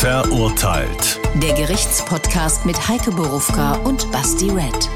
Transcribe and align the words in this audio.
Verurteilt. 0.00 1.18
Der 1.42 1.54
Gerichtspodcast 1.54 2.64
mit 2.64 2.88
Heike 2.88 3.10
Borufka 3.10 3.74
und 3.78 4.12
Basti 4.12 4.48
Red. 4.48 4.88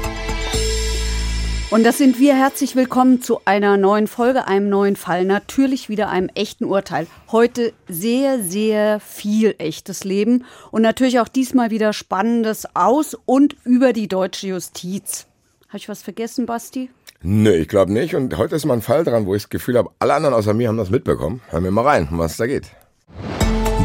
Und 1.71 1.83
das 1.83 1.97
sind 1.97 2.21
wir. 2.21 2.37
Herzlich 2.37 2.77
willkommen 2.77 3.21
zu 3.21 3.41
einer 3.43 3.75
neuen 3.75 4.07
Folge, 4.07 4.47
einem 4.47 4.69
neuen 4.69 4.95
Fall. 4.95 5.25
Natürlich 5.25 5.89
wieder 5.89 6.07
einem 6.07 6.29
echten 6.35 6.63
Urteil. 6.63 7.07
Heute 7.33 7.73
sehr, 7.89 8.41
sehr 8.41 9.01
viel 9.01 9.55
echtes 9.57 10.05
Leben 10.05 10.45
und 10.71 10.83
natürlich 10.83 11.19
auch 11.19 11.27
diesmal 11.27 11.69
wieder 11.69 11.91
Spannendes 11.91 12.65
aus 12.73 13.13
und 13.25 13.57
über 13.65 13.91
die 13.91 14.07
deutsche 14.07 14.47
Justiz. 14.47 15.27
Habe 15.67 15.79
ich 15.79 15.89
was 15.89 16.01
vergessen, 16.01 16.45
Basti? 16.45 16.89
Nö, 17.21 17.51
ich 17.51 17.67
glaube 17.67 17.91
nicht. 17.91 18.15
Und 18.15 18.37
heute 18.37 18.55
ist 18.55 18.63
mal 18.63 18.75
ein 18.75 18.81
Fall 18.81 19.03
dran, 19.03 19.25
wo 19.25 19.35
ich 19.35 19.43
das 19.43 19.49
Gefühl 19.49 19.77
habe, 19.77 19.89
alle 19.99 20.13
anderen 20.13 20.33
außer 20.33 20.53
mir 20.53 20.69
haben 20.69 20.77
das 20.77 20.91
mitbekommen. 20.91 21.41
Hören 21.49 21.65
wir 21.65 21.71
mal 21.71 21.85
rein, 21.85 22.07
um 22.09 22.19
was 22.19 22.37
da 22.37 22.47
geht. 22.47 22.71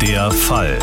Der 0.00 0.30
Fall. 0.30 0.78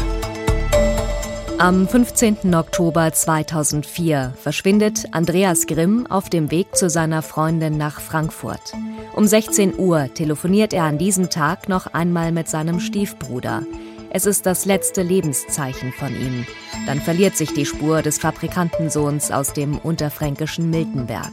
Am 1.57 1.87
15. 1.87 2.53
Oktober 2.53 3.13
2004 3.13 4.33
verschwindet 4.37 5.05
Andreas 5.11 5.67
Grimm 5.67 6.05
auf 6.05 6.29
dem 6.29 6.51
Weg 6.51 6.75
zu 6.75 6.89
seiner 6.89 7.21
Freundin 7.21 7.77
nach 7.77 8.01
Frankfurt. 8.01 8.73
Um 9.15 9.25
16 9.25 9.79
Uhr 9.79 10.13
telefoniert 10.13 10.73
er 10.73 10.83
an 10.83 10.97
diesem 10.97 11.29
Tag 11.29 11.69
noch 11.69 11.87
einmal 11.87 12.33
mit 12.33 12.49
seinem 12.49 12.81
Stiefbruder. 12.81 13.63
Es 14.09 14.25
ist 14.25 14.45
das 14.45 14.65
letzte 14.65 15.01
Lebenszeichen 15.01 15.93
von 15.93 16.09
ihm. 16.09 16.45
Dann 16.87 16.99
verliert 16.99 17.37
sich 17.37 17.53
die 17.53 17.65
Spur 17.65 18.01
des 18.01 18.17
Fabrikantensohns 18.17 19.31
aus 19.31 19.53
dem 19.53 19.77
unterfränkischen 19.77 20.69
Miltenberg. 20.69 21.31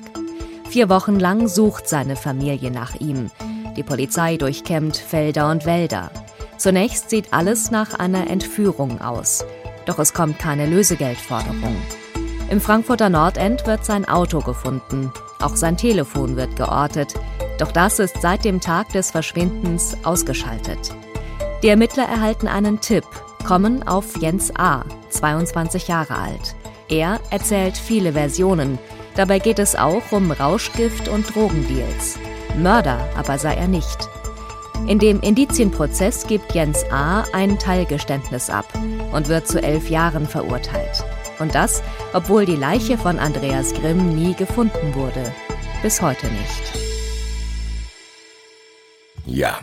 Vier 0.70 0.88
Wochen 0.88 1.18
lang 1.18 1.48
sucht 1.48 1.88
seine 1.88 2.14
Familie 2.14 2.70
nach 2.70 2.94
ihm. 3.00 3.32
Die 3.76 3.82
Polizei 3.82 4.36
durchkämmt 4.36 4.96
Felder 4.96 5.50
und 5.50 5.66
Wälder. 5.66 6.12
Zunächst 6.58 7.10
sieht 7.10 7.32
alles 7.32 7.72
nach 7.72 7.94
einer 7.94 8.30
Entführung 8.30 9.00
aus. 9.00 9.44
Doch 9.86 9.98
es 9.98 10.14
kommt 10.14 10.38
keine 10.38 10.66
Lösegeldforderung. 10.66 11.76
Im 12.50 12.60
Frankfurter 12.60 13.08
Nordend 13.08 13.66
wird 13.66 13.84
sein 13.84 14.06
Auto 14.06 14.40
gefunden. 14.40 15.10
Auch 15.40 15.56
sein 15.56 15.76
Telefon 15.76 16.36
wird 16.36 16.56
geortet. 16.56 17.14
Doch 17.58 17.72
das 17.72 17.98
ist 17.98 18.20
seit 18.20 18.44
dem 18.44 18.60
Tag 18.60 18.90
des 18.90 19.10
Verschwindens 19.10 19.96
ausgeschaltet. 20.04 20.94
Die 21.62 21.68
Ermittler 21.68 22.04
erhalten 22.04 22.48
einen 22.48 22.80
Tipp, 22.80 23.04
kommen 23.46 23.86
auf 23.86 24.16
Jens 24.20 24.54
A., 24.56 24.84
22 25.10 25.88
Jahre 25.88 26.16
alt. 26.16 26.54
Er 26.88 27.20
erzählt 27.30 27.76
viele 27.76 28.12
Versionen. 28.12 28.78
Dabei 29.14 29.38
geht 29.38 29.58
es 29.58 29.76
auch 29.76 30.10
um 30.10 30.30
Rauschgift 30.30 31.08
und 31.08 31.34
Drogendeals. 31.34 32.18
Mörder 32.58 33.08
aber 33.16 33.38
sei 33.38 33.54
er 33.54 33.68
nicht. 33.68 34.08
In 34.88 34.98
dem 34.98 35.20
Indizienprozess 35.20 36.26
gibt 36.26 36.54
Jens 36.54 36.84
A. 36.90 37.22
ein 37.32 37.58
Teilgeständnis 37.60 38.50
ab 38.50 38.66
und 39.12 39.28
wird 39.28 39.46
zu 39.46 39.62
elf 39.62 39.88
Jahren 39.88 40.26
verurteilt. 40.26 41.04
Und 41.38 41.54
das, 41.54 41.82
obwohl 42.12 42.46
die 42.46 42.56
Leiche 42.56 42.98
von 42.98 43.20
Andreas 43.20 43.72
Grimm 43.74 44.14
nie 44.16 44.34
gefunden 44.34 44.94
wurde. 44.94 45.32
Bis 45.82 46.02
heute 46.02 46.26
nicht. 46.26 46.72
Ja. 49.24 49.60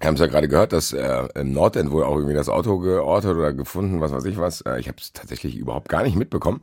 Wir 0.00 0.06
haben 0.08 0.14
es 0.14 0.20
ja 0.20 0.26
gerade 0.26 0.48
gehört, 0.48 0.72
dass 0.72 0.92
äh, 0.92 1.28
im 1.36 1.52
Nordend 1.52 1.92
wohl 1.92 2.02
auch 2.02 2.16
irgendwie 2.16 2.34
das 2.34 2.48
Auto 2.48 2.78
geortet 2.78 3.36
oder 3.36 3.52
gefunden, 3.52 4.00
was 4.00 4.12
weiß 4.12 4.24
ich 4.24 4.36
was. 4.36 4.62
Äh, 4.62 4.80
ich 4.80 4.88
habe 4.88 4.98
es 5.00 5.12
tatsächlich 5.12 5.56
überhaupt 5.56 5.88
gar 5.88 6.02
nicht 6.02 6.16
mitbekommen. 6.16 6.62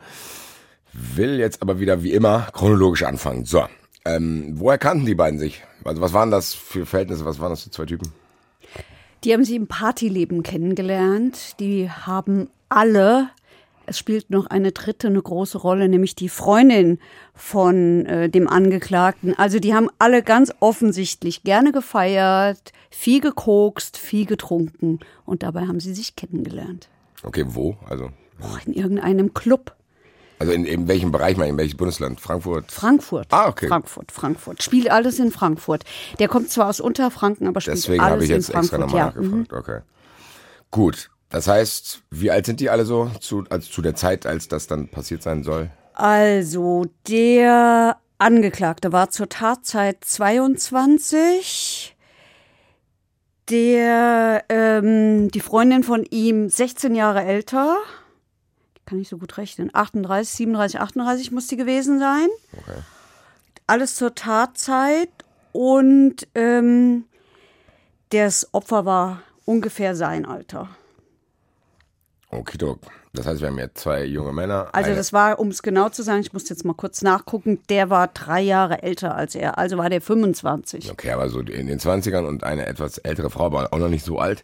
Will 0.91 1.39
jetzt 1.39 1.61
aber 1.61 1.79
wieder 1.79 2.03
wie 2.03 2.13
immer 2.13 2.47
chronologisch 2.51 3.03
anfangen. 3.03 3.45
So, 3.45 3.63
ähm, 4.05 4.53
woher 4.55 4.77
kannten 4.77 5.05
die 5.05 5.15
beiden 5.15 5.39
sich? 5.39 5.63
Also 5.87 6.01
was 6.01 6.11
waren 6.13 6.31
das 6.31 6.53
für 6.53 6.85
Verhältnisse? 6.85 7.23
Was 7.25 7.39
waren 7.39 7.51
das 7.51 7.63
für 7.63 7.71
zwei 7.71 7.85
Typen? 7.85 8.11
Die 9.23 9.33
haben 9.33 9.45
sie 9.45 9.55
im 9.55 9.67
Partyleben 9.67 10.43
kennengelernt. 10.43 11.59
Die 11.59 11.89
haben 11.89 12.49
alle, 12.67 13.29
es 13.85 13.97
spielt 13.97 14.29
noch 14.29 14.47
eine 14.47 14.73
dritte 14.73 15.07
eine 15.07 15.21
große 15.21 15.57
Rolle, 15.57 15.87
nämlich 15.87 16.13
die 16.13 16.27
Freundin 16.27 16.99
von 17.33 18.05
äh, 18.05 18.29
dem 18.29 18.49
Angeklagten. 18.49 19.33
Also 19.37 19.59
die 19.59 19.73
haben 19.73 19.89
alle 19.97 20.23
ganz 20.23 20.53
offensichtlich 20.59 21.43
gerne 21.43 21.71
gefeiert, 21.71 22.73
viel 22.89 23.21
gekokst, 23.21 23.97
viel 23.97 24.25
getrunken 24.25 24.99
und 25.25 25.41
dabei 25.41 25.61
haben 25.61 25.79
sie 25.79 25.93
sich 25.93 26.17
kennengelernt. 26.17 26.89
Okay, 27.23 27.45
wo? 27.47 27.77
Also 27.87 28.09
oh, 28.41 28.57
in 28.65 28.73
irgendeinem 28.73 29.33
Club. 29.33 29.76
Also 30.39 30.53
in, 30.53 30.65
in 30.65 30.87
welchem 30.87 31.11
Bereich 31.11 31.35
mal, 31.37 31.47
in 31.47 31.57
welches 31.57 31.75
Bundesland? 31.75 32.21
Frankfurt? 32.21 32.71
Frankfurt. 32.71 33.27
Ah, 33.31 33.47
okay. 33.47 33.67
Frankfurt, 33.67 34.11
Frankfurt. 34.11 34.61
Spielt 34.61 34.91
alles 34.91 35.17
in 35.19 35.31
Frankfurt. 35.31 35.83
Der 36.19 36.27
kommt 36.27 36.51
zwar 36.51 36.69
aus 36.69 36.79
Unterfranken, 36.79 37.47
aber 37.47 37.59
spielt 37.61 37.77
Deswegen 37.77 38.03
alles 38.03 38.25
ich 38.25 38.29
jetzt 38.29 38.49
in 38.49 38.53
Frankfurt. 38.53 38.81
extra 38.81 38.99
nochmal 38.99 38.99
ja. 38.99 39.05
nachgefragt. 39.07 39.53
Okay. 39.53 39.79
Gut. 40.69 41.09
Das 41.29 41.47
heißt, 41.47 42.03
wie 42.11 42.31
alt 42.31 42.45
sind 42.45 42.59
die 42.59 42.69
alle 42.69 42.85
so 42.85 43.11
zu, 43.19 43.43
also 43.49 43.69
zu 43.69 43.81
der 43.81 43.95
Zeit, 43.95 44.25
als 44.25 44.47
das 44.47 44.67
dann 44.67 44.87
passiert 44.87 45.23
sein 45.23 45.43
soll? 45.43 45.71
Also, 45.93 46.85
der 47.07 47.97
Angeklagte 48.17 48.91
war 48.93 49.09
zur 49.09 49.27
Tatzeit 49.27 50.05
22. 50.05 51.95
Der, 53.49 54.43
ähm, 54.49 55.29
die 55.31 55.39
Freundin 55.39 55.83
von 55.83 56.03
ihm 56.09 56.49
16 56.49 56.95
Jahre 56.95 57.23
älter. 57.23 57.77
Kann 58.87 59.01
ich 59.01 59.09
so 59.09 59.17
gut 59.17 59.37
rechnen. 59.37 59.69
38, 59.73 60.33
37, 60.33 60.79
38 60.79 61.31
muss 61.31 61.47
die 61.47 61.57
gewesen 61.57 61.99
sein. 61.99 62.27
Okay. 62.53 62.79
Alles 63.67 63.95
zur 63.95 64.15
Tatzeit. 64.15 65.09
Und 65.51 66.27
ähm, 66.35 67.03
das 68.09 68.47
Opfer 68.53 68.85
war 68.85 69.21
ungefähr 69.43 69.93
sein 69.93 70.25
Alter. 70.25 70.69
Okidok. 72.29 72.79
Das 73.13 73.25
heißt, 73.25 73.41
wir 73.41 73.47
haben 73.49 73.57
jetzt 73.57 73.79
zwei 73.79 74.05
junge 74.05 74.31
Männer. 74.31 74.69
Also 74.71 74.93
das 74.93 75.11
war, 75.11 75.39
um 75.39 75.49
es 75.49 75.63
genau 75.63 75.89
zu 75.89 76.03
sagen, 76.03 76.21
ich 76.21 76.33
muss 76.33 76.47
jetzt 76.49 76.63
mal 76.63 76.73
kurz 76.73 77.01
nachgucken, 77.01 77.59
der 77.69 77.89
war 77.89 78.07
drei 78.07 78.41
Jahre 78.41 78.83
älter 78.83 79.15
als 79.15 79.33
er, 79.35 79.57
also 79.57 79.77
war 79.77 79.89
der 79.89 80.01
25. 80.01 80.91
Okay, 80.91 81.11
aber 81.11 81.27
so 81.29 81.39
in 81.39 81.67
den 81.67 81.79
20ern 81.79 82.25
und 82.25 82.43
eine 82.43 82.67
etwas 82.67 82.99
ältere 82.99 83.29
Frau, 83.29 83.47
aber 83.47 83.73
auch 83.73 83.79
noch 83.79 83.89
nicht 83.89 84.05
so 84.05 84.19
alt. 84.19 84.43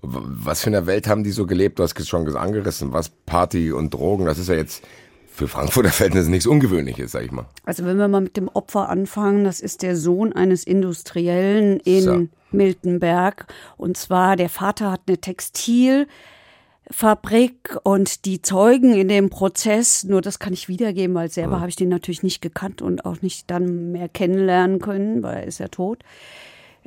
Was 0.00 0.62
für 0.62 0.68
eine 0.68 0.86
Welt 0.86 1.08
haben 1.08 1.24
die 1.24 1.32
so 1.32 1.46
gelebt? 1.46 1.78
Du 1.78 1.82
hast 1.82 1.98
es 1.98 2.08
schon 2.08 2.36
angerissen. 2.36 2.92
Was 2.92 3.08
Party 3.08 3.72
und 3.72 3.94
Drogen, 3.94 4.26
das 4.26 4.38
ist 4.38 4.48
ja 4.48 4.54
jetzt 4.54 4.84
für 5.26 5.48
Frankfurter 5.48 5.90
Verhältnisse 5.90 6.30
nichts 6.30 6.46
Ungewöhnliches, 6.46 7.12
sag 7.12 7.24
ich 7.24 7.32
mal. 7.32 7.46
Also 7.64 7.84
wenn 7.84 7.96
wir 7.96 8.08
mal 8.08 8.20
mit 8.20 8.36
dem 8.36 8.48
Opfer 8.48 8.88
anfangen, 8.88 9.44
das 9.44 9.60
ist 9.60 9.82
der 9.82 9.96
Sohn 9.96 10.32
eines 10.32 10.64
Industriellen 10.64 11.80
in 11.80 12.02
So. 12.02 12.28
Miltenberg. 12.50 13.46
Und 13.76 13.96
zwar, 13.96 14.36
der 14.36 14.48
Vater 14.48 14.92
hat 14.92 15.02
eine 15.06 15.18
Textilfabrik 15.18 17.78
und 17.82 18.24
die 18.24 18.42
Zeugen 18.42 18.94
in 18.94 19.08
dem 19.08 19.30
Prozess, 19.30 20.04
nur 20.04 20.22
das 20.22 20.38
kann 20.38 20.52
ich 20.52 20.68
wiedergeben, 20.68 21.14
weil 21.14 21.30
selber 21.30 21.60
habe 21.60 21.70
ich 21.70 21.76
den 21.76 21.88
natürlich 21.88 22.22
nicht 22.22 22.40
gekannt 22.40 22.82
und 22.82 23.04
auch 23.04 23.22
nicht 23.22 23.50
dann 23.50 23.92
mehr 23.92 24.08
kennenlernen 24.08 24.80
können, 24.80 25.22
weil 25.22 25.38
er 25.38 25.44
ist 25.44 25.58
ja 25.58 25.68
tot. 25.68 26.04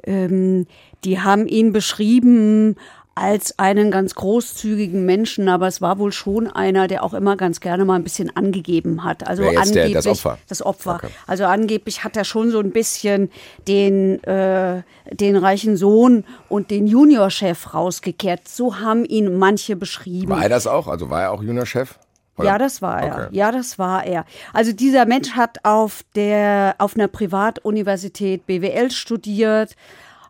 Ähm, 0.04 0.66
die 1.04 1.20
haben 1.20 1.48
ihn 1.48 1.74
beschrieben 1.74 2.76
als 3.14 3.60
einen 3.60 3.92
ganz 3.92 4.16
großzügigen 4.16 5.06
Menschen, 5.06 5.50
aber 5.50 5.68
es 5.68 5.82
war 5.82 6.00
wohl 6.00 6.14
schon 6.14 6.48
einer, 6.48 6.88
der 6.88 7.04
auch 7.04 7.14
immer 7.14 7.36
ganz 7.36 7.60
gerne 7.60 7.84
mal 7.84 7.96
ein 7.96 8.04
bisschen 8.04 8.36
angegeben 8.36 9.04
hat. 9.04 9.28
Also 9.28 9.44
Wer 9.44 9.52
jetzt 9.54 9.76
der- 9.76 9.84
angeblich 9.84 9.94
das 10.06 10.08
Opfer? 10.08 10.38
Das 10.48 10.66
Opfer. 10.66 10.96
Okay. 10.96 11.08
Also 11.28 11.44
angeblich 11.46 12.04
hat 12.06 12.16
er 12.16 12.24
schon 12.24 12.52
so 12.52 12.60
ein 12.60 12.72
bisschen 12.72 13.30
den, 13.68 14.24
äh, 14.24 14.82
den 15.12 15.36
reichen 15.36 15.76
Sohn 15.76 16.24
und 16.48 16.72
den 16.72 16.88
Juniorchef 16.88 17.74
rausgekehrt. 17.74 18.48
So 18.48 18.80
haben 18.80 19.04
ihn 19.04 19.38
manche 19.38 19.76
beschrieben. 19.76 20.30
War 20.30 20.44
er 20.44 20.50
das 20.50 20.66
auch? 20.66 20.88
Also 20.88 21.10
war 21.10 21.22
er 21.22 21.32
auch 21.32 21.44
Juniorchef? 21.44 22.00
Oder- 22.38 22.48
Ja, 22.48 22.58
das 22.58 22.82
war 22.82 23.02
er. 23.02 23.14
Okay. 23.14 23.28
Ja, 23.32 23.52
das 23.52 23.78
war 23.78 24.06
er. 24.06 24.26
Also 24.54 24.72
dieser 24.72 25.06
Mensch 25.06 25.32
hat 25.32 25.66
auf 25.66 26.02
der 26.16 26.76
auf 26.80 26.96
einer 26.96 27.10
Privatuniversität 27.10 28.46
BWL 28.46 28.90
studiert, 28.92 29.76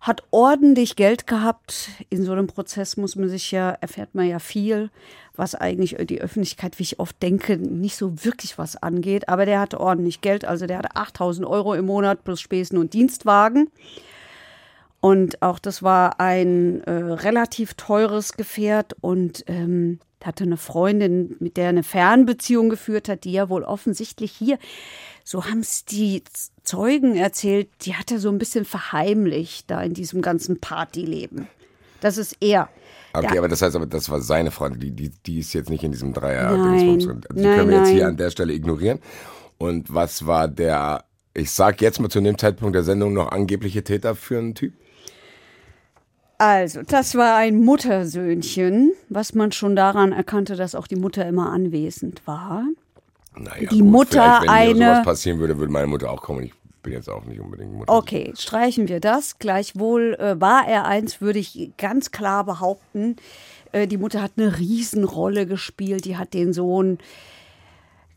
hat 0.01 0.23
ordentlich 0.31 0.95
Geld 0.95 1.27
gehabt. 1.27 1.89
In 2.09 2.25
so 2.25 2.31
einem 2.31 2.47
Prozess 2.47 2.97
muss 2.97 3.15
man 3.15 3.29
sich 3.29 3.51
ja 3.51 3.69
erfährt 3.69 4.15
man 4.15 4.27
ja 4.27 4.39
viel, 4.39 4.89
was 5.35 5.53
eigentlich 5.53 5.95
die 6.07 6.21
Öffentlichkeit, 6.21 6.79
wie 6.79 6.83
ich 6.83 6.99
oft 6.99 7.21
denke, 7.21 7.57
nicht 7.57 7.95
so 7.95 8.25
wirklich 8.25 8.57
was 8.57 8.75
angeht. 8.81 9.29
Aber 9.29 9.45
der 9.45 9.59
hatte 9.59 9.79
ordentlich 9.79 10.21
Geld. 10.21 10.43
Also 10.43 10.65
der 10.65 10.79
hatte 10.79 10.95
8000 10.95 11.47
Euro 11.47 11.75
im 11.75 11.85
Monat 11.85 12.23
plus 12.23 12.41
Spesen 12.41 12.79
und 12.79 12.93
Dienstwagen. 12.93 13.69
Und 14.99 15.41
auch 15.43 15.59
das 15.59 15.83
war 15.83 16.19
ein 16.19 16.81
äh, 16.81 16.91
relativ 16.91 17.75
teures 17.75 18.33
Gefährt 18.33 18.95
und 19.01 19.43
ähm, 19.47 19.99
hatte 20.23 20.43
eine 20.43 20.57
Freundin, 20.57 21.35
mit 21.39 21.57
der 21.57 21.65
er 21.65 21.69
eine 21.69 21.83
Fernbeziehung 21.83 22.69
geführt 22.69 23.09
hat, 23.09 23.23
die 23.23 23.31
ja 23.31 23.49
wohl 23.49 23.63
offensichtlich 23.63 24.31
hier, 24.31 24.59
so 25.23 25.45
haben 25.45 25.59
es 25.59 25.85
die 25.85 26.23
Zeugen 26.63 27.15
erzählt, 27.15 27.69
die 27.81 27.95
hat 27.95 28.11
er 28.11 28.19
so 28.19 28.29
ein 28.29 28.37
bisschen 28.37 28.65
verheimlicht 28.65 29.69
da 29.71 29.81
in 29.81 29.93
diesem 29.93 30.21
ganzen 30.21 30.59
Partyleben. 30.59 31.47
Das 32.01 32.17
ist 32.17 32.37
er. 32.39 32.69
Okay, 33.13 33.33
Ja. 33.33 33.39
aber 33.39 33.47
das 33.49 33.61
heißt 33.61 33.75
aber, 33.75 33.85
das 33.87 34.09
war 34.09 34.21
seine 34.21 34.51
Freundin, 34.51 34.79
die, 34.79 34.91
die, 34.91 35.09
die 35.25 35.39
ist 35.39 35.53
jetzt 35.53 35.69
nicht 35.69 35.83
in 35.83 35.91
diesem 35.91 36.13
Dreier. 36.13 36.55
Nein. 36.55 36.99
Die 36.99 37.05
Nein, 37.07 37.19
können 37.57 37.69
wir 37.69 37.77
jetzt 37.79 37.89
hier 37.89 38.01
nein. 38.03 38.09
an 38.11 38.17
der 38.17 38.29
Stelle 38.29 38.53
ignorieren. 38.53 38.99
Und 39.57 39.93
was 39.93 40.25
war 40.25 40.47
der, 40.47 41.03
ich 41.33 41.51
sag 41.51 41.81
jetzt 41.81 41.99
mal 41.99 42.09
zu 42.09 42.21
dem 42.21 42.37
Zeitpunkt 42.37 42.75
der 42.75 42.83
Sendung 42.83 43.13
noch 43.13 43.31
angebliche 43.31 43.83
Täter 43.83 44.15
für 44.15 44.37
einen 44.39 44.55
Typ? 44.55 44.73
Also, 46.37 46.81
das 46.81 47.13
war 47.13 47.35
ein 47.35 47.59
Muttersöhnchen, 47.63 48.93
was 49.09 49.35
man 49.35 49.51
schon 49.51 49.75
daran 49.75 50.11
erkannte, 50.11 50.55
dass 50.55 50.73
auch 50.73 50.87
die 50.87 50.95
Mutter 50.95 51.27
immer 51.27 51.51
anwesend 51.51 52.25
war. 52.25 52.63
Naja, 53.43 53.69
Die 53.69 53.81
Mutter 53.81 54.39
vielleicht, 54.41 54.41
wenn 54.43 54.49
eine- 54.49 54.73
mir 54.75 54.85
sowas 54.93 55.05
passieren 55.05 55.39
würde, 55.39 55.57
würde 55.57 55.71
meine 55.71 55.87
Mutter 55.87 56.11
auch 56.11 56.21
kommen. 56.21 56.43
Ich 56.43 56.53
bin 56.83 56.93
jetzt 56.93 57.09
auch 57.09 57.23
nicht 57.25 57.39
unbedingt 57.39 57.73
Mutter. 57.73 57.93
Okay, 57.93 58.33
streichen 58.37 58.87
wir 58.87 58.99
das. 58.99 59.37
Gleichwohl 59.39 60.15
äh, 60.15 60.39
war 60.41 60.67
er 60.67 60.85
eins, 60.85 61.21
würde 61.21 61.39
ich 61.39 61.71
ganz 61.77 62.11
klar 62.11 62.43
behaupten. 62.43 63.17
Äh, 63.71 63.87
die 63.87 63.97
Mutter 63.97 64.21
hat 64.21 64.31
eine 64.37 64.57
Riesenrolle 64.57 65.45
gespielt. 65.45 66.05
Die 66.05 66.17
hat 66.17 66.33
den 66.33 66.53
Sohn 66.53 66.97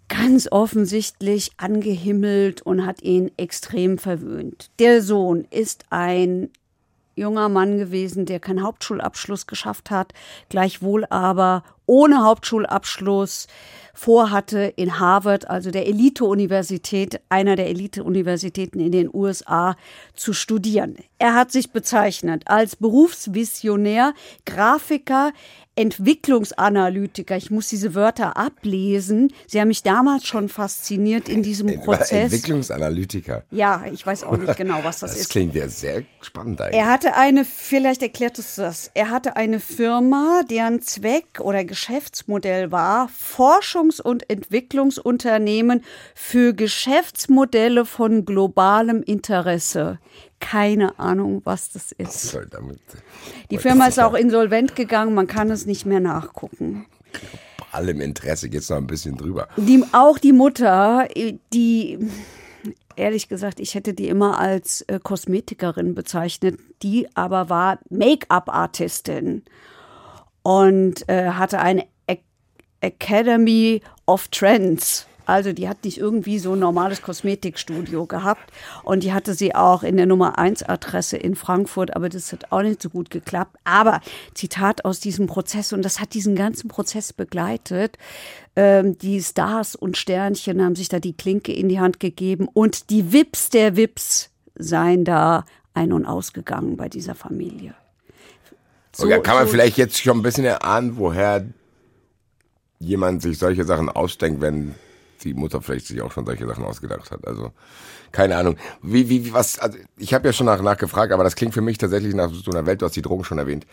ganz 0.09 0.49
offensichtlich 0.51 1.53
angehimmelt 1.57 2.63
und 2.63 2.87
hat 2.87 3.03
ihn 3.03 3.31
extrem 3.37 3.99
verwöhnt. 3.99 4.71
Der 4.79 5.03
Sohn 5.03 5.47
ist 5.51 5.87
ein 5.91 6.51
junger 7.17 7.49
Mann 7.49 7.79
gewesen, 7.79 8.27
der 8.27 8.41
keinen 8.41 8.63
Hauptschulabschluss 8.63 9.47
geschafft 9.47 9.91
hat, 9.91 10.13
gleichwohl 10.49 11.05
aber 11.11 11.63
ohne 11.87 12.23
Hauptschulabschluss 12.25 13.47
vorhatte, 13.95 14.73
in 14.77 14.99
Harvard, 14.99 15.49
also 15.49 15.71
der 15.71 15.87
Elite-Universität, 15.87 17.21
einer 17.29 17.57
der 17.57 17.69
Elite-Universitäten 17.69 18.81
in 18.81 18.93
den 18.93 19.09
USA, 19.13 19.77
zu 20.15 20.33
studieren. 20.33 20.97
Er 21.19 21.35
hat 21.35 21.53
sich 21.53 21.71
bezeichnet 21.71 22.43
als 22.47 22.77
Berufsvisionär, 22.77 24.13
Grafiker, 24.45 25.33
Entwicklungsanalytiker. 25.77 27.37
Ich 27.37 27.51
muss 27.51 27.69
diese 27.69 27.95
Wörter 27.95 28.37
ablesen. 28.37 29.33
Sie 29.47 29.61
haben 29.61 29.69
mich 29.69 29.83
damals 29.83 30.27
schon 30.27 30.49
fasziniert 30.49 31.29
in 31.29 31.43
diesem 31.43 31.69
war 31.69 31.85
Prozess. 31.85 32.33
Entwicklungsanalytiker. 32.33 33.45
Ja, 33.51 33.85
ich 33.93 34.07
weiß 34.07 34.25
auch 34.25 34.37
nicht 34.37 34.57
genau, 34.57 34.81
was 34.83 35.01
das, 35.01 35.11
Das 35.15 35.21
ist. 35.21 35.31
klingt 35.31 35.55
ja 35.55 35.69
sehr 35.69 36.03
spannend 36.21 36.61
eigentlich. 36.61 36.81
Er 36.81 36.87
hatte 36.91 37.15
eine, 37.15 37.45
vielleicht 37.45 38.03
erklärt 38.03 38.39
es 38.39 38.57
das, 38.57 38.91
er 38.95 39.11
hatte 39.11 39.37
eine 39.37 39.61
Firma, 39.61 40.43
deren 40.49 40.81
Zweck 40.83 41.41
oder 41.41 41.65
Geschäftsmodell 41.65 42.73
war, 42.73 43.09
Forschungs- 43.09 44.01
und 44.01 44.29
Entwicklungsunternehmen 44.31 45.83
für 46.15 46.55
Geschäftsmodelle 46.55 47.85
von 47.85 48.25
globalem 48.25 49.03
Interesse. 49.03 49.99
Keine 50.41 50.99
Ahnung, 50.99 51.41
was 51.45 51.71
das 51.71 51.93
ist. 51.93 52.37
Damit, 52.51 52.81
Die 53.51 53.59
Firma 53.59 53.87
ist 53.87 53.99
auch 53.99 54.15
insolvent 54.15 54.77
gegangen, 54.77 55.15
man 55.15 55.27
kann 55.27 55.51
es 55.51 55.67
nicht 55.67 55.87
mehr 55.87 56.01
nachgucken. 56.01 56.87
bei 57.59 57.67
allem 57.79 58.01
Interesse 58.01 58.49
geht's 58.49 58.69
noch 58.69 58.77
ein 58.77 58.87
bisschen 58.87 59.17
drüber. 59.17 59.49
Die, 59.57 59.83
auch 59.93 60.19
die 60.19 60.33
Mutter, 60.33 61.09
die, 61.53 61.99
ehrlich 62.97 63.29
gesagt, 63.29 63.59
ich 63.61 63.75
hätte 63.75 63.95
die 63.95 64.09
immer 64.09 64.39
als 64.39 64.83
äh, 64.83 65.01
Kosmetikerin 65.03 65.95
bezeichnet, 65.95 66.59
die 66.83 67.09
aber 67.15 67.49
war 67.49 67.79
Make-up-Artistin 67.91 69.43
und 70.43 71.09
äh, 71.09 71.31
hatte 71.31 71.59
eine 71.59 71.87
A 72.09 72.15
Academy 72.81 73.81
of 74.07 74.29
Trends. 74.29 75.07
Also 75.27 75.53
die 75.53 75.69
hat 75.69 75.85
nicht 75.85 75.99
irgendwie 75.99 76.39
so 76.39 76.53
ein 76.53 76.59
normales 76.59 77.01
Kosmetikstudio 77.03 78.07
gehabt 78.07 78.53
und 78.83 79.03
die 79.03 79.13
hatte 79.13 79.35
sie 79.35 79.55
auch 79.55 79.83
in 79.83 79.97
der 79.97 80.07
Nummer 80.07 80.39
1 80.39 80.63
Adresse 80.65 81.17
in 81.17 81.35
Frankfurt, 81.35 81.95
aber 81.97 82.09
das 82.09 82.33
hat 82.33 82.51
auch 82.53 82.63
nicht 82.63 82.83
so 82.83 82.91
gut 82.91 83.11
geklappt. 83.11 83.57
Aber 83.65 84.01
Zitat 84.35 84.85
aus 84.85 85.01
diesem 85.01 85.27
Prozess 85.27 85.73
und 85.73 85.83
das 85.83 86.01
hat 86.01 86.15
diesen 86.15 86.37
ganzen 86.37 86.69
Prozess 86.69 87.13
begleitet. 87.13 87.97
Ähm, 88.57 88.99
die 88.99 89.23
Stars 89.23 89.75
und 89.75 89.97
Sternchen 89.97 90.63
haben 90.63 90.77
sich 90.77 90.89
da 90.89 91.01
die 91.01 91.17
Klinke 91.17 91.53
in 91.53 91.69
die 91.69 91.81
Hand 91.81 92.01
gegeben 92.01 92.49
und 92.53 92.91
die 92.91 93.13
Wips 93.13 93.49
der 93.51 93.77
Wips 93.77 94.31
seien 94.57 95.05
da 95.05 95.45
ein- 95.73 95.93
und 95.93 96.07
ausgegangen 96.07 96.77
bei 96.77 96.89
dieser 96.89 97.15
Familie. 97.15 97.75
So- 98.95 99.07
okay, 99.07 99.21
kann 99.23 99.35
man 99.35 99.47
so- 99.47 99.51
vielleicht 99.53 99.77
jetzt 99.77 99.99
schon 99.99 100.19
ein 100.19 100.23
bisschen 100.23 100.45
erahnen, 100.45 100.97
woher 100.97 101.45
jemand 102.79 103.23
sich 103.23 103.39
solche 103.39 103.65
Sachen 103.65 103.89
ausdenkt, 103.89 104.41
wenn 104.41 104.75
die 105.25 105.35
Mutter 105.35 105.61
vielleicht 105.61 105.87
sich 105.87 106.01
auch 106.03 106.13
schon 106.13 106.27
solche 106.27 106.47
Sachen 106.47 106.65
ausgedacht 106.65 107.11
hat. 107.11 107.27
Also 107.27 107.53
keine 108.13 108.37
Ahnung. 108.37 108.57
Wie, 108.83 109.09
wie, 109.09 109.33
was, 109.33 109.59
also 109.59 109.77
ich 109.97 110.15
habe 110.15 110.29
ja 110.29 110.33
schon 110.33 110.47
nach, 110.47 110.63
nachgefragt, 110.63 111.13
aber 111.13 111.25
das 111.25 111.35
klingt 111.35 111.55
für 111.55 111.61
mich 111.61 111.79
tatsächlich 111.79 112.15
nach 112.15 112.31
so 112.33 112.51
einer 112.51 112.67
Welt, 112.67 112.83
du 112.83 112.87
hast 112.87 112.97
die 112.97 113.03
Drogen 113.03 113.25
schon 113.25 113.39
erwähnt. 113.39 113.67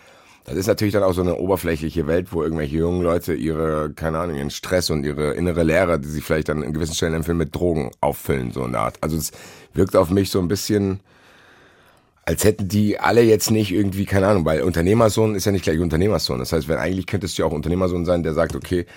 Das 0.45 0.55
ist 0.55 0.65
natürlich 0.65 0.93
dann 0.93 1.03
auch 1.03 1.13
so 1.13 1.21
eine 1.21 1.35
oberflächliche 1.35 2.07
Welt, 2.07 2.33
wo 2.33 2.41
irgendwelche 2.41 2.77
jungen 2.77 3.03
Leute 3.03 3.35
ihre, 3.35 3.91
keine 3.93 4.17
Ahnung, 4.17 4.37
ihren 4.37 4.49
Stress 4.49 4.89
und 4.89 5.03
ihre 5.05 5.33
innere 5.33 5.61
Leere, 5.61 5.99
die 5.99 6.07
sie 6.07 6.21
vielleicht 6.21 6.49
dann 6.49 6.63
in 6.63 6.73
gewissen 6.73 6.95
Stellen 6.95 7.13
empfinden, 7.13 7.37
mit 7.37 7.55
Drogen 7.55 7.91
auffüllen, 8.01 8.51
so 8.51 8.63
eine 8.63 8.79
Art. 8.79 8.97
Also 9.01 9.17
es 9.17 9.31
wirkt 9.75 9.95
auf 9.95 10.09
mich 10.09 10.31
so 10.31 10.39
ein 10.39 10.47
bisschen, 10.47 11.01
als 12.25 12.43
hätten 12.43 12.67
die 12.67 12.99
alle 12.99 13.21
jetzt 13.21 13.51
nicht 13.51 13.71
irgendwie, 13.71 14.05
keine 14.05 14.27
Ahnung, 14.27 14.45
weil 14.45 14.63
Unternehmersohn 14.63 15.35
ist 15.35 15.45
ja 15.45 15.51
nicht 15.51 15.63
gleich 15.63 15.79
Unternehmersohn. 15.79 16.39
Das 16.39 16.51
heißt, 16.53 16.67
wenn 16.67 16.77
eigentlich 16.77 17.05
könntest 17.05 17.37
du 17.37 17.43
ja 17.43 17.47
auch 17.47 17.53
Unternehmersohn 17.53 18.05
sein, 18.05 18.23
der 18.23 18.33
sagt, 18.33 18.55
okay, 18.55 18.87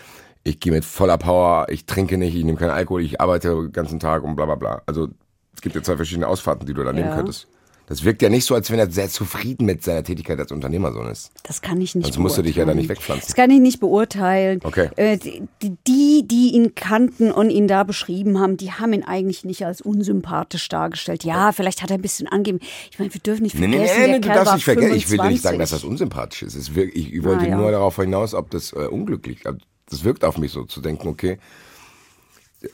ich 0.44 0.60
gehe 0.60 0.72
mit 0.72 0.84
voller 0.84 1.18
Power, 1.18 1.66
ich 1.70 1.86
trinke 1.86 2.16
nicht, 2.18 2.34
ich 2.34 2.44
nehme 2.44 2.58
keinen 2.58 2.70
Alkohol, 2.70 3.02
ich 3.02 3.20
arbeite 3.20 3.48
den 3.50 3.72
ganzen 3.72 3.98
Tag 3.98 4.22
und 4.22 4.36
bla 4.36 4.44
bla 4.46 4.54
bla. 4.56 4.82
Also 4.86 5.08
es 5.54 5.60
gibt 5.62 5.74
ja 5.74 5.82
zwei 5.82 5.96
verschiedene 5.96 6.28
Ausfahrten, 6.28 6.66
die 6.66 6.74
du 6.74 6.84
da 6.84 6.92
nehmen 6.92 7.08
Ja. 7.08 7.16
könntest. 7.16 7.48
Das 7.86 8.02
wirkt 8.02 8.22
ja 8.22 8.30
nicht 8.30 8.46
so, 8.46 8.54
als 8.54 8.70
wenn 8.70 8.78
er 8.78 8.90
sehr 8.90 9.10
zufrieden 9.10 9.66
mit 9.66 9.82
seiner 9.84 10.02
Tätigkeit 10.02 10.38
als 10.38 10.50
Unternehmersohn 10.52 11.06
ist. 11.06 11.32
Das 11.42 11.60
kann 11.60 11.78
ich 11.82 11.94
nicht 11.94 12.06
Sonst 12.06 12.18
musst 12.18 12.38
du 12.38 12.42
dich 12.42 12.56
ja 12.56 12.64
da 12.64 12.72
nicht 12.72 12.88
beurteilen. 12.88 12.98
wegpflanzen. 12.98 13.26
Das 13.26 13.36
kann 13.36 13.50
ich 13.50 13.60
nicht 13.60 13.78
beurteilen. 13.78 14.60
Okay. 14.64 14.88
Äh, 14.96 15.18
die, 15.62 16.26
die, 16.26 16.50
ihn 16.54 16.74
kannten 16.74 17.30
und 17.30 17.50
ihn 17.50 17.68
da 17.68 17.84
beschrieben 17.84 18.40
haben, 18.40 18.56
die 18.56 18.72
haben 18.72 18.94
ihn 18.94 19.04
eigentlich 19.04 19.44
nicht 19.44 19.66
als 19.66 19.82
unsympathisch 19.82 20.66
dargestellt. 20.70 21.24
Ja, 21.24 21.52
vielleicht 21.52 21.82
hat 21.82 21.90
er 21.90 21.98
ein 21.98 22.02
bisschen 22.02 22.26
angegeben. 22.26 22.58
Ich 22.90 22.98
meine, 22.98 23.12
wir 23.12 23.20
dürfen 23.20 23.42
nicht 23.42 23.54
Nee, 23.58 23.68
vergessen, 23.68 23.94
nee, 23.96 24.00
nee, 24.00 24.06
der 24.06 24.18
nee 24.20 24.20
du 24.20 24.28
darfst 24.28 24.54
nicht 24.54 24.64
vergessen. 24.64 24.94
Ich 24.94 25.10
will 25.10 25.18
nicht 25.18 25.40
25. 25.42 25.42
sagen, 25.42 25.58
dass 25.58 25.70
das 25.70 25.84
unsympathisch 25.84 26.42
ist. 26.42 26.54
Ist 26.54 26.70
ich 26.74 27.22
wollte 27.22 27.44
Naja. 27.44 27.56
nur 27.58 27.70
darauf 27.70 27.96
hinaus, 27.96 28.32
ob 28.32 28.48
das 28.50 28.72
äh, 28.72 28.76
unglücklich 28.86 29.44
also, 29.46 29.58
Das 29.88 30.04
wirkt 30.04 30.24
auf 30.24 30.38
mich 30.38 30.52
so, 30.52 30.64
zu 30.64 30.80
denken, 30.80 31.08
okay, 31.08 31.38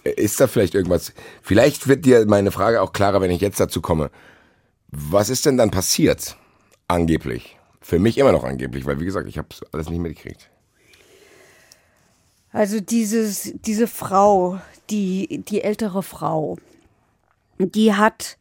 ist 0.05 0.41
da 0.41 0.47
vielleicht 0.47 0.75
irgendwas? 0.75 1.13
Vielleicht 1.43 1.89
wird 1.89 2.05
dir 2.05 2.25
meine 2.27 2.51
Frage 2.53 2.81
auch 2.81 2.93
klarer, 2.93 3.21
wenn 3.21 3.31
ich 3.31 3.41
jetzt 3.41 3.61
dazu 3.61 3.81
komme. 3.81 4.11
Was 4.89 5.31
ist 5.31 5.47
denn 5.47 5.57
dann 5.57 5.71
passiert? 5.71 6.37
Angeblich. 6.89 7.59
Für 7.81 7.99
mich 7.99 8.19
immer 8.19 8.33
noch 8.33 8.45
angeblich, 8.45 8.87
weil 8.87 9.01
wie 9.01 9.05
gesagt, 9.05 9.29
ich 9.29 9.39
habe 9.39 9.49
alles 9.73 9.89
nicht 9.89 10.01
mitgekriegt. 10.01 10.51
Also 12.53 12.81
dieses, 12.81 13.53
diese 13.55 13.87
Frau, 13.87 14.61
die, 14.91 15.43
die 15.49 15.63
ältere 15.63 16.03
Frau, 16.03 16.59
die 17.59 17.95
hat 17.95 18.39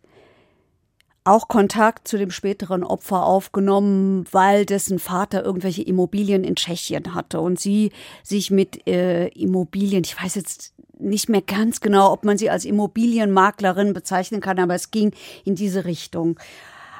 auch 1.29 1.47
Kontakt 1.47 2.07
zu 2.07 2.17
dem 2.17 2.31
späteren 2.31 2.83
Opfer 2.83 3.25
aufgenommen, 3.25 4.25
weil 4.31 4.65
dessen 4.65 4.99
Vater 4.99 5.43
irgendwelche 5.43 5.83
Immobilien 5.83 6.43
in 6.43 6.55
Tschechien 6.55 7.13
hatte 7.13 7.39
und 7.39 7.59
sie 7.59 7.91
sich 8.23 8.51
mit 8.51 8.87
äh, 8.87 9.27
Immobilien, 9.29 10.03
ich 10.03 10.21
weiß 10.21 10.35
jetzt 10.35 10.73
nicht 10.97 11.29
mehr 11.29 11.41
ganz 11.41 11.79
genau, 11.79 12.11
ob 12.11 12.25
man 12.25 12.37
sie 12.37 12.49
als 12.49 12.65
Immobilienmaklerin 12.65 13.93
bezeichnen 13.93 14.41
kann, 14.41 14.59
aber 14.59 14.75
es 14.75 14.91
ging 14.91 15.13
in 15.45 15.55
diese 15.55 15.85
Richtung. 15.85 16.39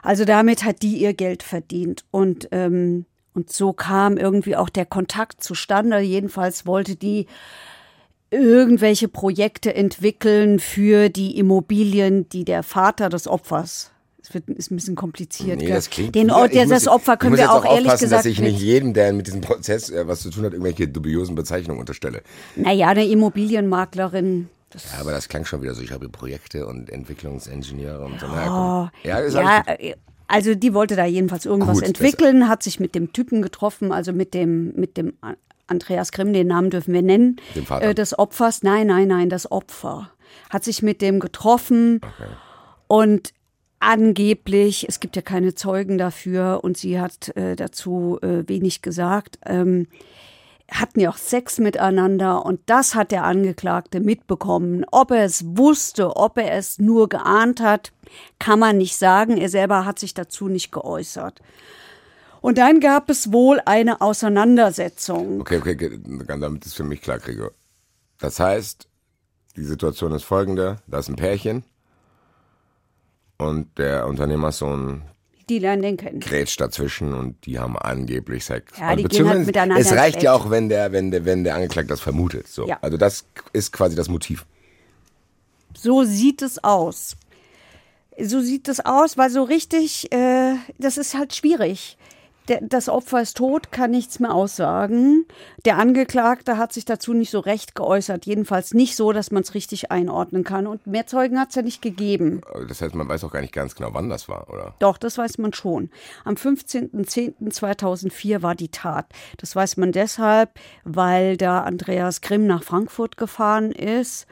Also 0.02 0.24
damit 0.24 0.64
hat 0.64 0.82
die 0.82 0.98
ihr 0.98 1.14
Geld 1.14 1.44
verdient 1.44 2.06
und 2.12 2.48
ähm, 2.52 3.06
und 3.34 3.54
so 3.54 3.74
kam 3.74 4.18
irgendwie 4.18 4.56
auch 4.56 4.70
der 4.70 4.86
Kontakt 4.86 5.44
zustande. 5.44 6.00
Jedenfalls 6.00 6.66
wollte 6.66 6.96
die 6.96 7.28
irgendwelche 8.32 9.08
Projekte 9.08 9.74
entwickeln 9.74 10.60
für 10.60 11.10
die 11.10 11.38
Immobilien, 11.38 12.28
die 12.30 12.44
der 12.44 12.64
Vater 12.64 13.08
des 13.10 13.28
Opfers. 13.28 13.92
Wird 14.32 14.48
ist 14.50 14.70
ein 14.72 14.76
bisschen 14.76 14.96
kompliziert. 14.96 15.60
Nee, 15.60 15.68
das 15.70 15.90
klingt. 15.90 16.14
Den 16.16 16.30
Ort, 16.32 16.54
der, 16.54 16.64
muss- 16.64 16.70
das 16.72 16.88
Opfer 16.88 17.18
können 17.18 17.34
wir 17.36 17.40
jetzt 17.40 17.50
auch 17.50 17.66
ehrlich 17.66 17.92
gesagt 17.92 18.12
dass 18.12 18.26
ich 18.26 18.40
nicht. 18.40 18.60
jedem, 18.60 18.94
der 18.94 19.12
mit 19.14 19.28
diesem 19.28 19.42
Prozess 19.42 19.90
äh, 19.90 20.08
was 20.08 20.22
zu 20.22 20.30
tun 20.30 20.44
hat, 20.46 20.54
irgendwelche 20.54 20.88
dubiosen 20.88 21.36
Bezeichnungen 21.36 21.80
unterstelle. 21.80 22.22
Naja, 22.56 22.90
eine 22.90 23.06
Immobilienmaklerin. 23.08 24.50
Ja, 24.94 25.00
aber 25.02 25.12
das 25.12 25.28
klang 25.30 25.46
schon 25.46 25.62
wieder 25.64 25.74
so. 25.74 25.82
Ich 25.82 25.92
habe 25.92 26.10
Projekte 26.10 26.68
und 26.68 26.90
Entwicklungsingenieure 26.90 28.06
und 28.06 28.20
so. 28.20 28.28
Komm. 28.28 28.90
ja, 29.04 29.28
Ja, 29.28 29.64
äh, 29.66 29.96
also 30.28 30.54
die 30.54 30.76
wollte 30.76 30.96
da 30.96 31.06
jedenfalls 31.06 31.46
irgendwas 31.46 31.80
Gut, 31.80 31.88
entwickeln, 31.88 32.48
hat 32.48 32.62
sich 32.62 32.80
mit 32.80 32.94
dem 32.94 33.12
Typen 33.14 33.42
getroffen, 33.42 33.92
also 33.92 34.14
mit 34.14 34.36
dem, 34.36 34.74
mit 34.76 34.96
dem 34.96 35.14
Andreas 35.66 36.12
Grimm, 36.12 36.34
den 36.34 36.46
Namen 36.48 36.70
dürfen 36.70 36.94
wir 36.94 37.02
nennen, 37.02 37.38
Dem 37.56 37.66
Vater. 37.66 37.90
äh, 37.90 37.96
des 37.96 38.18
Opfers. 38.18 38.62
Nein, 38.62 38.86
nein, 38.88 39.08
nein, 39.08 39.30
das 39.30 39.52
Opfer. 39.52 40.12
Hat 40.52 40.64
sich 40.64 40.84
mit 40.84 41.02
dem 41.02 41.20
getroffen 41.20 42.02
und 42.88 43.34
angeblich, 43.80 44.88
es 44.88 45.00
gibt 45.00 45.16
ja 45.16 45.22
keine 45.22 45.56
Zeugen 45.56 45.98
dafür 45.98 46.60
und 46.64 46.78
sie 46.78 47.00
hat 47.00 47.36
äh, 47.36 47.56
dazu 47.56 48.20
äh, 48.22 48.48
wenig 48.48 48.82
gesagt, 48.82 49.40
ähm, 49.46 49.88
hatten 50.70 51.00
ja 51.00 51.10
auch 51.10 51.18
Sex 51.18 51.58
miteinander 51.58 52.46
und 52.46 52.60
das 52.68 52.94
hat 52.94 53.12
der 53.12 53.24
Angeklagte 53.24 54.00
mitbekommen. 54.00 54.86
Ob 54.92 55.12
er 55.12 55.24
es 55.24 55.44
wusste, 55.58 56.16
ob 56.16 56.38
er 56.38 56.54
es 56.54 56.78
nur 56.78 57.10
geahnt 57.10 57.60
hat, 57.60 57.92
kann 58.38 58.60
man 58.60 58.78
nicht 58.78 58.96
sagen. 58.96 59.38
Er 59.38 59.50
selber 59.50 59.86
hat 59.86 59.98
sich 59.98 60.14
dazu 60.14 60.48
nicht 60.48 60.72
geäußert. 60.72 61.42
Und 62.42 62.58
dann 62.58 62.80
gab 62.80 63.10
es 63.10 63.34
wohl 63.34 63.60
eine 63.66 64.00
Auseinandersetzung. 64.00 65.42
Okay, 65.42 65.58
okay, 65.58 65.76
okay, 65.76 66.40
damit 66.40 66.66
ist 66.66 66.76
für 66.76 66.84
mich 66.84 67.02
klar, 67.02 67.20
Gregor. 67.20 67.52
Das 68.20 68.40
heißt, 68.40 68.88
die 69.56 69.64
Situation 69.64 70.14
ist 70.14 70.24
folgende: 70.24 70.78
Da 70.88 71.00
ist 71.00 71.10
ein 71.10 71.16
Pärchen 71.16 71.64
und 73.40 73.78
der 73.78 74.06
Unternehmersohn 74.06 75.02
die 75.50 75.58
lernen 75.58 75.82
den 75.82 75.98
kennen. 75.98 76.20
grätscht 76.20 76.62
dazwischen 76.62 77.14
und 77.14 77.44
die 77.48 77.58
haben 77.58 77.76
angeblich 77.76 78.46
Sex. 78.46 78.78
Ja, 78.78 78.96
die 78.96 79.04
gehen 79.04 79.28
halt 79.28 79.48
miteinander 79.48 79.82
Es 79.82 79.92
reicht 79.92 80.22
ja 80.22 80.34
auch, 80.34 80.52
wenn 80.52 80.70
der, 80.70 80.92
wenn 80.92 81.10
der, 81.10 81.26
wenn 81.26 81.44
der 81.44 81.56
Angeklagte 81.56 81.90
das 81.90 82.02
vermutet. 82.02 82.48
So. 82.48 82.68
Ja. 82.68 82.78
Also 82.82 82.98
das 82.98 83.26
ist 83.52 83.74
quasi 83.74 83.96
das 83.96 84.10
Motiv. 84.10 84.46
So 85.74 86.04
sieht 86.04 86.44
es 86.44 86.64
aus. 86.64 87.16
So 88.22 88.42
sieht 88.42 88.68
es 88.68 88.86
aus, 88.86 89.18
weil 89.18 89.32
so 89.32 89.44
richtig, 89.44 90.12
äh, 90.12 90.56
das 90.78 90.98
ist 90.98 91.18
halt 91.18 91.34
schwierig. 91.34 91.98
Der, 92.50 92.60
das 92.62 92.90
Opfer 92.90 93.22
ist 93.22 93.38
tot, 93.38 93.72
kann 93.72 93.92
nichts 93.92 94.20
mehr 94.20 94.34
aussagen. 94.34 95.26
Der 95.66 95.78
Angeklagte 95.78 96.58
hat 96.58 96.74
sich 96.74 96.84
dazu 96.84 97.14
nicht 97.14 97.30
so 97.30 97.40
recht 97.40 97.76
geäußert. 97.76 98.26
Jedenfalls 98.26 98.74
nicht 98.74 98.96
so, 98.96 99.12
dass 99.12 99.30
man 99.30 99.44
es 99.44 99.54
richtig 99.54 99.92
einordnen 99.92 100.44
kann. 100.44 100.66
Und 100.66 100.88
mehr 100.88 101.06
Zeugen 101.06 101.40
hat 101.40 101.50
es 101.50 101.56
ja 101.56 101.62
nicht 101.62 101.84
gegeben. 101.84 102.42
Das 102.68 102.82
heißt, 102.82 102.96
man 102.96 103.08
weiß 103.08 103.24
auch 103.24 103.32
gar 103.32 103.42
nicht 103.42 103.54
ganz 103.54 103.76
genau, 103.76 103.94
wann 103.94 104.10
das 104.10 104.28
war, 104.28 104.50
oder? 104.50 104.74
Doch, 104.80 104.98
das 104.98 105.20
weiß 105.20 105.38
man 105.38 105.54
schon. 105.54 105.92
Am 106.26 106.34
15.10.2004 106.34 108.42
war 108.42 108.56
die 108.56 108.70
Tat. 108.70 109.06
Das 109.38 109.56
weiß 109.56 109.78
man 109.78 109.92
deshalb, 109.92 110.60
weil 110.84 111.38
da 111.38 111.62
Andreas 111.62 112.22
Grimm 112.22 112.48
nach 112.48 112.64
Frankfurt 112.64 113.16
gefahren 113.16 113.72
ist. 113.72 114.26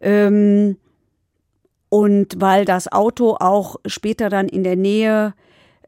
Ähm, 0.00 0.76
und 1.88 2.40
weil 2.40 2.64
das 2.64 2.90
Auto 2.90 3.36
auch 3.38 3.76
später 3.86 4.28
dann 4.28 4.48
in 4.48 4.64
der 4.64 4.76
Nähe 4.76 5.28
äh, 5.28 5.32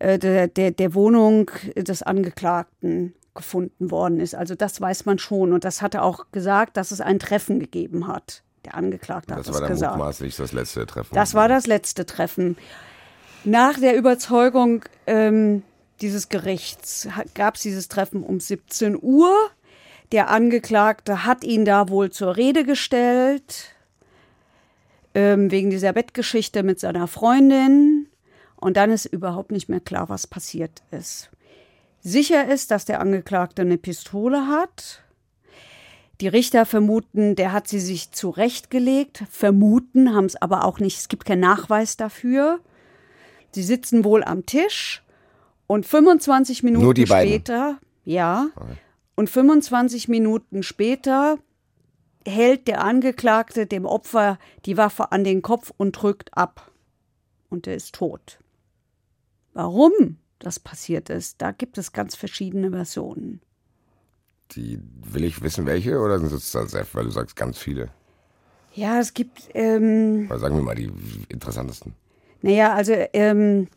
der, 0.01 0.49
der, 0.49 0.71
der 0.71 0.95
Wohnung 0.95 1.51
des 1.77 2.03
Angeklagten 2.03 3.15
gefunden 3.35 3.91
worden 3.91 4.21
ist. 4.21 4.35
Also 4.35 4.55
das 4.55 4.81
weiß 4.81 5.07
man 5.07 5.19
schon. 5.19 5.53
Und 5.53 5.65
das 5.65 5.83
hat 5.83 5.95
er 5.95 6.05
auch 6.05 6.27
gesagt, 6.33 6.77
dass 6.77 6.91
es 6.91 7.01
ein 7.01 7.19
Treffen 7.19 7.61
gegeben 7.61 8.07
hat. 8.07 8.43
Der 8.65 8.75
Angeklagte 8.75 9.33
hat 9.35 9.41
Das 9.41 9.47
das, 9.47 9.55
war 9.55 9.63
dann 9.63 9.71
gesagt. 9.71 9.97
mutmaßlich 9.97 10.37
das 10.37 10.53
letzte 10.53 10.87
Treffen. 10.87 11.15
Das 11.15 11.35
war 11.35 11.49
das 11.49 11.67
letzte 11.67 12.07
Treffen. 12.07 12.57
Nach 13.45 13.79
der 13.79 13.97
Überzeugung 13.97 14.85
ähm, 15.07 15.63
dieses 16.01 16.29
Gerichts 16.29 17.09
gab 17.35 17.55
es 17.55 17.63
dieses 17.63 17.89
Treffen 17.89 18.23
um 18.23 18.41
17 18.41 18.99
Uhr. 19.01 19.35
Der 20.13 20.29
Angeklagte 20.29 21.25
hat 21.25 21.45
ihn 21.45 21.65
da 21.65 21.89
wohl 21.89 22.11
zur 22.11 22.37
Rede 22.37 22.65
gestellt, 22.65 23.75
ähm, 25.15 25.51
wegen 25.51 25.71
dieser 25.71 25.93
Bettgeschichte 25.93 26.63
mit 26.63 26.81
seiner 26.81 27.07
Freundin. 27.07 28.00
Und 28.61 28.77
dann 28.77 28.91
ist 28.91 29.07
überhaupt 29.07 29.53
nicht 29.53 29.69
mehr 29.69 29.81
klar, 29.81 30.09
was 30.09 30.27
passiert 30.27 30.83
ist. 30.91 31.31
Sicher 32.03 32.49
ist, 32.49 32.71
dass 32.71 32.85
der 32.85 33.01
Angeklagte 33.01 33.63
eine 33.63 33.79
Pistole 33.79 34.47
hat. 34.47 35.03
Die 36.21 36.29
Richter 36.29 36.67
vermuten, 36.67 37.35
der 37.35 37.53
hat 37.53 37.69
sie 37.69 37.81
sich 37.81 38.13
zurechtgelegt. 38.13 39.25
Vermuten, 39.31 40.15
haben 40.15 40.27
es 40.27 40.41
aber 40.41 40.65
auch 40.65 40.79
nicht. 40.79 40.99
Es 40.99 41.09
gibt 41.09 41.25
keinen 41.25 41.41
Nachweis 41.41 41.97
dafür. 41.97 42.61
Sie 43.53 43.63
sitzen 43.63 44.05
wohl 44.05 44.23
am 44.23 44.47
Tisch 44.47 45.03
und 45.67 45.87
25 45.87 46.63
Minuten 46.63 47.07
später, 47.07 47.79
ja, 48.05 48.49
und 49.17 49.29
25 49.29 50.09
Minuten 50.09 50.63
später 50.63 51.39
hält 52.27 52.69
der 52.69 52.83
Angeklagte 52.83 53.67
dem 53.67 53.87
Opfer 53.87 54.39
die 54.67 54.77
Waffe 54.77 55.13
an 55.13 55.25
den 55.25 55.43
Kopf 55.43 55.73
und 55.77 55.93
drückt 55.93 56.37
ab. 56.37 56.71
Und 57.49 57.67
er 57.67 57.75
ist 57.75 57.95
tot. 57.95 58.39
Warum 59.61 60.17
das 60.39 60.59
passiert 60.59 61.11
ist, 61.11 61.43
da 61.43 61.51
gibt 61.51 61.77
es 61.77 61.93
ganz 61.93 62.17
verschiedene 62.17 62.71
Versionen. 62.71 63.43
Die, 64.53 64.79
will 65.03 65.25
ich 65.25 65.43
wissen, 65.43 65.67
welche? 65.67 65.99
Oder 66.01 66.19
sind 66.19 66.33
es 66.33 66.51
dann 66.53 66.67
sehr, 66.67 66.87
weil 66.95 67.05
du 67.05 67.11
sagst 67.11 67.37
ganz 67.37 67.59
viele? 67.59 67.91
Ja, 68.73 69.01
es 69.01 69.13
gibt, 69.13 69.51
ähm, 69.53 70.29
Oder 70.31 70.39
sagen 70.39 70.57
wir 70.57 70.63
mal 70.63 70.75
die 70.77 70.91
interessantesten. 71.29 71.93
naja, 72.41 72.73
also 72.73 72.95
ähm, 73.13 73.69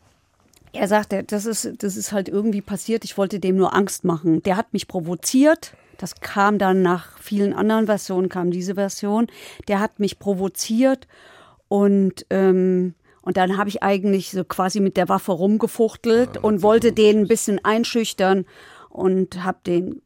er 0.72 0.88
sagte, 0.88 1.22
das 1.22 1.44
ist, 1.44 1.70
das 1.82 1.98
ist 1.98 2.12
halt 2.12 2.30
irgendwie 2.30 2.62
passiert, 2.62 3.04
ich 3.04 3.18
wollte 3.18 3.38
dem 3.38 3.56
nur 3.56 3.74
Angst 3.74 4.04
machen. 4.04 4.42
Der 4.42 4.56
hat 4.56 4.72
mich 4.72 4.88
provoziert. 4.88 5.76
Das 5.98 6.14
kam 6.22 6.56
dann 6.58 6.80
nach 6.80 7.18
vielen 7.18 7.52
anderen 7.52 7.84
Versionen, 7.84 8.30
kam 8.30 8.50
diese 8.50 8.76
Version. 8.76 9.26
Der 9.68 9.80
hat 9.80 10.00
mich 10.00 10.18
provoziert 10.18 11.08
und, 11.68 12.24
ähm, 12.30 12.94
und 13.24 13.36
dann 13.36 13.56
habe 13.56 13.68
ich 13.70 13.82
eigentlich 13.82 14.30
so 14.30 14.44
quasi 14.44 14.80
mit 14.80 14.96
der 14.96 15.08
Waffe 15.08 15.32
rumgefuchtelt 15.32 16.36
und 16.36 16.62
wollte 16.62 16.92
den 16.92 17.20
ein 17.20 17.28
bisschen 17.28 17.64
einschüchtern 17.64 18.44
und 18.90 19.42
habe 19.42 19.58
den 19.66 20.02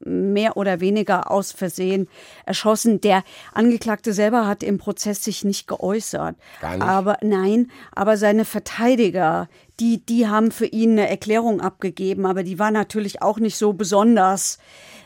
mehr 0.00 0.56
oder 0.56 0.80
weniger 0.80 1.30
aus 1.30 1.52
Versehen 1.52 2.08
erschossen. 2.44 3.00
Der 3.00 3.24
Angeklagte 3.52 4.12
selber 4.12 4.46
hat 4.46 4.62
im 4.62 4.78
Prozess 4.78 5.22
sich 5.24 5.44
nicht 5.44 5.66
geäußert. 5.66 6.36
Gar 6.60 6.76
nicht? 6.76 6.82
Aber 6.82 7.18
nein, 7.22 7.70
aber 7.94 8.16
seine 8.16 8.44
Verteidiger, 8.44 9.48
die, 9.80 10.04
die 10.04 10.28
haben 10.28 10.50
für 10.50 10.66
ihn 10.66 10.92
eine 10.92 11.08
Erklärung 11.08 11.60
abgegeben, 11.60 12.26
aber 12.26 12.42
die 12.42 12.58
war 12.58 12.70
natürlich 12.70 13.22
auch 13.22 13.38
nicht 13.38 13.56
so 13.56 13.72
besonders 13.72 14.58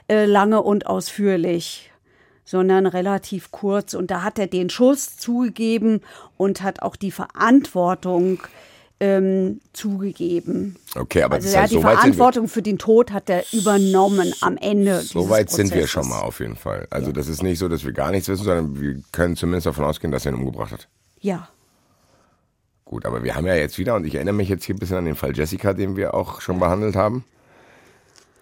äh, 0.08 0.26
lange 0.26 0.62
und 0.62 0.86
ausführlich, 0.86 1.89
sondern 2.50 2.86
relativ 2.86 3.52
kurz. 3.52 3.94
Und 3.94 4.10
da 4.10 4.24
hat 4.24 4.36
er 4.36 4.48
den 4.48 4.70
Schuss 4.70 5.16
zugegeben 5.16 6.00
und 6.36 6.62
hat 6.62 6.82
auch 6.82 6.96
die 6.96 7.12
Verantwortung 7.12 8.40
ähm, 8.98 9.60
zugegeben. 9.72 10.74
Okay, 10.96 11.22
aber 11.22 11.36
Also 11.36 11.46
das 11.46 11.56
heißt, 11.56 11.62
hat 11.62 11.70
die 11.70 11.74
so. 11.74 11.80
Verantwortung 11.82 12.48
für 12.48 12.60
den 12.60 12.76
Tod 12.76 13.12
hat 13.12 13.30
er 13.30 13.44
übernommen 13.52 14.34
am 14.40 14.56
Ende. 14.56 15.00
So 15.00 15.30
weit 15.30 15.48
sind 15.50 15.72
wir 15.72 15.86
schon 15.86 16.08
mal 16.08 16.22
auf 16.22 16.40
jeden 16.40 16.56
Fall. 16.56 16.88
Also 16.90 17.12
das 17.12 17.28
ist 17.28 17.40
nicht 17.40 17.60
so, 17.60 17.68
dass 17.68 17.84
wir 17.84 17.92
gar 17.92 18.10
nichts 18.10 18.28
wissen, 18.28 18.42
sondern 18.42 18.80
wir 18.80 19.00
können 19.12 19.36
zumindest 19.36 19.66
davon 19.66 19.84
ausgehen, 19.84 20.10
dass 20.10 20.26
er 20.26 20.32
ihn 20.32 20.38
umgebracht 20.38 20.72
hat. 20.72 20.88
Ja. 21.20 21.48
Gut, 22.84 23.06
aber 23.06 23.22
wir 23.22 23.36
haben 23.36 23.46
ja 23.46 23.54
jetzt 23.54 23.78
wieder, 23.78 23.94
und 23.94 24.04
ich 24.04 24.16
erinnere 24.16 24.34
mich 24.34 24.48
jetzt 24.48 24.64
hier 24.64 24.74
ein 24.74 24.80
bisschen 24.80 24.96
an 24.96 25.04
den 25.04 25.14
Fall 25.14 25.36
Jessica, 25.36 25.72
den 25.72 25.94
wir 25.94 26.14
auch 26.14 26.40
schon 26.40 26.58
behandelt 26.58 26.96
haben. 26.96 27.24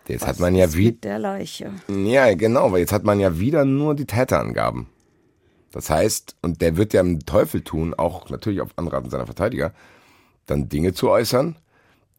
Jetzt 0.09 0.27
hat 0.27 0.41
man 0.41 0.55
ja 0.55 0.73
wieder. 0.73 0.91
mit 0.93 1.05
der 1.05 1.19
Leiche. 1.19 1.71
Ja, 1.89 2.35
genau, 2.35 2.73
weil 2.73 2.81
jetzt 2.81 2.93
hat 2.93 3.05
man 3.05 3.21
ja 3.21 3.39
wieder 3.39 3.65
nur 3.65 3.95
die 3.95 4.07
Täterangaben. 4.07 4.87
Das 5.71 5.91
heißt, 5.91 6.37
und 6.41 6.63
der 6.63 6.77
wird 6.77 6.95
ja 6.95 7.03
im 7.03 7.27
Teufel 7.27 7.61
tun, 7.63 7.95
auch 7.95 8.31
natürlich 8.31 8.61
auf 8.61 8.71
Anraten 8.77 9.11
seiner 9.11 9.27
Verteidiger, 9.27 9.73
dann 10.47 10.69
Dinge 10.69 10.95
zu 10.95 11.11
äußern, 11.11 11.57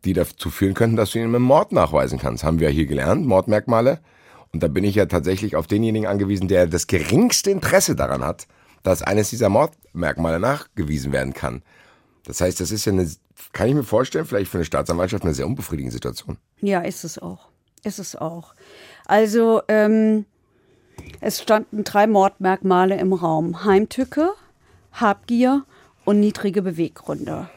die 0.05 0.13
dazu 0.13 0.51
führen 0.51 0.75
könnten, 0.75 0.95
dass 0.95 1.11
du 1.11 1.19
ihn 1.19 1.31
mit 1.31 1.41
Mord 1.41 1.71
nachweisen 1.71 2.19
kannst. 2.19 2.43
Haben 2.43 2.59
wir 2.59 2.69
hier 2.69 2.85
gelernt, 2.85 3.25
Mordmerkmale. 3.25 3.99
Und 4.53 4.63
da 4.63 4.67
bin 4.67 4.83
ich 4.83 4.95
ja 4.95 5.05
tatsächlich 5.05 5.55
auf 5.55 5.67
denjenigen 5.67 6.07
angewiesen, 6.07 6.47
der 6.47 6.67
das 6.67 6.87
geringste 6.87 7.51
Interesse 7.51 7.95
daran 7.95 8.23
hat, 8.23 8.47
dass 8.83 9.01
eines 9.01 9.29
dieser 9.29 9.49
Mordmerkmale 9.49 10.39
nachgewiesen 10.39 11.11
werden 11.11 11.33
kann. 11.33 11.63
Das 12.23 12.41
heißt, 12.41 12.59
das 12.59 12.71
ist 12.71 12.85
ja 12.85 12.93
eine, 12.93 13.09
kann 13.51 13.67
ich 13.67 13.75
mir 13.75 13.83
vorstellen, 13.83 14.25
vielleicht 14.25 14.51
für 14.51 14.57
eine 14.57 14.65
Staatsanwaltschaft 14.65 15.23
eine 15.23 15.33
sehr 15.33 15.47
unbefriedigende 15.47 15.93
Situation. 15.93 16.37
Ja, 16.61 16.81
ist 16.81 17.03
es 17.03 17.17
auch. 17.17 17.48
Ist 17.83 17.99
es 17.99 18.15
auch. 18.15 18.53
Also, 19.05 19.61
ähm, 19.67 20.25
es 21.21 21.41
standen 21.41 21.83
drei 21.83 22.07
Mordmerkmale 22.07 22.97
im 22.99 23.13
Raum. 23.13 23.63
Heimtücke, 23.65 24.29
Habgier 24.93 25.63
und 26.05 26.19
niedrige 26.19 26.61
Beweggründe. 26.61 27.49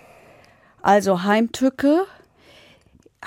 Also 0.80 1.22
Heimtücke 1.22 2.04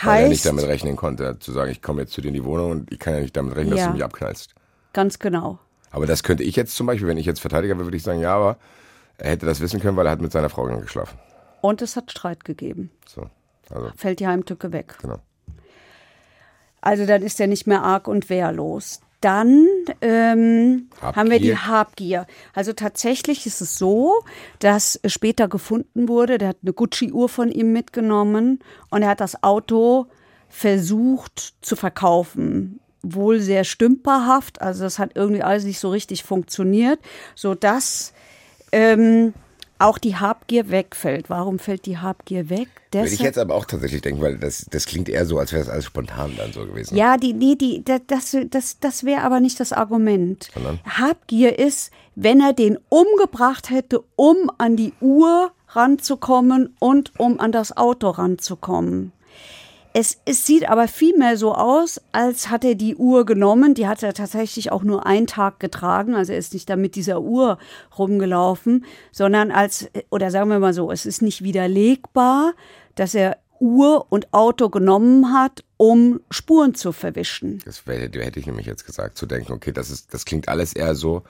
Weil 0.03 0.23
er 0.23 0.29
nicht 0.29 0.39
heißt, 0.39 0.45
damit 0.45 0.65
rechnen 0.65 0.95
konnte, 0.95 1.39
zu 1.39 1.51
sagen, 1.51 1.71
ich 1.71 1.81
komme 1.81 2.01
jetzt 2.01 2.13
zu 2.13 2.21
dir 2.21 2.27
in 2.29 2.33
die 2.33 2.43
Wohnung 2.43 2.71
und 2.71 2.91
ich 2.91 2.99
kann 2.99 3.13
ja 3.13 3.21
nicht 3.21 3.35
damit 3.35 3.55
rechnen, 3.55 3.71
dass 3.71 3.79
Ja. 3.81 3.87
du 3.87 3.93
mich 3.93 4.03
abknallst. 4.03 4.53
ganz 4.93 5.19
genau. 5.19 5.59
Aber 5.91 6.05
das 6.05 6.23
könnte 6.23 6.43
ich 6.43 6.55
jetzt 6.57 6.75
zum 6.75 6.87
Beispiel, 6.87 7.07
wenn 7.07 7.17
ich 7.17 7.25
jetzt 7.25 7.39
Verteidiger 7.39 7.75
wäre, 7.75 7.85
würde 7.85 7.95
ich 7.97 8.03
sagen, 8.03 8.19
ja, 8.19 8.35
aber 8.35 8.57
er 9.17 9.31
hätte 9.31 9.45
das 9.45 9.61
wissen 9.61 9.79
können, 9.79 9.95
weil 9.95 10.05
er 10.05 10.11
hat 10.11 10.21
mit 10.21 10.31
seiner 10.33 10.49
Frau 10.49 10.63
geschlafen. 10.65 11.17
Und 11.61 11.81
es 11.81 11.95
hat 11.95 12.11
Streit 12.11 12.43
gegeben. 12.43 12.91
So, 13.07 13.29
also, 13.69 13.91
Fällt 13.95 14.19
die 14.19 14.27
Heimtücke 14.27 14.73
weg. 14.73 14.97
genau. 15.01 15.19
Also 16.85 17.07
dann 17.07 17.23
ist 17.23 17.41
er 17.41 17.47
nicht 17.47 17.65
mehr 17.65 17.81
arg 17.81 18.07
und 18.07 18.29
wehrlos. 18.29 19.01
Dann 19.19 19.67
ähm, 20.01 20.87
haben 21.01 21.31
wir 21.31 21.39
die 21.39 21.57
Habgier. 21.57 22.27
Also 22.53 22.73
tatsächlich 22.73 23.47
ist 23.47 23.59
es 23.59 23.79
so, 23.79 24.13
dass 24.59 24.99
später 25.07 25.47
gefunden 25.47 26.07
wurde, 26.07 26.37
der 26.37 26.49
hat 26.49 26.57
eine 26.61 26.73
Gucci-Uhr 26.73 27.27
von 27.27 27.49
ihm 27.49 27.73
mitgenommen 27.73 28.59
und 28.91 29.01
er 29.01 29.09
hat 29.09 29.19
das 29.19 29.41
Auto 29.41 30.05
versucht 30.47 31.55
zu 31.61 31.75
verkaufen. 31.75 32.79
Wohl 33.01 33.39
sehr 33.39 33.63
stümperhaft, 33.63 34.61
also 34.61 34.83
das 34.83 34.99
hat 34.99 35.11
irgendwie 35.15 35.41
alles 35.41 35.63
nicht 35.63 35.79
so 35.79 35.89
richtig 35.89 36.23
funktioniert, 36.23 36.99
sodass 37.33 38.13
ähm, 38.71 39.33
auch 39.79 39.97
die 39.97 40.15
Habgier 40.15 40.69
wegfällt. 40.69 41.29
Warum 41.29 41.59
fällt 41.59 41.85
die 41.85 41.97
Habgier 41.97 42.49
weg? 42.49 42.67
Würde 42.91 43.09
ich 43.09 43.19
jetzt 43.19 43.37
aber 43.37 43.55
auch 43.55 43.65
tatsächlich 43.65 44.01
denken, 44.01 44.21
weil 44.21 44.37
das, 44.37 44.65
das 44.71 44.85
klingt 44.85 45.09
eher 45.09 45.25
so, 45.25 45.37
als 45.37 45.51
wäre 45.51 45.63
das 45.63 45.69
alles 45.71 45.85
spontan 45.85 46.31
dann 46.37 46.53
so 46.53 46.65
gewesen. 46.65 46.95
Ja, 46.95 47.17
die, 47.17 47.33
nee, 47.33 47.55
die, 47.55 47.83
da- 47.83 47.99
das, 48.07 48.35
das, 48.49 48.79
das 48.79 49.03
wäre 49.03 49.21
aber 49.23 49.39
nicht 49.41 49.59
das 49.59 49.73
Argument. 49.73 50.49
Sondern? 50.53 50.79
Habgier 50.85 51.59
ist, 51.59 51.91
wenn 52.15 52.39
er 52.39 52.53
den 52.53 52.77
umgebracht 52.89 53.69
hätte, 53.69 54.01
um 54.15 54.49
an 54.57 54.77
die 54.77 54.93
Uhr 55.01 55.51
ranzukommen 55.69 56.75
und 56.79 57.11
um 57.19 57.39
an 57.39 57.51
das 57.51 57.75
Auto 57.75 58.09
ranzukommen. 58.09 59.11
Es, 59.97 60.17
es 60.25 60.45
sieht 60.45 60.67
aber 60.67 60.89
vielmehr 60.89 61.37
so 61.37 61.55
aus, 61.55 62.01
als 62.11 62.49
hat 62.49 62.65
er 62.65 62.75
die 62.75 62.97
Uhr 62.97 63.25
genommen. 63.25 63.75
Die 63.75 63.87
hat 63.87 64.03
er 64.03 64.13
tatsächlich 64.13 64.69
auch 64.69 64.83
nur 64.83 65.05
einen 65.05 65.25
Tag 65.25 65.61
getragen. 65.61 66.15
Also 66.15 66.33
er 66.33 66.37
ist 66.37 66.53
nicht 66.53 66.69
da 66.69 66.75
mit 66.75 66.95
dieser 66.95 67.21
Uhr 67.21 67.57
rumgelaufen, 67.97 68.83
sondern 69.13 69.51
als, 69.51 69.89
oder 70.09 70.31
sagen 70.31 70.49
wir 70.49 70.59
mal 70.59 70.73
so, 70.73 70.91
es 70.91 71.05
ist 71.05 71.21
nicht 71.21 71.43
widerlegbar, 71.43 72.55
dass 72.95 73.15
er 73.15 73.37
Uhr 73.61 74.07
und 74.09 74.33
Auto 74.33 74.67
genommen 74.67 75.33
hat, 75.33 75.63
um 75.77 76.19
Spuren 76.29 76.75
zu 76.75 76.91
verwischen. 76.91 77.61
Das 77.63 77.87
wär, 77.87 77.97
hätte 77.97 78.37
ich 78.37 78.47
nämlich 78.47 78.65
jetzt 78.65 78.85
gesagt, 78.85 79.17
zu 79.17 79.25
denken, 79.25 79.53
okay, 79.53 79.71
das 79.71 79.89
ist, 79.89 80.13
das 80.13 80.25
klingt 80.25 80.49
alles 80.49 80.73
eher 80.73 80.93
so, 80.95 81.23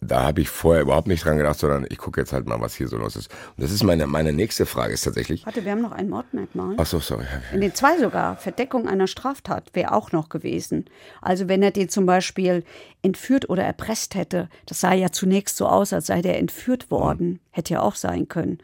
da, 0.00 0.22
habe 0.22 0.40
ich 0.42 0.48
vorher 0.48 0.82
überhaupt 0.82 1.08
nicht 1.08 1.24
dran 1.24 1.38
gedacht, 1.38 1.58
sondern 1.58 1.86
ich 1.88 1.98
gucke 1.98 2.20
jetzt 2.20 2.32
halt 2.32 2.46
mal, 2.46 2.60
was 2.60 2.74
hier 2.74 2.88
so 2.88 2.96
los 2.98 3.16
ist. 3.16 3.30
Und 3.56 3.62
das 3.62 3.72
ist 3.72 3.82
meine, 3.82 4.06
meine 4.06 4.32
nächste 4.32 4.66
Frage 4.66 4.92
ist 4.92 5.02
tatsächlich. 5.02 5.46
Warte, 5.46 5.64
wir 5.64 5.72
haben 5.72 5.80
noch 5.80 5.92
ein 5.92 6.08
Mordmerkmal. 6.08 6.74
Ach 6.76 6.86
so, 6.86 7.00
sorry. 7.00 7.24
In 7.52 7.60
den 7.60 7.74
zwei 7.74 7.98
sogar. 7.98 8.36
Verdeckung 8.36 8.86
einer 8.86 9.06
Straftat 9.06 9.70
wäre 9.74 9.92
auch 9.92 10.12
noch 10.12 10.28
gewesen. 10.28 10.84
Also 11.22 11.48
wenn 11.48 11.62
er 11.62 11.70
den 11.70 11.88
zum 11.88 12.06
Beispiel 12.06 12.64
entführt 13.02 13.48
oder 13.48 13.64
erpresst 13.64 14.14
hätte, 14.14 14.48
das 14.66 14.80
sah 14.80 14.92
ja 14.92 15.10
zunächst 15.12 15.56
so 15.56 15.66
aus, 15.66 15.92
als 15.92 16.06
sei 16.06 16.20
der 16.20 16.38
entführt 16.38 16.90
worden. 16.90 17.40
Hätte 17.50 17.74
ja 17.74 17.80
auch 17.80 17.94
sein 17.94 18.28
können. 18.28 18.58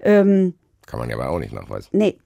Ähm, 0.00 0.54
Kann 0.86 0.98
man 0.98 1.08
ja 1.08 1.16
aber 1.16 1.30
auch 1.30 1.38
nicht 1.38 1.52
nachweisen. 1.52 1.88
Nee. 1.92 2.18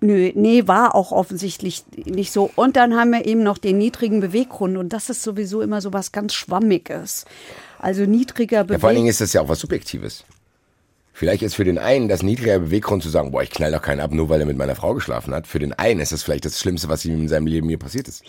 Nö, 0.00 0.32
nee, 0.34 0.66
war 0.66 0.94
auch 0.94 1.12
offensichtlich 1.12 1.84
nicht 2.06 2.32
so. 2.32 2.50
Und 2.56 2.76
dann 2.76 2.94
haben 2.96 3.10
wir 3.10 3.26
eben 3.26 3.42
noch 3.42 3.58
den 3.58 3.78
niedrigen 3.78 4.20
Beweggrund. 4.20 4.78
Und 4.78 4.92
das 4.92 5.10
ist 5.10 5.22
sowieso 5.22 5.60
immer 5.60 5.80
so 5.80 5.92
was 5.92 6.10
ganz 6.12 6.32
Schwammiges. 6.34 7.26
Also 7.78 8.04
niedriger 8.06 8.64
Ja, 8.68 8.78
vor 8.78 8.88
allen 8.88 8.96
Dingen 8.96 9.06
Beweggrund. 9.06 9.10
ist 9.10 9.20
das 9.20 9.32
ja 9.34 9.42
auch 9.42 9.48
was 9.48 9.60
Subjektives. 9.60 10.24
Vielleicht 11.12 11.42
ist 11.42 11.54
für 11.54 11.64
den 11.64 11.76
einen 11.76 12.08
das 12.08 12.22
niedrige 12.22 12.60
Beweggrund 12.60 13.02
zu 13.02 13.10
sagen, 13.10 13.30
boah, 13.30 13.42
ich 13.42 13.50
knall 13.50 13.72
doch 13.72 13.82
keinen 13.82 14.00
ab, 14.00 14.10
nur 14.10 14.30
weil 14.30 14.40
er 14.40 14.46
mit 14.46 14.56
meiner 14.56 14.74
Frau 14.74 14.94
geschlafen 14.94 15.34
hat. 15.34 15.46
Für 15.46 15.58
den 15.58 15.74
einen 15.74 16.00
ist 16.00 16.12
das 16.12 16.22
vielleicht 16.22 16.46
das 16.46 16.58
Schlimmste, 16.58 16.88
was 16.88 17.04
ihm 17.04 17.20
in 17.20 17.28
seinem 17.28 17.46
Leben 17.46 17.68
je 17.68 17.76
passiert 17.76 18.08
ist. 18.08 18.24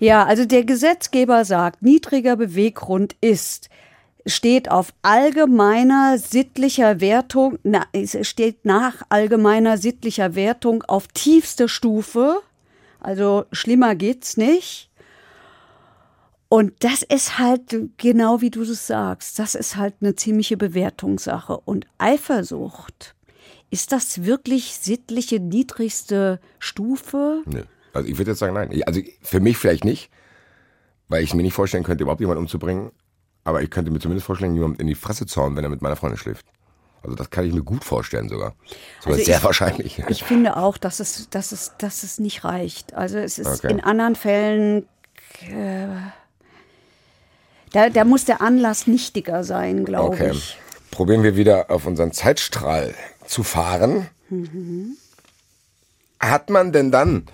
Ja, 0.00 0.24
also 0.24 0.44
der 0.44 0.64
Gesetzgeber 0.64 1.44
sagt, 1.44 1.82
niedriger 1.82 2.36
Beweggrund 2.36 3.14
ist, 3.20 3.68
steht 4.26 4.70
auf 4.70 4.92
allgemeiner 5.02 6.18
sittlicher 6.18 7.00
Wertung, 7.00 7.58
na, 7.62 7.86
es 7.92 8.16
steht 8.26 8.64
nach 8.64 9.02
allgemeiner 9.08 9.78
sittlicher 9.78 10.34
Wertung 10.34 10.82
auf 10.84 11.08
tiefste 11.08 11.68
Stufe. 11.68 12.40
Also 13.00 13.44
schlimmer 13.52 13.94
geht's 13.94 14.36
nicht. 14.36 14.90
Und 16.48 16.74
das 16.80 17.02
ist 17.02 17.38
halt 17.38 17.74
genau 17.96 18.42
wie 18.42 18.50
du 18.50 18.62
es 18.62 18.86
sagst, 18.86 19.38
das 19.38 19.54
ist 19.54 19.76
halt 19.76 19.94
eine 20.00 20.14
ziemliche 20.16 20.58
Bewertungssache. 20.58 21.56
Und 21.56 21.86
Eifersucht, 21.96 23.14
ist 23.70 23.90
das 23.90 24.24
wirklich 24.24 24.74
sittliche 24.74 25.40
niedrigste 25.40 26.40
Stufe? 26.58 27.42
Nö. 27.46 27.62
Also 27.94 28.08
ich 28.08 28.18
würde 28.18 28.32
jetzt 28.32 28.40
sagen, 28.40 28.52
nein. 28.52 28.70
Also 28.86 29.00
für 29.22 29.40
mich 29.40 29.56
vielleicht 29.56 29.86
nicht, 29.86 30.10
weil 31.08 31.24
ich 31.24 31.32
mir 31.32 31.42
nicht 31.42 31.54
vorstellen 31.54 31.84
könnte, 31.84 32.02
überhaupt 32.02 32.20
jemanden 32.20 32.42
umzubringen. 32.42 32.92
Aber 33.44 33.62
ich 33.62 33.70
könnte 33.70 33.90
mir 33.90 33.98
zumindest 33.98 34.26
vorstellen, 34.26 34.54
jemanden 34.54 34.80
in 34.80 34.86
die 34.86 34.94
Fresse 34.94 35.26
zu 35.26 35.40
hauen, 35.42 35.56
wenn 35.56 35.64
er 35.64 35.70
mit 35.70 35.82
meiner 35.82 35.96
Freundin 35.96 36.18
schläft. 36.18 36.46
Also 37.02 37.16
das 37.16 37.30
kann 37.30 37.44
ich 37.44 37.52
mir 37.52 37.62
gut 37.64 37.82
vorstellen 37.84 38.28
sogar. 38.28 38.54
Sogar 39.00 39.14
Also 39.14 39.24
sehr 39.26 39.38
ich- 39.38 39.44
wahrscheinlich. 39.44 39.98
Ich 40.08 40.22
finde 40.22 40.56
auch, 40.56 40.78
dass 40.78 41.00
es, 41.00 41.28
dass 41.30 41.50
es, 41.50 41.72
dass 41.78 42.04
es 42.04 42.20
nicht 42.20 42.44
reicht. 42.44 42.94
Also 42.94 43.18
es 43.18 43.38
ist 43.38 43.64
Okay. 43.64 43.72
in 43.72 43.80
anderen 43.80 44.14
Fällen, 44.14 44.86
äh, 45.50 45.86
da, 47.72 47.88
da 47.90 48.04
muss 48.04 48.24
der 48.24 48.40
Anlass 48.40 48.86
nichtiger 48.86 49.42
sein, 49.42 49.84
glaube 49.84 50.14
Okay. 50.14 50.30
ich. 50.32 50.56
Probieren 50.92 51.22
wir 51.24 51.36
wieder 51.36 51.70
auf 51.70 51.86
unseren 51.86 52.12
Zeitstrahl 52.12 52.94
zu 53.26 53.42
fahren. 53.42 54.06
Hat 56.20 56.50
man 56.50 56.70
denn 56.70 56.92
dann, 56.92 57.26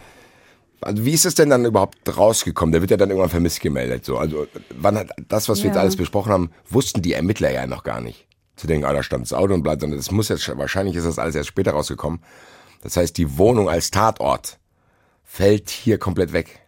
also 0.80 1.04
wie 1.04 1.12
ist 1.12 1.26
es 1.26 1.34
denn 1.34 1.50
dann 1.50 1.64
überhaupt 1.64 1.96
rausgekommen? 2.16 2.72
Der 2.72 2.80
wird 2.80 2.90
ja 2.90 2.96
dann 2.96 3.10
irgendwann 3.10 3.30
vermisst 3.30 3.60
gemeldet. 3.60 4.04
So. 4.04 4.18
Also 4.18 4.46
wann 4.76 4.96
hat 4.96 5.10
das, 5.28 5.48
was 5.48 5.58
wir 5.58 5.66
jetzt 5.66 5.76
alles 5.76 5.96
besprochen 5.96 6.32
haben, 6.32 6.50
wussten 6.68 7.02
die 7.02 7.12
Ermittler 7.12 7.50
ja 7.50 7.66
noch 7.66 7.84
gar 7.84 8.00
nicht. 8.00 8.26
Zu 8.56 8.66
denken, 8.66 8.86
ah, 8.86 8.92
da 8.92 9.02
stand 9.02 9.24
das 9.24 9.32
Auto 9.32 9.54
und 9.54 9.62
bleibt, 9.62 9.80
sondern 9.80 9.98
das 9.98 10.10
muss 10.10 10.28
jetzt, 10.28 10.56
wahrscheinlich 10.56 10.96
ist 10.96 11.06
das 11.06 11.18
alles 11.18 11.34
erst 11.34 11.48
später 11.48 11.72
rausgekommen. 11.72 12.20
Das 12.82 12.96
heißt, 12.96 13.16
die 13.16 13.38
Wohnung 13.38 13.68
als 13.68 13.90
Tatort 13.90 14.58
fällt 15.24 15.70
hier 15.70 15.98
komplett 15.98 16.32
weg. 16.32 16.60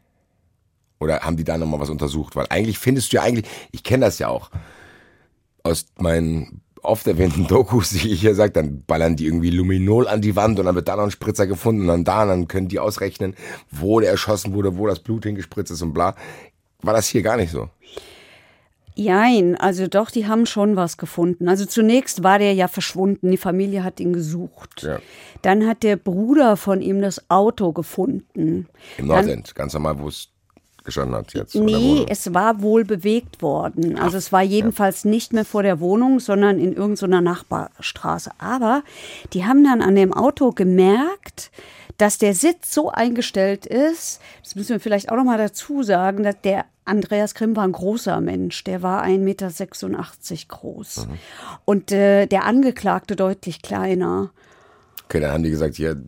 Oder 0.99 1.21
haben 1.21 1.37
die 1.37 1.45
da 1.45 1.57
nochmal 1.57 1.81
was 1.81 1.89
untersucht? 1.89 2.37
Weil 2.37 2.47
eigentlich 2.51 2.79
findest 2.79 3.13
du 3.13 3.17
ja 3.17 3.23
eigentlich, 3.23 3.47
ich 3.73 3.83
kenne 3.83 4.05
das 4.05 4.19
ja 4.19 4.29
auch, 4.29 4.51
aus 5.63 5.87
meinen 5.97 6.63
oft 6.83 7.07
erwähnten 7.07 7.47
Dokus, 7.47 7.91
die 7.91 8.13
ich 8.13 8.21
hier 8.21 8.35
sage, 8.35 8.53
dann 8.53 8.85
ballern 8.85 9.17
die 9.17 9.27
irgendwie 9.27 9.51
Luminol 9.51 10.09
an 10.09 10.21
die 10.21 10.37
Wand 10.37 10.59
und 10.59 10.67
dann 10.67 10.75
wird 10.75 10.89
da 10.89 10.97
noch 10.97 11.05
ein 11.05 11.11
Spritzer 11.11 11.47
gefunden 11.47 11.83
und 11.83 11.89
dann 11.89 12.05
da 12.05 12.23
und 12.23 12.29
dann 12.29 12.49
können 12.49 12.69
die 12.69 12.79
ausrechnen, 12.79 13.35
wo 13.71 14.01
der 14.01 14.11
erschossen 14.11 14.55
wurde, 14.55 14.77
wo 14.77 14.87
das 14.87 15.01
Blut 15.01 15.25
hingespritzt 15.25 15.73
ist 15.73 15.83
und 15.83 15.93
bla. 15.93 16.15
War 16.83 16.95
das 16.95 17.09
hier 17.09 17.23
gar 17.23 17.37
nicht 17.37 17.53
so? 17.53 17.69
Jein, 18.95 19.57
also 19.57 19.87
doch, 19.87 20.11
die 20.11 20.27
haben 20.27 20.47
schon 20.47 20.77
was 20.77 20.99
gefunden. 20.99 21.49
Also 21.49 21.65
zunächst 21.65 22.23
war 22.23 22.39
der 22.39 22.53
ja 22.55 22.69
verschwunden, 22.69 23.31
die 23.31 23.37
Familie 23.37 23.85
hat 23.85 24.01
ihn 24.01 24.13
gesucht. 24.13 24.83
Ja. 24.83 24.99
Dann 25.43 25.67
hat 25.67 25.83
der 25.85 25.97
Bruder 25.97 26.57
von 26.57 26.83
ihm 26.83 27.01
das 27.01 27.31
Auto 27.31 27.73
gefunden. 27.73 28.69
Im 28.99 29.07
Nordend, 29.07 29.55
ganz 29.55 29.73
normal, 29.73 30.01
wo 30.01 30.09
es 30.09 30.30
hat 30.97 31.35
jetzt. 31.35 31.55
Nee, 31.55 32.07
es 32.09 32.33
war 32.35 32.63
wohl 32.63 32.85
bewegt 32.85 33.43
worden. 33.43 33.99
Also 33.99 34.17
es 34.17 34.33
war 34.33 34.43
jedenfalls 34.43 35.05
nicht 35.05 35.33
mehr 35.33 35.45
vor 35.45 35.63
der 35.63 35.81
Wohnung, 35.81 36.21
sondern 36.21 36.59
in 36.59 36.73
irgendeiner 36.73 37.21
Nachbarstraße. 37.21 38.31
Aber 38.39 38.83
die 39.33 39.45
haben 39.45 39.65
dann 39.65 39.83
an 39.83 39.95
dem 39.95 40.13
Auto 40.13 40.53
gemerkt, 40.53 41.51
dass 42.01 42.17
der 42.17 42.35
Sitz 42.35 42.73
so 42.73 42.91
eingestellt 42.91 43.67
ist, 43.67 44.21
das 44.43 44.55
müssen 44.55 44.71
wir 44.71 44.81
vielleicht 44.81 45.13
auch 45.13 45.17
noch 45.17 45.25
mal 45.25 45.37
dazu 45.37 45.83
sagen, 45.83 46.23
dass 46.23 46.41
der 46.43 46.65
Andreas 46.87 47.35
Grimm 47.35 47.55
war 47.57 47.65
ein 47.65 47.73
großer 47.73 48.21
Mensch, 48.23 48.65
der 48.65 48.83
war 48.83 49.05
1,86 49.05 49.19
Meter 49.19 49.51
groß. 50.49 51.07
Mhm. 51.07 51.19
Und 51.67 51.93
äh, 51.93 52.27
der 52.27 52.47
Angeklagte 52.47 53.17
deutlich 53.17 53.61
kleiner. 53.61 54.31
Okay, 55.05 55.21
dann 55.21 55.33
haben 55.33 55.43
die 55.43 55.51
gesagt, 55.51 55.77
hier, 55.77 56.03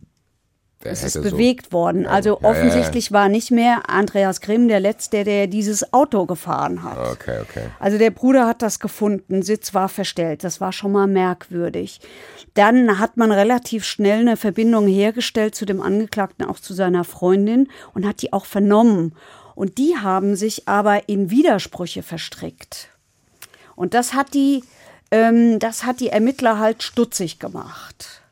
Es 0.85 1.03
ist 1.03 1.21
bewegt 1.21 1.71
worden. 1.71 2.05
Also 2.05 2.31
ja, 2.31 2.37
ja. 2.41 2.49
offensichtlich 2.49 3.11
war 3.11 3.29
nicht 3.29 3.51
mehr 3.51 3.89
Andreas 3.89 4.41
Grimm 4.41 4.67
der 4.67 4.79
Letzte, 4.79 5.23
der 5.23 5.47
dieses 5.47 5.93
Auto 5.93 6.25
gefahren 6.25 6.83
hat. 6.83 6.97
Okay, 6.97 7.39
okay. 7.41 7.63
Also 7.79 7.97
der 7.97 8.11
Bruder 8.11 8.47
hat 8.47 8.61
das 8.61 8.79
gefunden, 8.79 9.41
Sitz 9.41 9.73
war 9.73 9.89
verstellt. 9.89 10.43
Das 10.43 10.61
war 10.61 10.71
schon 10.73 10.91
mal 10.91 11.07
merkwürdig. 11.07 11.99
Dann 12.53 12.99
hat 12.99 13.17
man 13.17 13.31
relativ 13.31 13.85
schnell 13.85 14.21
eine 14.21 14.37
Verbindung 14.37 14.87
hergestellt 14.87 15.55
zu 15.55 15.65
dem 15.65 15.81
Angeklagten, 15.81 16.45
auch 16.45 16.59
zu 16.59 16.73
seiner 16.73 17.03
Freundin 17.03 17.69
und 17.93 18.05
hat 18.05 18.21
die 18.21 18.33
auch 18.33 18.45
vernommen. 18.45 19.15
Und 19.55 19.77
die 19.77 19.95
haben 19.97 20.35
sich 20.35 20.67
aber 20.67 21.07
in 21.07 21.29
Widersprüche 21.29 22.03
verstrickt. 22.03 22.89
Und 23.75 23.93
das 23.93 24.13
hat 24.13 24.33
die, 24.33 24.63
ähm, 25.11 25.59
das 25.59 25.83
hat 25.83 25.99
die 25.99 26.09
Ermittler 26.09 26.59
halt 26.59 26.83
stutzig 26.83 27.39
gemacht. 27.39 28.22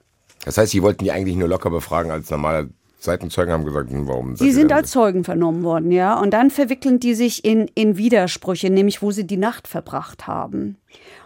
Das 0.46 0.58
heißt, 0.58 0.74
die 0.74 0.82
wollten 0.82 1.04
die 1.04 1.12
eigentlich 1.12 1.36
nur 1.36 1.48
locker 1.48 1.70
befragen 1.70 2.12
als 2.12 2.30
normale 2.30 2.70
Seitenzeugen, 3.02 3.52
haben 3.52 3.66
gesagt, 3.66 3.90
hm, 3.90 4.08
warum 4.08 4.36
ihr 4.40 4.54
sind 4.54 4.72
als 4.72 4.92
Zeugen 4.92 5.24
vernommen 5.24 5.64
worden, 5.64 5.92
ja. 5.92 6.20
Und 6.20 6.32
dann 6.32 6.52
verwickeln 6.52 7.00
die 7.00 7.16
sich 7.16 7.44
in, 7.44 7.68
in 7.74 7.98
Widersprüche, 7.98 8.70
nämlich 8.70 9.02
wo 9.02 9.10
sie 9.10 9.26
die 9.26 9.38
Nacht 9.38 9.68
verbracht 9.68 10.28
haben. 10.28 10.78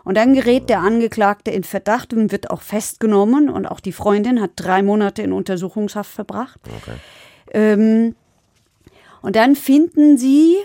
Und 0.06 0.16
dann 0.16 0.34
gerät 0.34 0.70
der 0.70 0.80
Angeklagte 0.80 1.52
in 1.52 1.66
Verdacht 1.66 2.14
und 2.14 2.32
wird 2.32 2.50
auch 2.50 2.62
festgenommen. 2.62 3.50
Und 3.50 3.66
auch 3.66 3.82
die 3.82 3.92
Freundin 3.92 4.42
hat 4.42 4.52
drei 4.56 4.84
Monate 4.84 5.22
in 5.22 5.34
Untersuchungshaft 5.34 6.12
verbracht. 6.12 6.62
Ähm, 7.52 8.16
und 9.22 9.36
dann 9.36 9.56
finden 9.56 10.18
sie, 10.18 10.56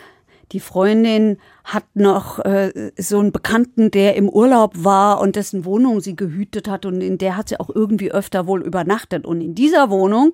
die 0.53 0.61
Freundin 0.61 1.39
hat 1.65 1.85
noch 1.95 2.39
äh, 2.41 2.91
so 2.99 3.19
einen 3.19 3.33
Bekannten, 3.33 3.91
der 3.91 4.17
im 4.17 4.29
Urlaub 4.29 4.73
war 4.85 5.21
und 5.21 5.37
dessen 5.37 5.65
Wohnung 5.65 6.01
sie 6.01 6.17
gehütet 6.17 6.69
hat 6.69 6.87
und 6.87 7.01
in 7.01 7.19
der 7.19 7.37
hat 7.37 7.49
sie 7.49 7.61
auch 7.61 7.71
irgendwie 7.71 8.11
öfter 8.11 8.47
wohl 8.47 8.63
übernachtet. 8.63 9.27
Und 9.27 9.41
in 9.41 9.55
dieser 9.55 9.91
Wohnung 9.91 10.33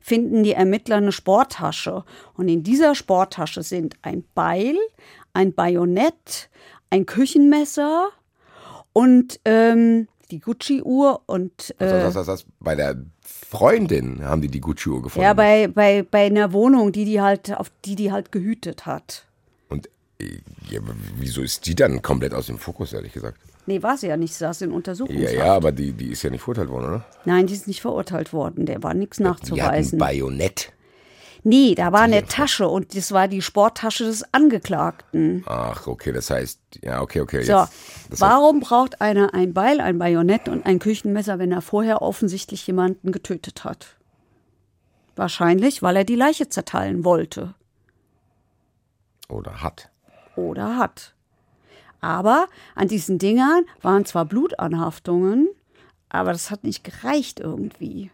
finden 0.00 0.44
die 0.44 0.52
Ermittler 0.52 0.96
eine 0.96 1.12
Sporttasche. 1.12 2.04
Und 2.34 2.48
in 2.48 2.62
dieser 2.62 2.94
Sporttasche 2.94 3.62
sind 3.62 3.96
ein 4.02 4.24
Beil, 4.34 4.76
ein 5.32 5.52
Bajonett, 5.52 6.48
ein 6.90 7.06
Küchenmesser 7.06 8.08
und 8.92 9.40
ähm, 9.44 10.06
die 10.30 10.40
Gucci-Uhr 10.40 11.22
und 11.26 11.74
äh, 11.78 11.90
Was, 11.90 12.02
was, 12.02 12.14
was, 12.14 12.26
was, 12.26 12.46
bei 12.60 12.74
der 12.74 12.96
Freundin 13.20 14.24
haben 14.24 14.42
die 14.42 14.48
die 14.48 14.60
Gucci-Uhr 14.60 15.02
gefunden. 15.02 15.24
ja, 15.24 15.34
bei, 15.34 15.68
bei, 15.68 16.02
bei 16.02 16.26
einer 16.26 16.52
Wohnung, 16.52 16.92
die 16.92 17.04
die 17.04 17.20
halt, 17.20 17.56
auf 17.56 17.70
die 17.84 17.96
die 17.96 18.12
halt 18.12 18.32
gehütet 18.32 18.86
hat. 18.86 19.26
Ja, 20.70 20.80
wieso 21.18 21.42
ist 21.42 21.66
die 21.66 21.74
dann 21.74 22.00
komplett 22.02 22.32
aus 22.32 22.46
dem 22.46 22.58
Fokus, 22.58 22.92
ehrlich 22.92 23.12
gesagt? 23.12 23.38
Nee, 23.66 23.82
war 23.82 23.96
sie 23.98 24.06
ja 24.06 24.16
nicht, 24.16 24.32
sie 24.32 24.38
saß 24.40 24.62
in 24.62 24.70
Ja, 24.70 24.76
Untersuchungshaft. 24.76 25.34
ja, 25.34 25.52
aber 25.54 25.72
die, 25.72 25.92
die 25.92 26.08
ist 26.12 26.22
ja 26.22 26.30
nicht 26.30 26.40
verurteilt 26.42 26.70
worden, 26.70 26.86
oder? 26.86 27.04
Nein, 27.24 27.46
die 27.46 27.54
ist 27.54 27.66
nicht 27.66 27.80
verurteilt 27.82 28.32
worden, 28.32 28.64
der 28.64 28.82
war 28.82 28.94
nichts 28.94 29.18
Die 29.18 29.24
hat 29.24 29.28
ein 29.28 29.32
nachzuweisen. 29.40 29.98
Bajonett. 29.98 30.72
Nee, 31.42 31.74
da 31.76 31.92
war 31.92 32.00
eine 32.02 32.24
Tasche 32.24 32.66
und 32.66 32.96
das 32.96 33.12
war 33.12 33.28
die 33.28 33.40
Sporttasche 33.42 34.04
des 34.04 34.24
Angeklagten. 34.32 35.44
Ach, 35.46 35.86
okay, 35.86 36.10
das 36.12 36.30
heißt, 36.30 36.58
ja, 36.82 37.00
okay, 37.02 37.20
okay. 37.20 37.42
So, 37.44 37.52
Jetzt, 37.52 37.70
heißt, 38.12 38.20
warum 38.20 38.58
braucht 38.60 39.00
einer 39.00 39.32
ein 39.34 39.52
Beil, 39.54 39.80
ein 39.80 39.98
Bajonett 39.98 40.48
und 40.48 40.66
ein 40.66 40.78
Küchenmesser, 40.80 41.38
wenn 41.38 41.52
er 41.52 41.62
vorher 41.62 42.02
offensichtlich 42.02 42.66
jemanden 42.66 43.12
getötet 43.12 43.62
hat? 43.64 43.96
Wahrscheinlich, 45.14 45.82
weil 45.82 45.96
er 45.96 46.04
die 46.04 46.16
Leiche 46.16 46.48
zerteilen 46.48 47.04
wollte 47.04 47.54
oder 49.28 49.62
hat. 49.62 49.88
Oder 50.36 50.76
hat. 50.76 51.14
Aber 52.00 52.46
an 52.74 52.88
diesen 52.88 53.18
Dingern 53.18 53.64
waren 53.82 54.04
zwar 54.04 54.26
Blutanhaftungen, 54.26 55.48
aber 56.08 56.32
das 56.32 56.50
hat 56.50 56.64
nicht 56.64 56.84
gereicht 56.84 57.40
irgendwie. 57.40 58.10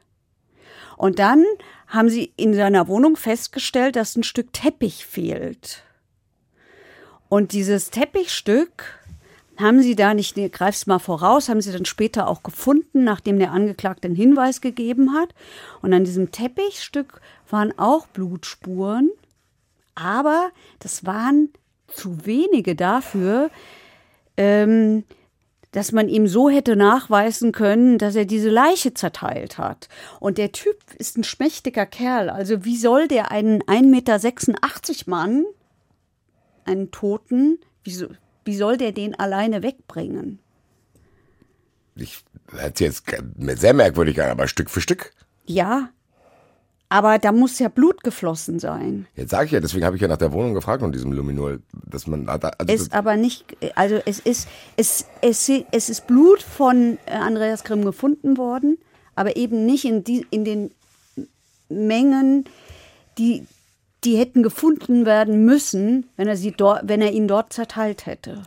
Und 0.97 1.19
dann 1.19 1.45
haben 1.89 2.09
sie 2.09 2.33
in 2.37 2.55
seiner 2.55 2.89
Wohnung 2.89 3.17
festgestellt, 3.17 3.97
dass 3.97 4.17
ein 4.17 4.23
Stück 4.23 4.53
Teppich 4.53 5.05
fehlt. 5.05 5.83
Und 7.29 7.53
dieses 7.53 7.91
Teppichstück 7.91 8.99
haben 9.59 9.83
sie 9.83 9.97
da 9.97 10.15
nicht, 10.15 10.37
nee, 10.37 10.49
greif's 10.49 10.87
mal 10.87 10.99
voraus, 10.99 11.49
haben 11.49 11.61
sie 11.61 11.73
dann 11.73 11.85
später 11.85 12.29
auch 12.29 12.43
gefunden, 12.43 13.05
nachdem 13.05 13.39
der 13.39 13.53
Angeklagte 13.53 14.07
einen 14.07 14.17
Hinweis 14.17 14.61
gegeben 14.61 15.15
hat. 15.15 15.35
Und 15.83 15.93
an 15.93 16.05
diesem 16.05 16.31
Teppichstück 16.31 17.21
waren 17.49 17.79
auch 17.79 18.07
Blutspuren, 18.07 19.11
aber 19.95 20.51
das 20.79 21.05
waren 21.05 21.51
zu 21.95 22.27
wenige 22.27 22.75
dafür, 22.75 23.51
ähm, 24.37 25.05
dass 25.73 25.91
man 25.91 26.09
ihm 26.09 26.27
so 26.29 26.51
hätte 26.51 26.77
nachweisen 26.77 27.51
können, 27.51 27.99
dass 27.99 28.15
er 28.15 28.27
diese 28.27 28.51
Leiche 28.51 28.93
zerteilt 28.93 29.57
hat. 29.57 29.89
Und 30.21 30.37
der 30.39 30.53
Typ 30.53 30.77
ist 30.99 31.17
ein 31.17 31.25
schmächtiger 31.25 31.87
Kerl. 31.87 32.29
Also 32.29 32.65
wie 32.65 32.77
soll 32.77 33.09
der 33.09 33.31
einen 33.31 33.63
1,86 33.63 33.85
Meter 33.85 35.11
Mann, 35.11 35.45
einen 36.65 36.91
Toten, 36.91 37.59
wie, 37.85 37.93
so, 37.93 38.07
wie 38.45 38.55
soll 38.55 38.77
der 38.77 38.93
den 38.93 39.19
alleine 39.19 39.63
wegbringen? 39.63 40.39
Ich 41.97 42.23
hätte 42.55 42.85
jetzt 42.85 43.05
sehr 43.39 43.75
merkwürdig 43.75 44.23
an, 44.23 44.31
aber 44.31 44.49
Stück 44.49 44.71
für 44.71 44.81
Stück. 44.81 45.13
Ja, 45.47 45.89
aber 46.93 47.19
da 47.19 47.33
muss 47.33 47.59
ja 47.59 47.71
Blut 47.71 48.05
geflossen 48.05 48.59
sein. 48.59 49.07
Jetzt 49.17 49.31
sage 49.31 49.47
ich 49.47 49.53
ja, 49.53 49.61
deswegen 49.61 49.87
habe 49.87 49.97
ich 49.97 50.03
ja 50.03 50.09
nach 50.09 50.19
der 50.19 50.31
Wohnung 50.31 50.53
gefragt 50.53 50.83
und 50.83 50.95
diesem 50.95 51.11
Luminol, 51.11 51.61
dass 51.73 52.07
man 52.07 52.29
also 52.29 52.51
ist 52.69 52.93
aber 52.93 53.17
nicht, 53.17 53.47
also 53.77 53.99
es 54.05 54.19
ist, 54.19 54.47
es, 54.77 55.07
es, 55.23 55.51
es 55.71 55.89
ist 55.89 56.07
Blut 56.07 56.43
von 56.43 56.99
äh, 57.07 57.13
Andreas 57.13 57.65
Grimm 57.65 57.83
gefunden 57.83 58.37
worden, 58.37 58.77
aber 59.15 59.39
eben 59.39 59.65
nicht 59.65 59.87
in, 59.87 60.05
die, 60.05 60.27
in 60.29 60.45
den 60.45 60.71
Mengen, 61.71 62.45
die, 63.17 63.47
die 64.05 64.19
hätten 64.19 64.43
gefunden 64.43 65.07
werden 65.07 65.47
müssen, 65.47 66.11
wenn 66.19 66.29
er, 66.29 66.37
sie 66.37 66.53
dort, 66.53 66.83
wenn 66.85 67.01
er 67.01 67.13
ihn 67.13 67.27
dort 67.27 67.55
zerteilt 67.55 68.05
hätte. 68.05 68.43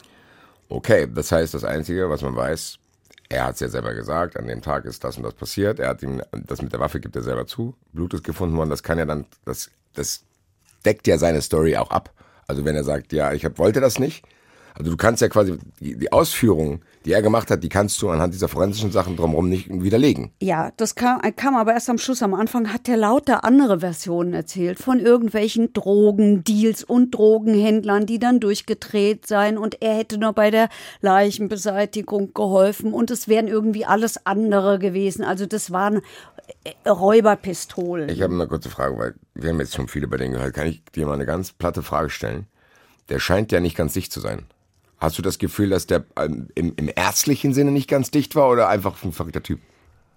Okay, 0.69 1.07
das 1.11 1.31
heißt, 1.31 1.55
das 1.55 1.63
Einzige, 1.63 2.11
was 2.11 2.21
man 2.21 2.35
weiß, 2.35 2.77
er 3.29 3.45
hat 3.45 3.55
es 3.55 3.59
ja 3.59 3.69
selber 3.69 3.93
gesagt, 3.93 4.37
an 4.37 4.47
dem 4.47 4.61
Tag 4.61 4.85
ist 4.85 5.03
das 5.03 5.17
und 5.17 5.23
das 5.23 5.33
passiert. 5.33 5.79
Er 5.79 5.89
hat 5.89 6.03
ihm, 6.03 6.21
das 6.31 6.61
mit 6.61 6.73
der 6.73 6.79
Waffe 6.79 6.99
gibt 6.99 7.15
er 7.15 7.23
selber 7.23 7.47
zu. 7.47 7.75
Blut 7.91 8.13
ist 8.13 8.23
gefunden 8.23 8.55
worden, 8.57 8.69
das 8.69 8.83
kann 8.83 8.97
ja 8.97 9.05
dann, 9.05 9.25
das, 9.45 9.71
das 9.93 10.23
deckt 10.85 11.07
ja 11.07 11.17
seine 11.17 11.41
Story 11.41 11.75
auch 11.77 11.89
ab. 11.89 12.11
Also 12.47 12.65
wenn 12.65 12.75
er 12.75 12.83
sagt, 12.83 13.11
ja, 13.13 13.33
ich 13.33 13.43
hab, 13.43 13.57
wollte 13.57 13.81
das 13.81 13.97
nicht, 13.97 14.23
also 14.77 14.91
du 14.91 14.97
kannst 14.97 15.21
ja 15.21 15.29
quasi 15.29 15.57
die, 15.79 16.11
Ausführungen, 16.11 16.81
die 17.05 17.13
er 17.13 17.21
gemacht 17.21 17.49
hat, 17.49 17.63
die 17.63 17.69
kannst 17.69 18.01
du 18.01 18.09
anhand 18.09 18.33
dieser 18.33 18.49
forensischen 18.49 18.91
Sachen 18.91 19.15
drumherum 19.15 19.47
nicht 19.47 19.69
widerlegen. 19.69 20.31
Ja, 20.41 20.71
das 20.75 20.95
kam, 20.95 21.21
kam 21.37 21.55
aber 21.55 21.73
erst 21.73 21.89
am 21.89 21.97
Schluss. 21.97 22.21
Am 22.21 22.33
Anfang 22.33 22.73
hat 22.73 22.89
er 22.89 22.97
lauter 22.97 23.45
andere 23.45 23.79
Versionen 23.79 24.33
erzählt 24.33 24.79
von 24.79 24.99
irgendwelchen 24.99 25.71
Drogendeals 25.71 26.83
und 26.83 27.11
Drogenhändlern, 27.11 28.05
die 28.05 28.19
dann 28.19 28.41
durchgedreht 28.41 29.25
seien 29.25 29.57
und 29.57 29.81
er 29.81 29.95
hätte 29.95 30.17
nur 30.17 30.33
bei 30.33 30.51
der 30.51 30.67
Leichenbeseitigung 30.99 32.33
geholfen 32.33 32.93
und 32.93 33.11
es 33.11 33.29
wären 33.29 33.47
irgendwie 33.47 33.85
alles 33.85 34.25
andere 34.25 34.77
gewesen. 34.77 35.23
Also 35.23 35.45
das 35.45 35.71
waren 35.71 36.01
äh, 36.65 36.89
Räuberpistolen. 36.89 38.09
Ich 38.09 38.21
habe 38.21 38.33
eine 38.33 38.47
kurze 38.47 38.69
Frage, 38.69 38.97
weil 38.97 39.15
wir 39.35 39.51
haben 39.51 39.59
jetzt 39.59 39.75
schon 39.75 39.87
viele 39.87 40.09
bei 40.09 40.17
denen 40.17 40.33
gehört. 40.33 40.53
Kann 40.53 40.67
ich 40.67 40.83
dir 40.93 41.05
mal 41.05 41.13
eine 41.13 41.25
ganz 41.25 41.53
platte 41.53 41.81
Frage 41.81 42.09
stellen? 42.09 42.47
Der 43.07 43.19
scheint 43.19 43.53
ja 43.53 43.61
nicht 43.61 43.77
ganz 43.77 43.93
dicht 43.93 44.11
zu 44.11 44.19
sein. 44.19 44.47
Hast 44.97 45.17
du 45.17 45.21
das 45.21 45.39
Gefühl, 45.39 45.69
dass 45.69 45.87
der 45.87 46.05
ähm, 46.17 46.47
im, 46.55 46.73
im 46.75 46.89
ärztlichen 46.95 47.53
Sinne 47.53 47.71
nicht 47.71 47.89
ganz 47.89 48.11
dicht 48.11 48.35
war 48.35 48.49
oder 48.49 48.69
einfach 48.69 49.03
ein 49.03 49.11
verrückter 49.11 49.43
Typ? 49.43 49.59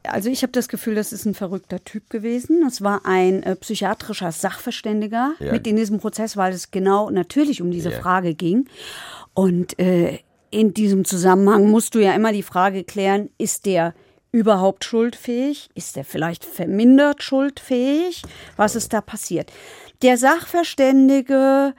Also 0.05 0.31
ich 0.31 0.43
habe 0.43 0.53
das 0.53 0.69
Gefühl, 0.69 0.95
das 0.95 1.12
ist 1.12 1.27
ein 1.27 1.35
verrückter 1.35 1.85
Typ 1.85 2.09
gewesen. 2.09 2.62
Das 2.62 2.83
war 2.83 3.05
ein 3.05 3.43
äh, 3.43 3.57
psychiatrischer 3.57 4.33
Sachverständiger 4.33 5.35
ja. 5.41 5.53
mit 5.53 5.67
in 5.67 5.77
diesem 5.77 5.99
Prozess, 5.99 6.37
weil 6.37 6.53
es 6.53 6.71
genau 6.71 7.11
natürlich 7.11 7.61
um 7.61 7.71
diese 7.71 7.91
ja. 7.91 8.01
Frage 8.01 8.35
ging. 8.35 8.69
Und 9.35 9.79
äh, 9.79 10.21
in 10.51 10.73
diesem 10.73 11.05
Zusammenhang 11.05 11.71
musst 11.71 11.95
du 11.95 11.99
ja 11.99 12.12
immer 12.14 12.33
die 12.33 12.43
Frage 12.43 12.85
klären, 12.85 13.31
ist 13.38 13.67
der 13.67 13.95
überhaupt 14.33 14.85
schuldfähig? 14.85 15.69
Ist 15.75 15.97
der 15.97 16.05
vielleicht 16.05 16.45
vermindert 16.45 17.23
schuldfähig? 17.23 18.23
Was 18.57 18.77
ist 18.77 18.93
da 18.93 19.01
passiert? 19.01 19.53
Der 20.03 20.17
Sachverständige 20.17 21.75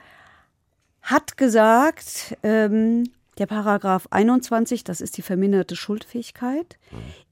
hat 1.02 1.36
gesagt, 1.36 2.36
ähm, 2.42 3.04
der 3.40 3.46
Paragraph 3.46 4.06
21, 4.10 4.84
das 4.84 5.00
ist 5.00 5.16
die 5.16 5.22
verminderte 5.22 5.74
Schuldfähigkeit, 5.74 6.78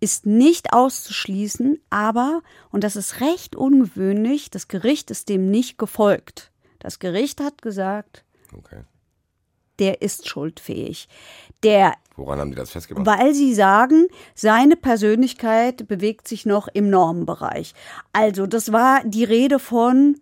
ist 0.00 0.24
nicht 0.24 0.72
auszuschließen, 0.72 1.82
aber, 1.90 2.40
und 2.70 2.82
das 2.82 2.96
ist 2.96 3.20
recht 3.20 3.54
ungewöhnlich, 3.54 4.50
das 4.50 4.68
Gericht 4.68 5.10
ist 5.10 5.28
dem 5.28 5.50
nicht 5.50 5.76
gefolgt. 5.76 6.50
Das 6.78 6.98
Gericht 6.98 7.42
hat 7.42 7.60
gesagt, 7.60 8.24
okay. 8.56 8.84
der 9.80 10.00
ist 10.00 10.26
schuldfähig. 10.26 11.08
Der, 11.62 11.92
Woran 12.16 12.38
haben 12.38 12.50
die 12.50 12.56
das 12.56 12.70
festgemacht? 12.70 13.04
Weil 13.04 13.34
sie 13.34 13.52
sagen, 13.52 14.06
seine 14.34 14.76
Persönlichkeit 14.76 15.88
bewegt 15.88 16.26
sich 16.26 16.46
noch 16.46 16.68
im 16.68 16.88
Normenbereich. 16.88 17.74
Also, 18.14 18.46
das 18.46 18.72
war 18.72 19.02
die 19.04 19.24
Rede 19.24 19.58
von, 19.58 20.18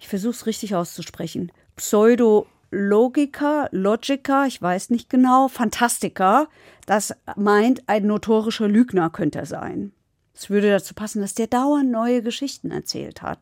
ich 0.00 0.08
versuche 0.08 0.32
es 0.32 0.44
richtig 0.44 0.74
auszusprechen, 0.74 1.50
Pseudologiker, 1.76 3.68
Logiker, 3.70 4.46
ich 4.46 4.60
weiß 4.60 4.90
nicht 4.90 5.10
genau, 5.10 5.48
Fantastiker. 5.48 6.48
Das 6.86 7.14
meint, 7.36 7.88
ein 7.88 8.06
notorischer 8.06 8.68
Lügner 8.68 9.10
könnte 9.10 9.38
er 9.38 9.46
sein. 9.46 9.92
Es 10.34 10.50
würde 10.50 10.70
dazu 10.70 10.94
passen, 10.94 11.20
dass 11.20 11.34
der 11.34 11.46
dauernd 11.46 11.90
neue 11.90 12.22
Geschichten 12.22 12.70
erzählt 12.70 13.22
hat 13.22 13.40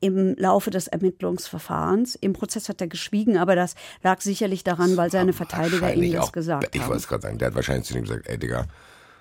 im 0.00 0.36
Laufe 0.36 0.70
des 0.70 0.88
Ermittlungsverfahrens. 0.88 2.14
Im 2.16 2.32
Prozess 2.32 2.68
hat 2.68 2.80
er 2.80 2.86
geschwiegen, 2.86 3.36
aber 3.38 3.56
das 3.56 3.74
lag 4.02 4.20
sicherlich 4.20 4.62
daran, 4.62 4.96
weil 4.96 5.10
seine 5.10 5.32
Verteidiger 5.32 5.92
ihm 5.94 6.12
das 6.12 6.32
gesagt 6.32 6.64
haben. 6.64 6.70
Ich 6.72 6.82
wollte 6.82 6.98
es 6.98 7.08
gerade 7.08 7.22
sagen, 7.22 7.38
der 7.38 7.48
hat 7.48 7.54
wahrscheinlich 7.54 7.86
zu 7.86 7.96
ihm 7.96 8.02
gesagt, 8.02 8.28
ey 8.28 8.38
Digga, 8.38 8.66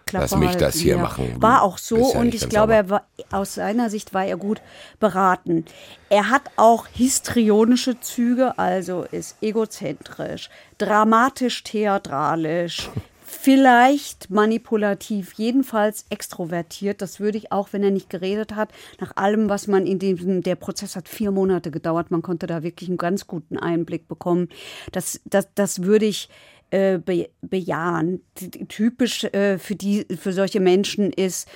Klappe 0.06 0.24
Lass 0.24 0.36
mich 0.36 0.56
das 0.56 0.76
hier 0.76 0.98
ja. 0.98 1.02
machen. 1.02 1.36
War 1.40 1.64
auch 1.64 1.80
so 1.80 1.98
ja 1.98 2.20
und 2.20 2.36
ich 2.36 2.48
glaube, 2.48 2.76
er 2.76 2.90
war, 2.92 3.08
aus 3.32 3.56
seiner 3.56 3.90
Sicht 3.90 4.14
war 4.14 4.24
er 4.24 4.38
gut 4.38 4.62
beraten. 5.00 5.66
Er 6.10 6.30
hat 6.30 6.44
auch 6.58 6.86
histrionische 6.88 8.00
Züge, 8.00 8.60
also 8.60 9.06
ist 9.12 9.38
egozentrisch, 9.42 10.52
dramatisch 10.78 11.64
theatralisch, 11.64 12.92
vielleicht 13.26 14.30
manipulativ, 14.30 15.34
jedenfalls 15.34 16.06
extrovertiert. 16.10 17.02
Das 17.02 17.20
würde 17.20 17.40
ich 17.40 17.52
auch, 17.52 17.70
wenn 17.72 17.84
er 17.84 17.92
nicht 17.92 18.10
geredet 18.10 18.56
hat, 18.56 18.70
nach 19.00 19.16
allem, 19.16 19.50
was 19.50 19.68
man 19.68 19.88
in 19.88 20.00
dem, 20.00 20.44
der 20.44 20.56
Prozess 20.56 20.96
hat 20.96 21.10
vier 21.10 21.32
Monate 21.32 21.72
gedauert. 21.72 22.12
Man 22.12 22.22
konnte 22.22 22.48
da 22.48 22.64
wirklich 22.64 22.90
einen 22.90 22.98
ganz 22.98 23.26
guten 23.26 23.58
Einblick 23.58 24.08
bekommen. 24.08 24.50
Das, 24.92 25.20
das, 25.26 25.48
das 25.56 25.82
würde 25.82 26.06
ich 26.06 26.30
äh, 26.72 26.98
be 26.98 27.30
bejahen. 27.42 28.22
Typisch 28.68 29.24
äh, 29.26 29.58
für, 29.58 29.76
die, 29.76 30.06
für 30.20 30.34
solche 30.34 30.60
Menschen 30.60 31.12
ist 31.12 31.48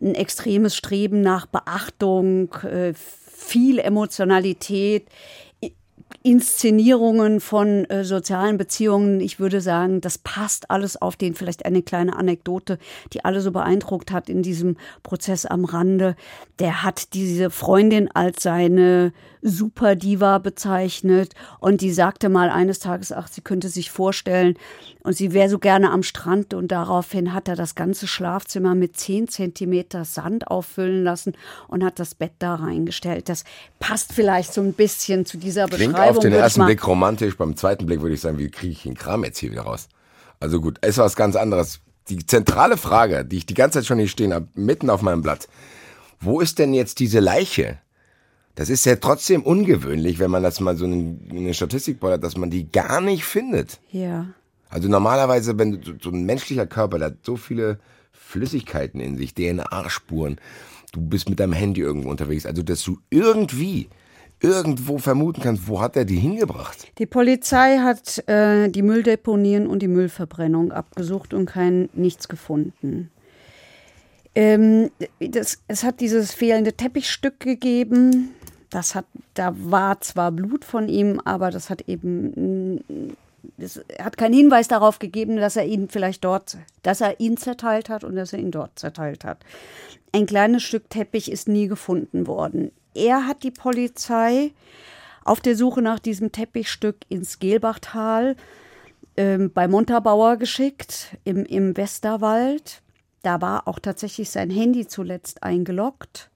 ein 0.00 0.14
extremes 0.14 0.76
Streben 0.76 1.20
nach 1.20 1.46
Beachtung, 1.46 2.52
äh, 2.62 2.92
viel 2.94 3.78
Emotionalität, 3.78 5.08
Inszenierungen 6.26 7.38
von 7.38 7.84
äh, 7.84 8.04
sozialen 8.04 8.58
Beziehungen, 8.58 9.20
ich 9.20 9.38
würde 9.38 9.60
sagen, 9.60 10.00
das 10.00 10.18
passt 10.18 10.72
alles 10.72 11.00
auf 11.00 11.14
den. 11.14 11.36
Vielleicht 11.36 11.64
eine 11.64 11.82
kleine 11.82 12.16
Anekdote, 12.16 12.80
die 13.12 13.24
alle 13.24 13.40
so 13.40 13.52
beeindruckt 13.52 14.10
hat 14.10 14.28
in 14.28 14.42
diesem 14.42 14.76
Prozess 15.04 15.46
am 15.46 15.64
Rande. 15.64 16.16
Der 16.58 16.82
hat 16.82 17.14
diese 17.14 17.50
Freundin 17.50 18.10
als 18.12 18.42
seine 18.42 19.12
Superdiva 19.40 20.38
bezeichnet 20.38 21.32
und 21.60 21.80
die 21.80 21.92
sagte 21.92 22.28
mal 22.28 22.50
eines 22.50 22.80
Tages, 22.80 23.12
ach, 23.12 23.28
sie 23.28 23.42
könnte 23.42 23.68
sich 23.68 23.92
vorstellen 23.92 24.56
und 25.06 25.12
sie 25.16 25.32
wäre 25.32 25.48
so 25.48 25.60
gerne 25.60 25.92
am 25.92 26.02
Strand 26.02 26.52
und 26.52 26.72
daraufhin 26.72 27.32
hat 27.32 27.46
er 27.46 27.54
das 27.54 27.76
ganze 27.76 28.08
Schlafzimmer 28.08 28.74
mit 28.74 28.96
zehn 28.96 29.28
Zentimeter 29.28 30.04
Sand 30.04 30.48
auffüllen 30.48 31.04
lassen 31.04 31.34
und 31.68 31.84
hat 31.84 32.00
das 32.00 32.16
Bett 32.16 32.32
da 32.40 32.56
reingestellt. 32.56 33.28
Das 33.28 33.44
passt 33.78 34.12
vielleicht 34.12 34.52
so 34.52 34.60
ein 34.60 34.72
bisschen 34.72 35.24
zu 35.24 35.38
dieser 35.38 35.68
Klingt 35.68 35.92
Beschreibung. 35.92 36.16
auf 36.16 36.22
den 36.24 36.32
ersten 36.32 36.64
Blick 36.64 36.84
romantisch, 36.84 37.36
beim 37.36 37.56
zweiten 37.56 37.86
Blick 37.86 38.00
würde 38.02 38.16
ich 38.16 38.20
sagen, 38.20 38.38
wie 38.38 38.50
kriege 38.50 38.72
ich 38.72 38.82
den 38.82 38.96
Kram 38.96 39.22
jetzt 39.22 39.38
hier 39.38 39.52
wieder 39.52 39.62
raus? 39.62 39.88
Also 40.40 40.60
gut, 40.60 40.84
ist 40.84 40.98
was 40.98 41.14
ganz 41.14 41.36
anderes. 41.36 41.78
Die 42.08 42.26
zentrale 42.26 42.76
Frage, 42.76 43.24
die 43.24 43.36
ich 43.36 43.46
die 43.46 43.54
ganze 43.54 43.78
Zeit 43.78 43.86
schon 43.86 43.98
hier 43.98 44.08
stehen 44.08 44.34
habe, 44.34 44.48
mitten 44.54 44.90
auf 44.90 45.02
meinem 45.02 45.22
Blatt. 45.22 45.46
Wo 46.18 46.40
ist 46.40 46.58
denn 46.58 46.74
jetzt 46.74 46.98
diese 46.98 47.20
Leiche? 47.20 47.78
Das 48.56 48.70
ist 48.70 48.84
ja 48.84 48.96
trotzdem 48.96 49.44
ungewöhnlich, 49.44 50.18
wenn 50.18 50.32
man 50.32 50.42
das 50.42 50.58
mal 50.58 50.76
so 50.76 50.84
in 50.84 51.28
eine 51.30 51.54
Statistik 51.54 52.00
bollert, 52.00 52.24
dass 52.24 52.36
man 52.36 52.50
die 52.50 52.68
gar 52.68 53.00
nicht 53.00 53.24
findet. 53.24 53.78
Ja. 53.92 54.26
Also 54.68 54.88
normalerweise, 54.88 55.58
wenn 55.58 55.80
du, 55.80 55.94
so 56.02 56.10
ein 56.10 56.24
menschlicher 56.24 56.66
Körper, 56.66 56.98
der 56.98 57.08
hat 57.08 57.24
so 57.24 57.36
viele 57.36 57.78
Flüssigkeiten 58.12 59.00
in 59.00 59.16
sich, 59.16 59.34
DNA-Spuren, 59.34 60.38
du 60.92 61.00
bist 61.00 61.28
mit 61.28 61.40
deinem 61.40 61.52
Handy 61.52 61.80
irgendwo 61.80 62.10
unterwegs, 62.10 62.46
also 62.46 62.62
dass 62.62 62.82
du 62.82 62.98
irgendwie 63.10 63.88
irgendwo 64.40 64.98
vermuten 64.98 65.40
kannst, 65.42 65.66
wo 65.66 65.80
hat 65.80 65.96
er 65.96 66.04
die 66.04 66.16
hingebracht? 66.16 66.88
Die 66.98 67.06
Polizei 67.06 67.78
hat 67.78 68.26
äh, 68.28 68.68
die 68.68 68.82
Mülldeponien 68.82 69.66
und 69.66 69.80
die 69.80 69.88
Müllverbrennung 69.88 70.72
abgesucht 70.72 71.32
und 71.32 71.46
kein 71.46 71.88
nichts 71.94 72.28
gefunden. 72.28 73.10
Ähm, 74.34 74.90
das, 75.18 75.62
es 75.66 75.82
hat 75.82 76.00
dieses 76.00 76.32
fehlende 76.32 76.74
Teppichstück 76.74 77.40
gegeben. 77.40 78.30
Das 78.68 78.94
hat, 78.94 79.06
da 79.32 79.54
war 79.56 80.00
zwar 80.02 80.30
Blut 80.32 80.64
von 80.64 80.88
ihm, 80.88 81.20
aber 81.24 81.50
das 81.50 81.70
hat 81.70 81.88
eben, 81.88 83.14
es 83.58 83.80
hat 84.00 84.16
keinen 84.16 84.34
Hinweis 84.34 84.68
darauf 84.68 84.98
gegeben, 84.98 85.36
dass 85.36 85.56
er 85.56 85.66
ihn 85.66 85.88
vielleicht 85.88 86.24
dort, 86.24 86.56
dass 86.82 87.00
er 87.00 87.20
ihn 87.20 87.36
zerteilt 87.36 87.88
hat 87.88 88.04
und 88.04 88.16
dass 88.16 88.32
er 88.32 88.38
ihn 88.38 88.50
dort 88.50 88.78
zerteilt 88.78 89.24
hat. 89.24 89.38
Ein 90.12 90.26
kleines 90.26 90.62
Stück 90.62 90.88
Teppich 90.90 91.30
ist 91.30 91.48
nie 91.48 91.68
gefunden 91.68 92.26
worden. 92.26 92.70
Er 92.94 93.26
hat 93.26 93.42
die 93.42 93.50
Polizei 93.50 94.52
auf 95.24 95.40
der 95.40 95.56
Suche 95.56 95.82
nach 95.82 95.98
diesem 95.98 96.32
Teppichstück 96.32 96.96
ins 97.08 97.38
Gelbachtal 97.38 98.36
ähm, 99.16 99.52
bei 99.52 99.68
Montabaur 99.68 100.36
geschickt, 100.36 101.16
im, 101.24 101.44
im 101.44 101.76
Westerwald. 101.76 102.82
Da 103.22 103.40
war 103.40 103.66
auch 103.66 103.78
tatsächlich 103.78 104.30
sein 104.30 104.50
Handy 104.50 104.86
zuletzt 104.86 105.42
eingeloggt. 105.42 106.30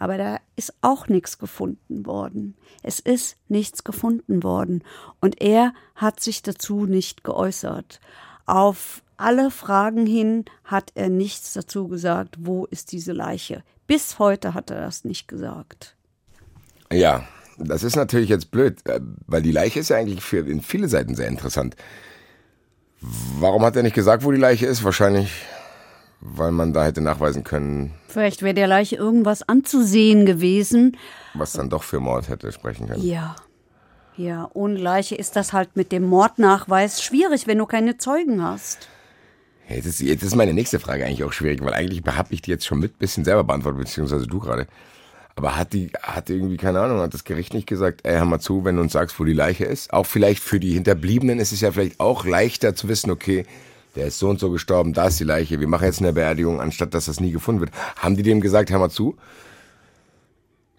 Aber 0.00 0.16
da 0.16 0.38
ist 0.56 0.72
auch 0.80 1.08
nichts 1.08 1.38
gefunden 1.38 2.06
worden. 2.06 2.56
Es 2.82 2.98
ist 3.00 3.36
nichts 3.48 3.84
gefunden 3.84 4.42
worden. 4.42 4.82
Und 5.20 5.40
er 5.42 5.74
hat 5.94 6.20
sich 6.20 6.42
dazu 6.42 6.86
nicht 6.86 7.22
geäußert. 7.22 8.00
Auf 8.46 9.02
alle 9.18 9.50
Fragen 9.50 10.06
hin 10.06 10.46
hat 10.64 10.90
er 10.94 11.10
nichts 11.10 11.52
dazu 11.52 11.86
gesagt, 11.86 12.36
wo 12.40 12.64
ist 12.64 12.92
diese 12.92 13.12
Leiche. 13.12 13.62
Bis 13.86 14.18
heute 14.18 14.54
hat 14.54 14.70
er 14.70 14.80
das 14.80 15.04
nicht 15.04 15.28
gesagt. 15.28 15.96
Ja, 16.90 17.22
das 17.58 17.82
ist 17.82 17.94
natürlich 17.94 18.30
jetzt 18.30 18.50
blöd, 18.50 18.78
äh, 18.86 19.00
weil 19.26 19.42
die 19.42 19.52
Leiche 19.52 19.80
ist 19.80 19.90
ja 19.90 19.98
eigentlich 19.98 20.22
für 20.22 20.38
in 20.38 20.62
viele 20.62 20.88
Seiten 20.88 21.14
sehr 21.14 21.28
interessant. 21.28 21.76
Warum 23.02 23.62
hat 23.64 23.76
er 23.76 23.82
nicht 23.82 23.94
gesagt, 23.94 24.24
wo 24.24 24.32
die 24.32 24.38
Leiche 24.38 24.66
ist? 24.66 24.82
Wahrscheinlich, 24.82 25.30
weil 26.20 26.52
man 26.52 26.72
da 26.72 26.84
hätte 26.84 27.00
nachweisen 27.00 27.44
können. 27.44 27.94
Vielleicht 28.08 28.42
wäre 28.42 28.54
der 28.54 28.66
Leiche 28.66 28.96
irgendwas 28.96 29.42
anzusehen 29.42 30.26
gewesen. 30.26 30.96
Was 31.34 31.52
dann 31.52 31.70
doch 31.70 31.82
für 31.82 32.00
Mord 32.00 32.28
hätte 32.28 32.52
sprechen 32.52 32.88
können. 32.88 33.02
Ja. 33.02 33.36
Ja, 34.16 34.50
ohne 34.52 34.78
Leiche 34.78 35.14
ist 35.14 35.36
das 35.36 35.54
halt 35.54 35.76
mit 35.76 35.92
dem 35.92 36.04
Mordnachweis 36.04 37.02
schwierig, 37.02 37.46
wenn 37.46 37.56
du 37.56 37.64
keine 37.64 37.96
Zeugen 37.96 38.42
hast. 38.42 38.88
Jetzt 39.66 39.86
ist, 39.86 40.00
jetzt 40.00 40.22
ist 40.22 40.34
meine 40.34 40.52
nächste 40.52 40.78
Frage 40.78 41.06
eigentlich 41.06 41.24
auch 41.24 41.32
schwierig, 41.32 41.64
weil 41.64 41.72
eigentlich 41.72 42.02
habe 42.04 42.34
ich 42.34 42.42
die 42.42 42.50
jetzt 42.50 42.66
schon 42.66 42.80
mit 42.80 42.98
bisschen 42.98 43.24
selber 43.24 43.44
beantwortet, 43.44 43.80
beziehungsweise 43.80 44.26
du 44.26 44.40
gerade. 44.40 44.66
Aber 45.36 45.56
hat 45.56 45.72
die, 45.72 45.90
hat 46.02 46.28
irgendwie, 46.28 46.58
keine 46.58 46.80
Ahnung, 46.80 47.00
hat 47.00 47.14
das 47.14 47.24
Gericht 47.24 47.54
nicht 47.54 47.66
gesagt, 47.66 48.00
ey, 48.02 48.16
hör 48.16 48.24
mal 48.26 48.40
zu, 48.40 48.64
wenn 48.64 48.76
du 48.76 48.82
uns 48.82 48.92
sagst, 48.92 49.18
wo 49.18 49.24
die 49.24 49.32
Leiche 49.32 49.64
ist? 49.64 49.90
Auch 49.92 50.04
vielleicht 50.04 50.42
für 50.42 50.60
die 50.60 50.72
Hinterbliebenen 50.72 51.38
ist 51.38 51.52
es 51.52 51.62
ja 51.62 51.72
vielleicht 51.72 51.98
auch 51.98 52.26
leichter 52.26 52.74
zu 52.74 52.88
wissen, 52.88 53.10
okay, 53.10 53.46
der 53.96 54.06
ist 54.06 54.18
so 54.18 54.28
und 54.28 54.38
so 54.38 54.50
gestorben, 54.50 54.92
da 54.92 55.08
ist 55.08 55.20
die 55.20 55.24
Leiche, 55.24 55.60
wir 55.60 55.68
machen 55.68 55.84
jetzt 55.84 56.00
eine 56.00 56.12
Beerdigung, 56.12 56.60
anstatt 56.60 56.94
dass 56.94 57.06
das 57.06 57.20
nie 57.20 57.32
gefunden 57.32 57.60
wird. 57.60 57.72
Haben 57.96 58.16
die 58.16 58.22
dem 58.22 58.40
gesagt, 58.40 58.70
hör 58.70 58.78
mal 58.78 58.90
zu, 58.90 59.16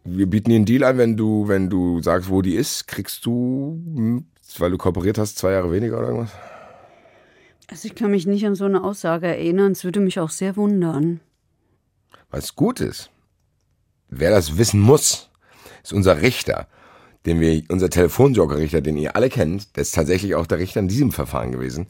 wir 0.03 0.27
bieten 0.27 0.49
dir 0.49 0.55
einen 0.55 0.65
Deal 0.65 0.83
an, 0.83 0.97
wenn 0.97 1.17
du, 1.17 1.47
wenn 1.47 1.69
du 1.69 2.01
sagst, 2.01 2.29
wo 2.29 2.41
die 2.41 2.55
ist, 2.55 2.87
kriegst 2.87 3.25
du, 3.25 3.81
hm, 3.95 4.25
weil 4.57 4.71
du 4.71 4.77
kooperiert 4.77 5.17
hast, 5.17 5.37
zwei 5.37 5.51
Jahre 5.51 5.71
weniger 5.71 5.97
oder 5.97 6.07
irgendwas? 6.07 6.31
Also 7.67 7.87
ich 7.87 7.95
kann 7.95 8.11
mich 8.11 8.25
nicht 8.25 8.45
an 8.45 8.55
so 8.55 8.65
eine 8.65 8.83
Aussage 8.83 9.27
erinnern, 9.27 9.71
es 9.71 9.83
würde 9.83 9.99
mich 10.01 10.19
auch 10.19 10.29
sehr 10.29 10.55
wundern. 10.57 11.21
Was 12.29 12.55
gut 12.55 12.81
ist, 12.81 13.11
Wer 14.13 14.29
das 14.29 14.57
wissen 14.57 14.81
muss, 14.81 15.29
ist 15.81 15.93
unser 15.93 16.21
Richter, 16.21 16.67
den 17.25 17.39
wir, 17.39 17.63
unser 17.69 17.89
Telefonjoker-Richter, 17.89 18.81
den 18.81 18.97
ihr 18.97 19.15
alle 19.15 19.29
kennt, 19.29 19.75
der 19.77 19.83
ist 19.83 19.95
tatsächlich 19.95 20.35
auch 20.35 20.45
der 20.45 20.59
Richter 20.59 20.81
in 20.81 20.89
diesem 20.89 21.13
Verfahren 21.13 21.53
gewesen. 21.53 21.87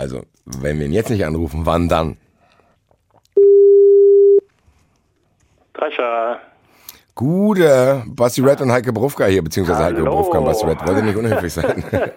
Also, 0.00 0.22
wenn 0.44 0.78
wir 0.78 0.86
ihn 0.86 0.92
jetzt 0.92 1.10
nicht 1.10 1.26
anrufen, 1.26 1.62
wann 1.64 1.88
dann? 1.88 2.16
Drescher. 5.74 6.38
Gute, 7.16 8.04
Basti 8.06 8.40
Red 8.40 8.60
und 8.60 8.70
Heike 8.70 8.92
Berufka 8.92 9.26
hier, 9.26 9.42
beziehungsweise 9.42 9.80
Hallo. 9.80 9.96
Heike 9.96 10.04
Berufka 10.04 10.38
und 10.38 10.44
Basti 10.44 10.66
Red. 10.66 10.86
Wollte 10.86 11.02
nicht 11.02 11.16
unhöflich 11.16 11.52
sein. 11.52 11.82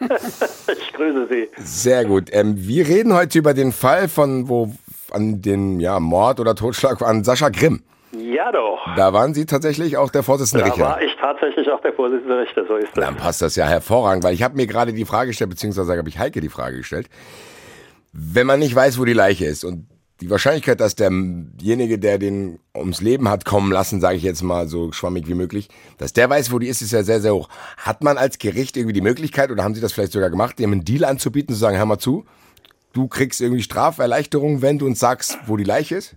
ich 0.78 0.94
grüße 0.94 1.28
Sie. 1.32 1.50
Sehr 1.58 2.06
gut. 2.06 2.30
Ähm, 2.32 2.54
wir 2.56 2.88
reden 2.88 3.16
heute 3.16 3.40
über 3.40 3.56
den 3.56 3.72
Fall 3.72 4.08
von, 4.08 4.48
wo, 4.48 4.72
an 5.10 5.42
den, 5.42 5.80
ja, 5.80 6.00
Mord 6.00 6.40
oder 6.40 6.54
Totschlag 6.54 7.02
an 7.02 7.24
Sascha 7.24 7.50
Grimm. 7.50 7.82
Ja 8.16 8.52
doch. 8.52 8.80
Da 8.96 9.12
waren 9.12 9.34
Sie 9.34 9.48
tatsächlich 9.48 9.98
auch 9.98 10.12
der 10.12 10.22
Vorsitzende 10.22 10.66
da 10.66 10.70
Richter. 10.70 10.84
Da 10.84 10.90
war 10.92 11.02
ich 11.02 11.16
tatsächlich 11.20 11.72
auch 11.72 11.82
der 11.82 11.94
Vorsitzende 11.94 12.38
Richter, 12.38 12.64
so 12.68 12.76
ist 12.76 12.96
das. 12.96 13.04
Dann 13.04 13.16
passt 13.16 13.42
das 13.42 13.56
ja 13.56 13.66
hervorragend, 13.66 14.24
weil 14.24 14.36
ich 14.36 14.44
habe 14.44 14.56
mir 14.56 14.68
gerade 14.68 14.94
die 14.94 15.06
Frage 15.06 15.30
gestellt, 15.30 15.50
beziehungsweise 15.50 15.98
habe 15.98 16.10
ich 16.10 16.20
Heike 16.20 16.42
die 16.42 16.50
Frage 16.50 16.78
gestellt. 16.78 17.10
Wenn 18.14 18.48
man 18.48 18.60
nicht 18.60 18.76
weiß, 18.76 19.00
wo 19.00 19.06
die 19.06 19.14
Leiche 19.14 19.46
ist 19.46 19.64
und 19.64 19.88
die 20.22 20.30
Wahrscheinlichkeit, 20.30 20.80
dass 20.80 20.96
derjenige, 20.96 21.98
der 21.98 22.20
den 22.20 22.60
ums 22.76 23.02
Leben 23.02 23.28
hat 23.30 23.44
kommen 23.44 23.72
lassen, 23.72 24.00
sage 24.00 24.18
ich 24.18 24.24
jetzt 24.24 24.44
mal 24.44 24.68
so 24.68 24.92
schwammig 24.92 25.28
wie 25.28 25.34
möglich, 25.34 25.68
dass 25.98 26.14
der 26.14 26.30
weiß, 26.30 26.52
wo 26.52 26.60
die 26.60 26.68
ist, 26.68 26.82
ist 26.82 26.92
ja 26.92 27.02
sehr, 27.02 27.20
sehr 27.20 27.34
hoch. 27.34 27.50
Hat 27.78 28.04
man 28.04 28.18
als 28.18 28.38
Gericht 28.38 28.78
irgendwie 28.78 28.94
die 28.94 29.02
Möglichkeit, 29.02 29.50
oder 29.50 29.64
haben 29.64 29.74
Sie 29.74 29.82
das 29.82 29.94
vielleicht 29.94 30.12
sogar 30.12 30.30
gemacht, 30.30 30.60
dem 30.60 30.72
einen 30.72 30.86
Deal 30.86 31.06
anzubieten, 31.06 31.56
zu 31.56 31.60
sagen, 31.60 31.78
hör 31.78 31.86
mal 31.86 31.98
zu, 31.98 32.26
du 32.94 33.08
kriegst 33.08 33.42
irgendwie 33.42 33.64
Straferleichterung, 33.64 34.62
wenn 34.62 34.78
du 34.78 34.86
uns 34.86 35.00
sagst, 35.00 35.40
wo 35.48 35.58
die 35.58 35.64
Leiche 35.64 35.96
ist? 35.96 36.16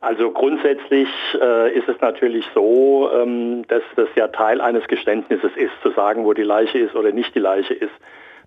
Also 0.00 0.30
grundsätzlich 0.30 1.08
äh, 1.40 1.76
ist 1.76 1.88
es 1.88 1.98
natürlich 2.00 2.44
so, 2.54 3.10
ähm, 3.10 3.66
dass 3.68 3.82
das 3.96 4.08
ja 4.16 4.28
Teil 4.28 4.60
eines 4.60 4.86
Geständnisses 4.86 5.50
ist, 5.56 5.72
zu 5.82 5.92
sagen, 5.92 6.24
wo 6.24 6.34
die 6.34 6.42
Leiche 6.42 6.78
ist 6.78 6.94
oder 6.94 7.10
nicht 7.10 7.34
die 7.34 7.40
Leiche 7.40 7.72
ist. 7.74 7.92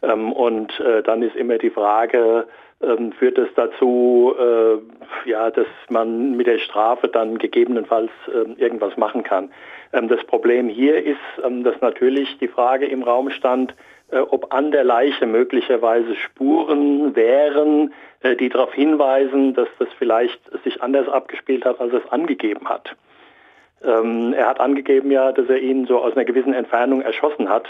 Ähm, 0.01 0.31
und 0.31 0.79
äh, 0.79 1.03
dann 1.03 1.21
ist 1.21 1.35
immer 1.35 1.57
die 1.57 1.69
Frage, 1.69 2.47
ähm, 2.81 3.11
führt 3.13 3.37
es 3.37 3.49
dazu, 3.55 4.35
äh, 4.37 5.29
ja, 5.29 5.49
dass 5.49 5.67
man 5.89 6.37
mit 6.37 6.47
der 6.47 6.59
Strafe 6.59 7.07
dann 7.07 7.37
gegebenenfalls 7.37 8.11
ähm, 8.33 8.55
irgendwas 8.57 8.95
machen 8.97 9.23
kann. 9.23 9.51
Ähm, 9.93 10.07
das 10.07 10.23
Problem 10.25 10.69
hier 10.69 11.03
ist, 11.03 11.17
ähm, 11.43 11.63
dass 11.63 11.79
natürlich 11.81 12.37
die 12.37 12.47
Frage 12.47 12.85
im 12.85 13.01
Raum 13.01 13.31
stand, 13.31 13.73
äh, 14.11 14.19
ob 14.19 14.53
an 14.53 14.71
der 14.71 14.83
Leiche 14.83 15.25
möglicherweise 15.25 16.15
Spuren 16.15 17.15
wären, 17.15 17.93
äh, 18.21 18.35
die 18.35 18.49
darauf 18.49 18.73
hinweisen, 18.73 19.53
dass 19.53 19.69
das 19.79 19.89
vielleicht 19.97 20.39
sich 20.63 20.81
anders 20.81 21.09
abgespielt 21.09 21.65
hat, 21.65 21.79
als 21.81 21.93
es 21.93 22.11
angegeben 22.11 22.69
hat. 22.69 22.95
Ähm, 23.83 24.33
er 24.33 24.47
hat 24.47 24.59
angegeben 24.59 25.11
ja, 25.11 25.31
dass 25.31 25.49
er 25.49 25.59
ihn 25.59 25.85
so 25.87 25.99
aus 25.99 26.13
einer 26.15 26.25
gewissen 26.25 26.53
Entfernung 26.53 27.01
erschossen 27.01 27.49
hat. 27.49 27.67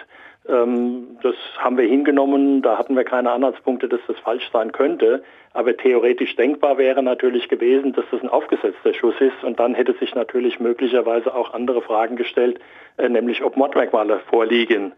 Ähm, 0.49 1.17
das 1.23 1.35
haben 1.57 1.77
wir 1.77 1.85
hingenommen, 1.85 2.61
da 2.61 2.77
hatten 2.77 2.95
wir 2.95 3.03
keine 3.03 3.31
Anhaltspunkte, 3.31 3.87
dass 3.89 3.99
das 4.07 4.17
falsch 4.19 4.49
sein 4.51 4.71
könnte. 4.71 5.23
Aber 5.53 5.75
theoretisch 5.75 6.35
denkbar 6.35 6.77
wäre 6.77 7.01
natürlich 7.03 7.49
gewesen, 7.49 7.93
dass 7.93 8.05
das 8.11 8.21
ein 8.21 8.29
aufgesetzter 8.29 8.93
Schuss 8.93 9.15
ist. 9.19 9.43
Und 9.43 9.59
dann 9.59 9.73
hätte 9.73 9.93
sich 9.99 10.15
natürlich 10.15 10.59
möglicherweise 10.59 11.33
auch 11.33 11.53
andere 11.53 11.81
Fragen 11.81 12.15
gestellt, 12.15 12.59
äh, 12.97 13.09
nämlich 13.09 13.43
ob 13.43 13.57
Mordmerkmale 13.57 14.19
vorliegen. 14.29 14.93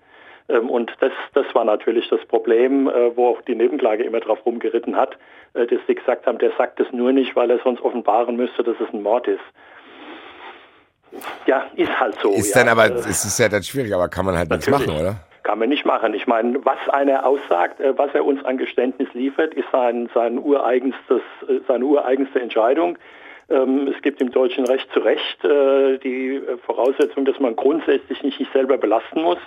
Ähm, 0.49 0.69
und 0.69 0.91
das, 0.99 1.11
das 1.33 1.45
war 1.53 1.65
natürlich 1.65 2.09
das 2.09 2.23
Problem, 2.25 2.87
äh, 2.87 3.15
wo 3.15 3.27
auch 3.27 3.41
die 3.41 3.55
Nebenklage 3.55 4.03
immer 4.03 4.19
drauf 4.19 4.45
rumgeritten 4.45 4.95
hat, 4.95 5.17
äh, 5.53 5.65
dass 5.65 5.79
sie 5.87 5.95
gesagt 5.95 6.27
haben, 6.27 6.39
der 6.39 6.51
sagt 6.57 6.79
es 6.79 6.91
nur 6.91 7.11
nicht, 7.11 7.35
weil 7.35 7.49
er 7.49 7.59
sonst 7.63 7.81
offenbaren 7.81 8.35
müsste, 8.35 8.63
dass 8.63 8.75
es 8.79 8.93
ein 8.93 9.01
Mord 9.01 9.27
ist. 9.27 9.39
Ja, 11.47 11.65
ist 11.75 11.99
halt 11.99 12.15
so. 12.21 12.31
Ist 12.31 12.55
ja. 12.55 12.63
dann 12.63 12.69
aber, 12.69 12.95
es 12.95 13.25
ist 13.25 13.39
ja 13.39 13.49
dann 13.49 13.63
schwierig, 13.63 13.93
aber 13.95 14.09
kann 14.09 14.25
man 14.25 14.37
halt 14.37 14.49
nichts 14.49 14.69
machen, 14.69 14.89
oder? 14.89 15.15
Kann 15.49 15.57
man 15.57 15.69
nicht 15.69 15.83
machen. 15.83 16.13
Ich 16.13 16.27
meine, 16.27 16.63
was 16.63 16.77
einer 16.89 17.25
aussagt, 17.25 17.81
was 17.97 18.13
er 18.13 18.23
uns 18.23 18.45
an 18.45 18.59
Geständnis 18.59 19.09
liefert, 19.15 19.55
ist 19.55 19.65
sein, 19.71 20.07
sein 20.13 20.37
ureigenstes, 20.37 21.23
seine 21.67 21.85
ureigenste 21.85 22.39
Entscheidung. 22.39 22.99
Ähm, 23.49 23.87
es 23.87 23.99
gibt 24.03 24.21
im 24.21 24.29
deutschen 24.29 24.65
Recht 24.65 24.87
zu 24.93 24.99
Recht 24.99 25.39
die 25.43 26.39
Voraussetzung, 26.67 27.25
dass 27.25 27.39
man 27.39 27.55
grundsätzlich 27.55 28.21
nicht 28.21 28.37
sich 28.37 28.47
selber 28.53 28.77
belasten 28.77 29.23
muss. 29.23 29.39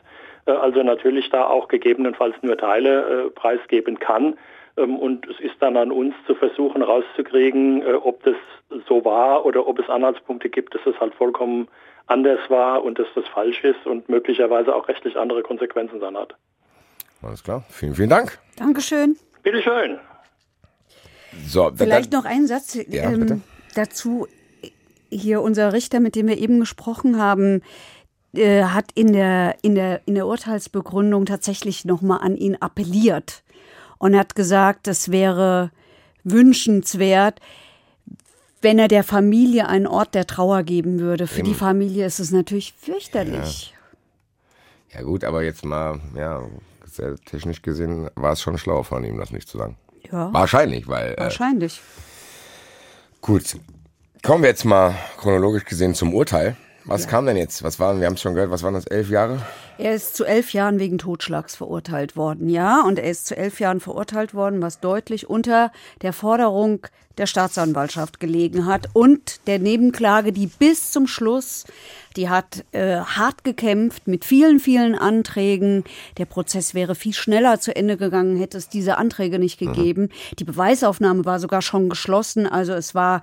Äh, 0.47 0.51
also 0.51 0.83
natürlich 0.83 1.31
da 1.31 1.47
auch 1.47 1.69
gegebenenfalls 1.69 2.35
nur 2.43 2.57
Teile 2.57 3.27
äh, 3.27 3.31
preisgeben 3.31 4.01
kann. 4.01 4.35
Ähm, 4.77 4.99
und 4.99 5.27
es 5.29 5.39
ist 5.41 5.57
dann 5.61 5.77
an 5.77 5.93
uns 5.93 6.15
zu 6.27 6.35
versuchen 6.35 6.83
rauszukriegen, 6.83 7.83
äh, 7.83 7.95
ob 7.95 8.23
das 8.25 8.37
so 8.89 9.05
war 9.05 9.45
oder 9.45 9.67
ob 9.67 9.79
es 9.79 9.89
Anhaltspunkte 9.89 10.49
gibt, 10.49 10.75
dass 10.75 10.83
es 10.87 10.99
halt 10.99 11.15
vollkommen 11.15 11.69
anders 12.07 12.41
war 12.49 12.83
und 12.83 12.99
dass 12.99 13.07
das 13.15 13.25
falsch 13.29 13.63
ist 13.65 13.87
und 13.87 14.09
möglicherweise 14.09 14.75
auch 14.75 14.89
rechtlich 14.89 15.17
andere 15.17 15.43
Konsequenzen 15.43 16.01
dann 16.01 16.17
hat. 16.17 16.35
Alles 17.23 17.45
klar. 17.45 17.65
Vielen, 17.69 17.95
vielen 17.95 18.11
Dank. 18.11 18.39
Dankeschön. 18.57 19.17
Bitteschön. 19.43 19.99
So, 21.47 21.71
Vielleicht 21.75 22.13
noch 22.13 22.25
ein 22.25 22.47
Satz 22.47 22.75
ja, 22.89 23.11
ähm, 23.11 23.43
dazu. 23.75 24.27
Hier 25.11 25.43
unser 25.43 25.73
Richter, 25.73 26.01
mit 26.01 26.17
dem 26.17 26.27
wir 26.27 26.39
eben 26.39 26.59
gesprochen 26.61 27.19
haben, 27.19 27.63
äh, 28.35 28.65
hat 28.65 28.87
in 28.95 29.13
der, 29.13 29.57
in, 29.63 29.75
der, 29.75 30.01
in 30.07 30.15
der 30.15 30.27
Urteilsbegründung 30.27 31.27
tatsächlich 31.27 31.85
nochmal 31.85 32.21
an 32.23 32.37
ihn 32.37 32.57
appelliert 32.57 33.43
und 34.03 34.17
hat 34.17 34.35
gesagt, 34.35 34.89
es 34.89 35.13
wäre 35.13 35.71
wünschenswert, 36.25 37.41
wenn 38.61 38.81
er 38.81 38.89
der 38.89 39.05
Familie 39.05 39.69
einen 39.69 39.87
Ort 39.87 40.17
der 40.17 40.27
Trauer 40.27 40.65
geben 40.65 40.99
würde. 40.99 41.29
Für 41.29 41.39
Eben. 41.39 41.49
die 41.51 41.55
Familie 41.55 42.05
ist 42.05 42.19
es 42.19 42.33
natürlich 42.33 42.75
fürchterlich. 42.77 43.73
Ja. 44.91 44.99
ja. 44.99 45.07
gut, 45.07 45.23
aber 45.23 45.45
jetzt 45.45 45.65
mal, 45.65 46.01
ja, 46.17 46.43
technisch 47.27 47.63
gesehen 47.63 48.11
war 48.17 48.33
es 48.33 48.41
schon 48.41 48.59
schlau 48.59 48.83
von 48.83 49.05
ihm, 49.05 49.19
das 49.19 49.31
nicht 49.31 49.49
zu 49.49 49.59
sagen. 49.59 49.77
Ja. 50.11 50.33
Wahrscheinlich, 50.33 50.89
weil. 50.89 51.15
Wahrscheinlich. 51.17 51.77
Äh, 51.77 53.21
gut. 53.21 53.57
Kommen 54.25 54.43
wir 54.43 54.51
jetzt 54.51 54.65
mal 54.65 54.97
chronologisch 55.17 55.65
gesehen 55.65 55.95
zum 55.95 56.13
Urteil. 56.13 56.57
Was 56.85 57.05
ja. 57.05 57.11
kam 57.11 57.27
denn 57.27 57.37
jetzt? 57.37 57.63
Was 57.63 57.79
waren, 57.79 58.01
wir 58.01 58.07
haben 58.07 58.15
es 58.15 58.23
schon 58.23 58.35
gehört, 58.35 58.51
was 58.51 58.63
waren 58.63 58.75
das, 58.75 58.87
elf 58.87 59.09
Jahre? 59.11 59.41
Er 59.79 59.95
ist 59.95 60.17
zu 60.17 60.25
elf 60.25 60.53
Jahren 60.53 60.79
wegen 60.79 60.99
Totschlags 60.99 61.57
verurteilt 61.57 62.17
worden, 62.17 62.49
ja. 62.49 62.83
Und 62.83 62.99
er 62.99 63.11
ist 63.11 63.27
zu 63.27 63.37
elf 63.37 63.61
Jahren 63.61 63.81
verurteilt 63.81 64.35
worden, 64.35 64.61
was 64.63 64.81
deutlich 64.81 65.29
unter 65.29 65.73
der 66.03 66.13
Forderung 66.13 66.87
der 67.19 67.27
Staatsanwaltschaft 67.27 68.21
gelegen 68.21 68.67
hat 68.67 68.89
und 68.95 69.47
der 69.47 69.59
Nebenklage, 69.59 70.33
die 70.33 70.47
bis 70.47 70.91
zum 70.91 71.07
Schluss, 71.07 71.65
die 72.17 72.29
hat 72.29 72.65
äh, 72.73 72.97
hart 72.97 73.45
gekämpft 73.45 74.07
mit 74.07 74.25
vielen, 74.25 74.61
vielen 74.61 74.95
Anträgen. 74.95 75.85
Der 76.19 76.25
Prozess 76.25 76.75
wäre 76.75 76.95
viel 76.95 77.13
schneller 77.13 77.61
zu 77.61 77.75
Ende 77.77 77.97
gegangen, 77.97 78.37
hätte 78.37 78.59
es 78.59 78.69
diese 78.69 78.97
Anträge 78.97 79.39
nicht 79.39 79.61
mhm. 79.61 79.73
gegeben. 79.73 80.03
Mhm. 80.03 80.37
Die 80.39 80.45
Beweisaufnahme 80.45 81.25
war 81.25 81.39
sogar 81.39 81.63
schon 81.63 81.89
geschlossen, 81.89 82.47
also 82.47 82.73
es 82.73 82.95
war 82.95 83.23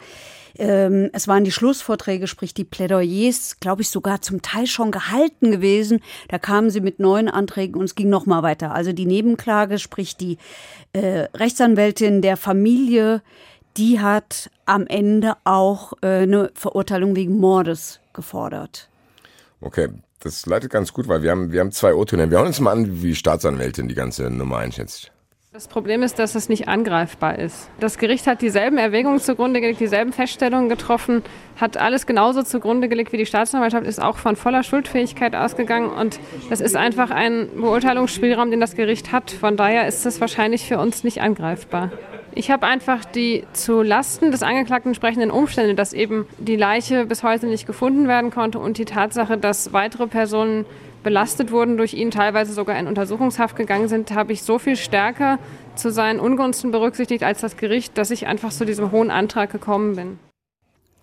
ähm, 0.58 1.10
es 1.14 1.28
waren 1.28 1.44
die 1.44 1.52
Schlussvorträge, 1.52 2.28
sprich 2.28 2.54
die 2.54 2.64
Plädoyers, 2.64 3.60
glaube 3.60 3.82
ich, 3.82 3.90
sogar 3.90 4.22
zum 4.22 4.42
Teil 4.42 4.68
schon 4.68 4.92
gehalten 4.92 5.52
gewesen. 5.52 6.02
Da 6.28 6.40
kamen 6.40 6.70
sie 6.70 6.82
mit 6.82 7.00
neuen 7.00 7.30
Anträgen 7.30 7.76
und 7.76 7.86
es 7.86 7.96
ging 7.96 8.10
noch 8.10 8.26
mal 8.26 8.44
weiter. 8.44 8.74
Also 8.74 8.94
die 8.94 9.06
Nebenklage, 9.06 9.80
sprich 9.80 10.18
die 10.18 10.38
äh, 10.94 11.28
Rechtsanwältin 11.36 12.22
der 12.22 12.38
Familie, 12.38 13.22
die 13.78 14.00
hat 14.00 14.50
am 14.66 14.88
Ende 14.88 15.36
auch 15.44 15.94
äh, 16.02 16.24
eine 16.24 16.52
Verurteilung 16.54 17.16
wegen 17.16 17.38
Mordes 17.38 18.00
gefordert. 18.14 18.90
Okay, 19.62 19.90
das 20.20 20.46
leitet 20.46 20.72
ganz 20.72 20.94
gut, 20.94 21.08
weil 21.08 21.22
wir 21.24 21.32
haben, 21.32 21.52
wir 21.52 21.62
haben 21.62 21.72
zwei 21.72 21.94
O-Töne. 21.94 22.30
Wir 22.30 22.38
hören 22.38 22.48
uns 22.48 22.60
mal 22.60 22.72
an, 22.72 23.02
wie 23.02 23.16
Staatsanwältin 23.16 23.88
die 23.88 23.96
ganze 23.96 24.30
Nummer 24.30 24.58
einschätzt. 24.58 25.12
Das 25.52 25.68
Problem 25.68 26.04
ist, 26.04 26.20
dass 26.20 26.36
es 26.36 26.48
nicht 26.48 26.68
angreifbar 26.68 27.40
ist. 27.40 27.72
Das 27.80 27.98
Gericht 27.98 28.28
hat 28.28 28.44
dieselben 28.44 28.78
Erwägungen 28.78 29.20
zugrunde 29.20 29.62
gelegt, 29.62 29.80
dieselben 29.80 30.14
Feststellungen 30.14 30.70
getroffen, 30.70 31.24
hat 31.60 31.76
alles 31.76 32.06
genauso 32.06 32.44
zugrunde 32.44 32.88
gelegt 32.88 33.14
wie 33.14 33.18
die 33.18 33.26
Staatsanwaltschaft, 33.26 33.88
ist 33.88 34.00
auch 34.00 34.18
von 34.18 34.36
voller 34.36 34.62
Schuldfähigkeit 34.62 35.36
ausgegangen 35.36 35.90
und 35.90 36.20
das 36.52 36.62
ist 36.62 36.76
einfach 36.76 37.10
ein 37.10 37.50
Beurteilungsspielraum, 37.56 38.52
den 38.52 38.60
das 38.60 38.76
Gericht 38.76 39.12
hat. 39.12 39.32
Von 39.32 39.58
daher 39.58 39.88
ist 39.88 40.06
es 40.06 40.22
wahrscheinlich 40.22 40.68
für 40.68 40.78
uns 40.78 41.04
nicht 41.04 41.20
angreifbar. 41.20 41.92
Ich 42.36 42.52
habe 42.52 42.68
einfach 42.68 43.04
die 43.04 43.44
zu 43.54 43.82
Lasten 43.82 44.30
des 44.30 44.44
Angeklagten 44.44 44.92
entsprechenden 44.92 45.32
Umstände, 45.32 45.74
dass 45.74 45.94
eben 45.94 46.28
die 46.38 46.58
Leiche 46.58 47.08
bis 47.08 47.24
heute 47.24 47.48
nicht 47.48 47.66
gefunden 47.66 48.08
werden 48.08 48.30
konnte 48.30 48.60
und 48.60 48.78
die 48.78 48.86
Tatsache, 48.86 49.36
dass 49.36 49.74
weitere 49.74 50.06
Personen 50.06 50.68
belastet 51.04 51.52
wurden 51.52 51.78
durch 51.78 51.94
ihn, 51.94 52.12
teilweise 52.12 52.54
sogar 52.54 52.78
in 52.78 52.88
Untersuchungshaft 52.88 53.56
gegangen 53.56 53.88
sind, 53.88 54.12
habe 54.12 54.34
ich 54.34 54.44
so 54.44 54.60
viel 54.60 54.76
stärker 54.76 55.40
zu 55.76 55.92
seinen 55.92 56.20
Ungunsten 56.20 56.72
berücksichtigt 56.72 57.24
als 57.24 57.42
das 57.42 57.58
Gericht, 57.58 57.98
dass 57.98 58.12
ich 58.12 58.28
einfach 58.28 58.52
zu 58.52 58.66
diesem 58.66 58.92
hohen 58.92 59.12
Antrag 59.12 59.52
gekommen 59.52 59.96
bin. 59.96 60.20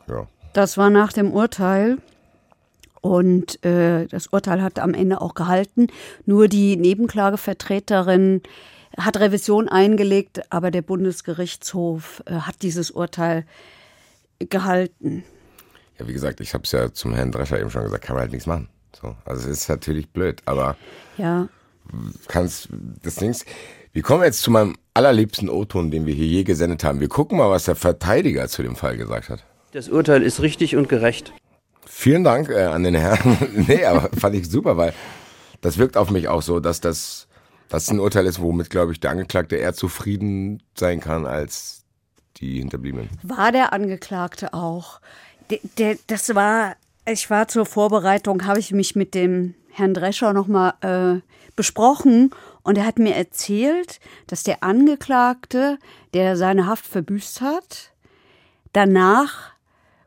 Ja. 0.08 0.26
Das 0.52 0.78
war 0.78 0.90
nach 0.90 1.12
dem 1.12 1.32
Urteil. 1.32 1.98
Und 3.00 3.64
äh, 3.64 4.06
das 4.06 4.28
Urteil 4.28 4.62
hat 4.62 4.78
am 4.80 4.92
Ende 4.92 5.20
auch 5.20 5.34
gehalten. 5.34 5.86
Nur 6.24 6.48
die 6.48 6.76
Nebenklagevertreterin 6.76 8.42
hat 8.98 9.20
Revision 9.20 9.68
eingelegt, 9.68 10.50
aber 10.50 10.70
der 10.70 10.82
Bundesgerichtshof 10.82 12.22
äh, 12.26 12.34
hat 12.34 12.62
dieses 12.62 12.90
Urteil 12.90 13.44
gehalten. 14.38 15.24
Ja, 15.98 16.08
wie 16.08 16.12
gesagt, 16.12 16.40
ich 16.40 16.52
habe 16.52 16.64
es 16.64 16.72
ja 16.72 16.92
zum 16.92 17.14
Herrn 17.14 17.32
Drescher 17.32 17.60
eben 17.60 17.70
schon 17.70 17.84
gesagt, 17.84 18.04
kann 18.04 18.16
man 18.16 18.22
halt 18.22 18.32
nichts 18.32 18.46
machen. 18.46 18.68
So, 19.00 19.14
also 19.26 19.50
es 19.50 19.60
ist 19.60 19.68
natürlich 19.68 20.08
blöd, 20.08 20.40
aber 20.46 20.76
ja. 21.18 21.48
kannst 22.28 22.68
das 23.02 23.16
Ding. 23.16 23.36
Wir 23.92 24.02
kommen 24.02 24.24
jetzt 24.24 24.40
zu 24.40 24.50
meinem 24.50 24.76
allerliebsten 24.94 25.50
O-Ton, 25.50 25.90
den 25.90 26.06
wir 26.06 26.14
hier 26.14 26.26
je 26.26 26.44
gesendet 26.44 26.82
haben. 26.82 27.00
Wir 27.00 27.08
gucken 27.08 27.36
mal, 27.36 27.50
was 27.50 27.64
der 27.64 27.76
Verteidiger 27.76 28.48
zu 28.48 28.62
dem 28.62 28.74
Fall 28.74 28.96
gesagt 28.96 29.28
hat. 29.28 29.44
Das 29.72 29.88
Urteil 29.90 30.22
ist 30.22 30.40
richtig 30.40 30.76
und 30.76 30.88
gerecht. 30.88 31.32
Vielen 31.84 32.24
Dank 32.24 32.48
äh, 32.48 32.64
an 32.64 32.82
den 32.84 32.94
Herrn. 32.94 33.36
nee, 33.68 33.84
aber 33.84 34.08
fand 34.18 34.34
ich 34.34 34.48
super, 34.50 34.76
weil 34.78 34.94
das 35.60 35.76
wirkt 35.76 35.96
auf 35.96 36.10
mich 36.10 36.28
auch 36.28 36.42
so, 36.42 36.60
dass 36.60 36.80
das, 36.80 37.28
das 37.68 37.90
ein 37.90 38.00
Urteil 38.00 38.24
ist, 38.26 38.40
womit, 38.40 38.70
glaube 38.70 38.92
ich, 38.92 39.00
der 39.00 39.10
Angeklagte 39.10 39.56
eher 39.56 39.74
zufrieden 39.74 40.62
sein 40.74 41.00
kann 41.00 41.26
als 41.26 41.84
die 42.38 42.58
Hinterbliebenen. 42.58 43.10
War 43.22 43.52
der 43.52 43.72
Angeklagte 43.72 44.54
auch. 44.54 45.00
Der, 45.50 45.58
der, 45.78 45.98
das 46.06 46.34
war 46.34 46.76
ich 47.06 47.30
war 47.30 47.48
zur 47.48 47.66
Vorbereitung, 47.66 48.46
habe 48.46 48.58
ich 48.58 48.72
mich 48.72 48.96
mit 48.96 49.14
dem 49.14 49.54
Herrn 49.70 49.94
Drescher 49.94 50.32
nochmal 50.32 50.74
äh, 50.80 51.20
besprochen 51.54 52.30
und 52.62 52.76
er 52.78 52.86
hat 52.86 52.98
mir 52.98 53.14
erzählt, 53.14 54.00
dass 54.26 54.42
der 54.42 54.62
Angeklagte, 54.62 55.78
der 56.14 56.36
seine 56.36 56.66
Haft 56.66 56.86
verbüßt 56.86 57.40
hat, 57.40 57.92
danach 58.72 59.52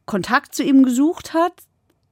Kontakt 0.06 0.56
zu 0.56 0.64
ihm 0.64 0.84
gesucht 0.84 1.34
hat. 1.34 1.54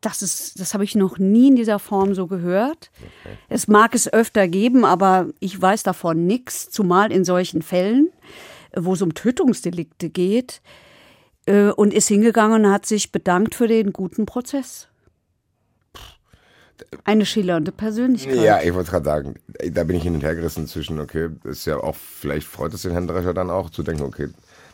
Das, 0.02 0.22
ist, 0.22 0.60
das 0.60 0.74
habe 0.74 0.84
ich 0.84 0.96
noch 0.96 1.18
nie 1.18 1.48
in 1.48 1.56
dieser 1.56 1.80
Form 1.80 2.14
so 2.14 2.28
gehört. 2.28 2.92
Okay. 3.00 3.38
Es 3.50 3.68
mag 3.68 3.96
es 3.96 4.12
öfter 4.12 4.48
geben, 4.48 4.86
aber 4.86 5.28
ich 5.40 5.60
weiß 5.60 5.84
davon 5.84 6.28
nichts, 6.28 6.70
zumal 6.70 7.12
in 7.12 7.26
solchen 7.26 7.64
Fällen, 7.64 8.12
wo 8.76 8.94
es 8.94 9.02
um 9.02 9.16
Tötungsdelikte 9.16 10.10
geht 10.10 10.62
äh, 11.48 11.70
und 11.70 11.94
ist 11.94 12.08
hingegangen 12.08 12.66
und 12.66 12.72
hat 12.72 12.86
sich 12.86 13.12
bedankt 13.12 13.56
für 13.56 13.68
den 13.68 13.94
guten 13.94 14.26
Prozess. 14.26 14.88
Eine 17.04 17.26
schillernde 17.26 17.72
Persönlichkeit. 17.72 18.36
Ja, 18.36 18.62
ich 18.62 18.74
wollte 18.74 18.92
gerade 18.92 19.06
sagen, 19.06 19.36
da 19.72 19.84
bin 19.84 19.96
ich 19.96 20.04
hin 20.04 20.14
und 20.14 20.24
her 20.24 20.36
gerissen 20.36 20.68
zwischen, 20.68 21.00
okay, 21.00 21.30
ist 21.44 21.66
ja 21.66 21.78
auch, 21.78 21.96
vielleicht 21.96 22.46
freut 22.46 22.74
es 22.74 22.84
den 22.84 22.92
Herrn 22.92 23.08
Drescher 23.08 23.34
dann 23.34 23.50
auch, 23.50 23.72
zu 23.72 23.82
denken, 23.82 24.04
okay, 24.04 24.30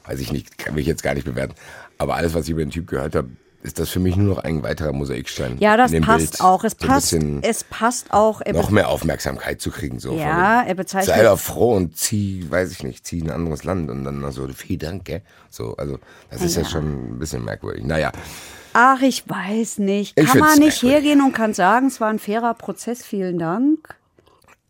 weiß 0.05 0.19
ich 0.19 0.31
nicht, 0.33 0.57
kann 0.57 0.75
mich 0.75 0.85
jetzt 0.85 1.01
gar 1.01 1.13
nicht 1.13 1.25
bewerten. 1.25 1.55
Aber 1.97 2.15
alles, 2.15 2.33
was 2.33 2.43
ich 2.43 2.51
über 2.51 2.65
den 2.65 2.71
Typ 2.71 2.87
gehört 2.87 3.15
habe, 3.15 3.29
ist 3.63 3.79
das 3.79 3.89
für 3.89 3.99
mich 3.99 4.15
nur 4.15 4.35
noch 4.35 4.43
ein 4.43 4.61
weiterer 4.61 4.91
Mosaikstein. 4.91 5.57
Ja, 5.59 5.77
das 5.77 5.91
passt 6.01 6.31
Bild. 6.31 6.41
auch. 6.41 6.63
Es 6.63 6.75
so 6.79 6.87
passt, 6.87 7.13
es 7.13 7.63
passt 7.63 8.11
auch. 8.11 8.41
noch 8.45 8.69
mehr 8.69 8.89
Aufmerksamkeit 8.89 9.61
zu 9.61 9.71
kriegen. 9.71 9.99
So 9.99 10.17
ja, 10.17 10.61
er 10.63 10.75
bezeichnet. 10.75 11.15
Sei 11.15 11.23
doch 11.23 11.39
froh 11.39 11.73
und 11.75 11.95
zieh, 11.97 12.49
weiß 12.49 12.71
ich 12.71 12.83
nicht, 12.83 13.07
zieh 13.07 13.21
ein 13.21 13.31
anderes 13.31 13.63
Land 13.63 13.89
und 13.89 14.03
dann 14.03 14.31
so, 14.31 14.47
viel 14.49 14.77
Danke. 14.77 15.21
So, 15.49 15.75
also, 15.77 15.97
das 16.29 16.41
ist 16.41 16.55
ja. 16.55 16.63
ja 16.63 16.69
schon 16.69 17.15
ein 17.15 17.19
bisschen 17.19 17.43
merkwürdig. 17.45 17.85
Naja. 17.85 18.11
Ach, 18.73 19.01
ich 19.01 19.29
weiß 19.29 19.79
nicht. 19.79 20.15
Kann 20.15 20.39
man 20.39 20.59
nicht 20.59 20.81
hergehen 20.81 21.21
und 21.21 21.33
kann 21.33 21.53
sagen, 21.53 21.87
es 21.87 22.01
war 22.01 22.09
ein 22.09 22.19
fairer 22.19 22.55
Prozess, 22.55 23.05
vielen 23.05 23.39
Dank? 23.39 23.95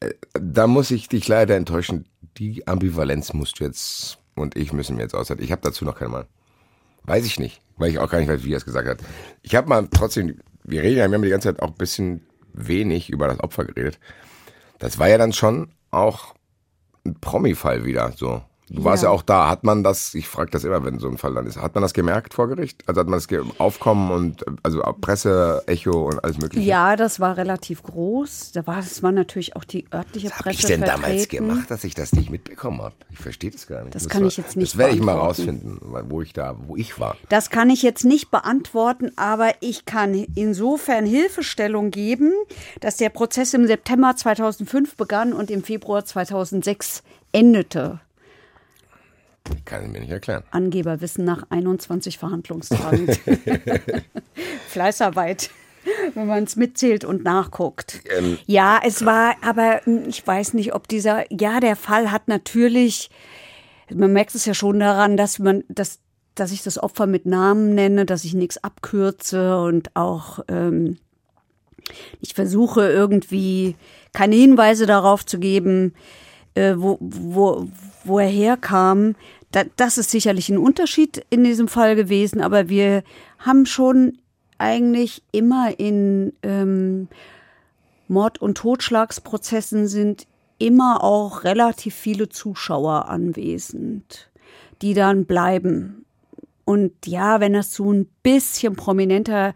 Äh, 0.01 0.11
da 0.33 0.67
muss 0.67 0.91
ich 0.91 1.07
dich 1.07 1.27
leider 1.27 1.55
enttäuschen. 1.55 2.05
Die 2.37 2.67
Ambivalenz 2.67 3.33
musst 3.33 3.59
du 3.59 3.63
jetzt 3.63 4.17
und 4.35 4.55
ich 4.55 4.73
müssen 4.73 4.97
mir 4.97 5.03
jetzt 5.03 5.15
aushalten. 5.15 5.43
Ich 5.43 5.51
habe 5.51 5.61
dazu 5.63 5.85
noch 5.85 5.95
keine 5.95 6.09
Meinung. 6.09 6.27
Weiß 7.05 7.25
ich 7.25 7.39
nicht, 7.39 7.61
weil 7.77 7.91
ich 7.91 7.99
auch 7.99 8.09
gar 8.09 8.19
nicht 8.19 8.29
weiß, 8.29 8.43
wie 8.43 8.53
er 8.53 8.57
es 8.57 8.65
gesagt 8.65 8.87
hat. 8.87 8.99
Ich 9.41 9.55
habe 9.55 9.67
mal 9.67 9.87
trotzdem, 9.91 10.39
wir 10.63 10.81
reden 10.81 10.97
ja, 10.97 11.07
wir 11.09 11.15
haben 11.15 11.23
die 11.23 11.29
ganze 11.29 11.49
Zeit 11.49 11.61
auch 11.61 11.69
ein 11.69 11.77
bisschen 11.77 12.25
wenig 12.53 13.09
über 13.09 13.27
das 13.27 13.39
Opfer 13.39 13.65
geredet. 13.65 13.99
Das 14.79 14.99
war 14.99 15.09
ja 15.09 15.17
dann 15.17 15.33
schon 15.33 15.73
auch 15.91 16.35
ein 17.05 17.15
Promi-Fall 17.19 17.85
wieder, 17.85 18.13
so. 18.15 18.41
Du 18.69 18.79
ja. 18.79 18.85
warst 18.85 19.03
ja 19.03 19.09
auch 19.09 19.21
da. 19.21 19.49
Hat 19.49 19.63
man 19.63 19.83
das, 19.83 20.13
ich 20.13 20.27
frage 20.27 20.51
das 20.51 20.63
immer, 20.63 20.83
wenn 20.85 20.99
so 20.99 21.07
ein 21.07 21.17
Fall 21.17 21.33
dann 21.33 21.45
ist, 21.45 21.57
hat 21.57 21.75
man 21.75 21.81
das 21.81 21.93
gemerkt 21.93 22.33
vor 22.33 22.47
Gericht? 22.47 22.83
Also 22.87 23.01
hat 23.01 23.07
man 23.07 23.19
das 23.19 23.27
aufkommen 23.59 24.11
und 24.11 24.45
also 24.63 24.81
Presse, 25.01 25.63
Echo 25.67 26.07
und 26.07 26.23
alles 26.23 26.37
mögliche? 26.37 26.65
Ja, 26.65 26.95
das 26.95 27.19
war 27.19 27.37
relativ 27.37 27.83
groß. 27.83 28.51
Da 28.53 28.65
war, 28.65 28.77
das 28.77 29.03
war 29.03 29.11
natürlich 29.11 29.55
auch 29.55 29.63
die 29.63 29.85
örtliche 29.93 30.29
Was 30.29 30.37
Presse. 30.37 30.45
Was 30.45 30.45
habe 30.45 30.53
ich 30.53 30.65
denn 30.65 30.79
vertreten. 30.79 31.01
damals 31.01 31.27
gemacht, 31.27 31.71
dass 31.71 31.83
ich 31.83 31.93
das 31.93 32.13
nicht 32.13 32.29
mitbekommen 32.29 32.81
habe? 32.81 32.95
Ich 33.11 33.19
verstehe 33.19 33.51
das 33.51 33.67
gar 33.67 33.83
nicht. 33.83 33.95
Das, 33.95 34.03
das 34.03 34.11
kann 34.11 34.21
war, 34.21 34.27
ich 34.29 34.37
jetzt 34.37 34.55
nicht 34.55 34.73
Das 34.73 34.77
werde 34.77 34.95
ich 34.95 35.01
mal 35.01 35.17
rausfinden, 35.17 35.79
wo 36.09 36.21
ich 36.21 36.33
da, 36.33 36.55
wo 36.67 36.75
ich 36.75 36.99
war. 36.99 37.17
Das 37.29 37.49
kann 37.49 37.69
ich 37.69 37.81
jetzt 37.81 38.05
nicht 38.05 38.31
beantworten, 38.31 39.11
aber 39.17 39.51
ich 39.59 39.85
kann 39.85 40.13
insofern 40.35 41.05
Hilfestellung 41.05 41.91
geben, 41.91 42.31
dass 42.79 42.97
der 42.97 43.09
Prozess 43.09 43.53
im 43.53 43.67
September 43.67 44.15
2005 44.15 44.95
begann 44.95 45.33
und 45.33 45.51
im 45.51 45.63
Februar 45.63 46.05
2006 46.05 47.03
endete. 47.33 47.99
Ich 49.51 49.65
kann 49.65 49.83
es 49.83 49.91
mir 49.91 49.99
nicht 49.99 50.11
erklären. 50.11 50.43
Angeberwissen 50.51 51.25
nach 51.25 51.45
21 51.49 52.17
Verhandlungstagen. 52.17 53.07
Fleißarbeit, 54.69 55.49
wenn 56.13 56.27
man 56.27 56.43
es 56.43 56.55
mitzählt 56.55 57.03
und 57.03 57.23
nachguckt. 57.23 58.01
Ähm, 58.17 58.37
ja, 58.45 58.79
es 58.83 59.05
war, 59.05 59.35
aber 59.41 59.85
ich 60.07 60.25
weiß 60.25 60.53
nicht, 60.53 60.73
ob 60.73 60.87
dieser, 60.87 61.25
ja, 61.31 61.59
der 61.59 61.75
Fall 61.75 62.11
hat 62.11 62.27
natürlich, 62.27 63.09
man 63.93 64.13
merkt 64.13 64.33
es 64.33 64.45
ja 64.45 64.53
schon 64.53 64.79
daran, 64.79 65.17
dass 65.17 65.39
man, 65.39 65.63
dass, 65.67 65.99
dass 66.35 66.51
ich 66.51 66.63
das 66.63 66.81
Opfer 66.81 67.05
mit 67.05 67.25
Namen 67.25 67.75
nenne, 67.75 68.05
dass 68.05 68.23
ich 68.23 68.33
nichts 68.33 68.63
abkürze 68.63 69.57
und 69.57 69.95
auch 69.95 70.39
ähm, 70.47 70.97
ich 72.21 72.33
versuche 72.33 72.89
irgendwie 72.89 73.75
keine 74.13 74.35
Hinweise 74.35 74.85
darauf 74.85 75.25
zu 75.25 75.39
geben, 75.39 75.93
äh, 76.55 76.75
wo, 76.77 76.97
wo, 76.99 77.67
wo 78.03 78.19
er 78.19 78.27
herkam. 78.27 79.15
Da, 79.51 79.63
das 79.75 79.97
ist 79.97 80.11
sicherlich 80.11 80.49
ein 80.49 80.57
Unterschied 80.57 81.25
in 81.29 81.43
diesem 81.43 81.67
Fall 81.67 81.95
gewesen, 81.95 82.41
aber 82.41 82.69
wir 82.69 83.03
haben 83.39 83.65
schon 83.65 84.17
eigentlich 84.57 85.21
immer 85.31 85.79
in 85.79 86.33
ähm, 86.43 87.07
Mord- 88.07 88.41
und 88.41 88.55
Totschlagsprozessen 88.57 89.87
sind 89.87 90.27
immer 90.57 91.03
auch 91.03 91.43
relativ 91.43 91.95
viele 91.95 92.29
Zuschauer 92.29 93.09
anwesend, 93.09 94.29
die 94.81 94.93
dann 94.93 95.25
bleiben. 95.25 96.05
Und 96.65 96.93
ja, 97.05 97.39
wenn 97.39 97.53
das 97.53 97.73
so 97.73 97.91
ein 97.91 98.07
bisschen 98.21 98.75
prominenterer 98.75 99.53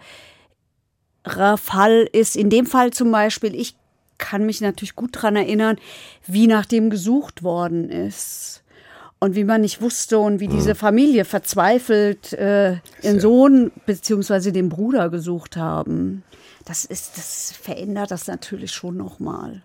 Fall 1.56 2.10
ist, 2.12 2.36
in 2.36 2.50
dem 2.50 2.66
Fall 2.66 2.92
zum 2.92 3.12
Beispiel, 3.12 3.56
ich 3.56 3.76
kann 4.18 4.46
mich 4.46 4.62
natürlich 4.62 4.96
gut 4.96 5.16
daran 5.16 5.36
erinnern, 5.36 5.78
wie 6.26 6.48
nach 6.48 6.66
dem 6.66 6.90
gesucht 6.90 7.44
worden 7.44 7.90
ist. 7.90 8.64
Und 9.20 9.34
wie 9.34 9.46
man 9.46 9.62
nicht 9.62 9.82
wusste 9.82 10.20
und 10.20 10.40
wie 10.40 10.48
diese 10.48 10.76
Familie 10.76 11.26
verzweifelt 11.26 12.34
äh, 12.34 12.78
ihren 13.02 13.20
Sohn 13.20 13.72
beziehungsweise 13.88 14.52
den 14.52 14.70
Bruder 14.70 15.10
gesucht 15.10 15.58
haben. 15.58 16.24
Das 16.66 16.86
ist, 16.86 17.18
das 17.18 17.52
verändert 17.52 18.12
das 18.12 18.28
natürlich 18.28 18.74
schon 18.74 18.96
nochmal. 18.96 19.64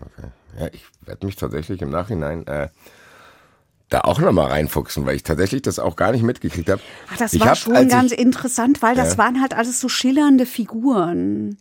Okay. 0.00 0.28
Ja, 0.60 0.68
ich 0.72 0.84
werde 1.00 1.26
mich 1.26 1.34
tatsächlich 1.34 1.82
im 1.82 1.90
Nachhinein 1.90 2.46
äh, 2.46 2.68
da 3.88 4.00
auch 4.00 4.18
nochmal 4.18 4.48
reinfuchsen, 4.48 5.06
weil 5.06 5.14
ich 5.16 5.22
tatsächlich 5.22 5.62
das 5.62 5.78
auch 5.78 5.94
gar 5.94 6.10
nicht 6.10 6.22
mitgekriegt 6.22 6.68
habe. 6.68 6.80
Ach, 7.12 7.16
das 7.18 7.32
ich 7.32 7.40
war 7.40 7.50
hab, 7.50 7.56
schon 7.56 7.88
ganz 7.88 8.10
ich, 8.12 8.18
interessant, 8.18 8.82
weil 8.82 8.96
das 8.96 9.12
Ja. 9.12 9.18
waren 9.18 9.40
halt 9.40 9.54
alles 9.54 9.80
so 9.80 9.88
schillernde 9.88 10.44
Figuren. 10.44 11.56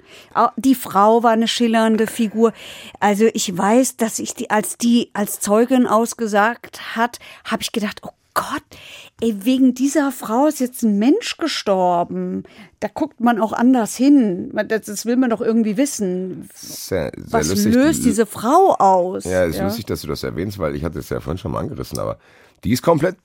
Die 0.57 0.75
Frau 0.75 1.21
war 1.21 1.31
eine 1.31 1.47
schillernde 1.47 2.07
Figur. 2.07 2.51
Also 2.99 3.25
ich 3.33 3.55
weiß, 3.55 3.97
dass 3.97 4.17
ich 4.19 4.33
die, 4.33 4.49
als 4.49 4.77
die 4.77 5.11
als 5.13 5.39
Zeugin 5.39 5.85
ausgesagt 5.85 6.95
hat, 6.95 7.19
habe 7.43 7.61
ich 7.61 7.71
gedacht, 7.71 8.01
oh 8.03 8.09
Gott, 8.35 8.63
ey, 9.21 9.45
wegen 9.45 9.73
dieser 9.73 10.11
Frau 10.11 10.47
ist 10.47 10.59
jetzt 10.59 10.83
ein 10.83 10.99
Mensch 10.99 11.37
gestorben. 11.37 12.43
Da 12.81 12.89
guckt 12.93 13.21
man 13.21 13.41
auch 13.41 13.53
anders 13.53 13.95
hin. 13.95 14.51
Das, 14.67 15.05
will 15.05 15.15
man 15.15 15.29
doch 15.29 15.41
irgendwie 15.41 15.77
wissen. 15.77 16.47
Sehr, 16.53 17.11
sehr 17.15 17.23
Was 17.31 17.49
lustig. 17.49 17.73
löst 17.73 18.05
diese 18.05 18.25
Frau 18.25 18.75
aus? 18.77 19.23
Ja, 19.23 19.45
es 19.45 19.55
ist 19.55 19.61
lustig, 19.61 19.85
dass 19.85 20.01
du 20.01 20.07
das 20.07 20.21
erwähnst, 20.21 20.59
weil 20.59 20.75
ich 20.75 20.83
hatte 20.83 20.99
es 20.99 21.09
ja 21.09 21.21
vorhin 21.21 21.37
schon 21.37 21.53
mal 21.53 21.61
angerissen, 21.61 21.97
aber 21.97 22.19
die 22.65 22.71
ist 22.71 22.83
komplett, 22.83 23.15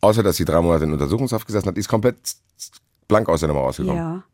außer 0.00 0.22
dass 0.22 0.36
sie 0.36 0.46
drei 0.46 0.62
Monate 0.62 0.84
in 0.84 0.92
Untersuchungshaft 0.94 1.46
gesessen 1.46 1.68
hat, 1.68 1.76
die 1.76 1.80
ist 1.80 1.88
komplett 1.88 2.16
blank 3.06 3.28
aus 3.28 3.40
der 3.40 3.48
Nummer 3.48 3.60
rausgekommen. 3.60 3.96
Ja. 3.96 4.24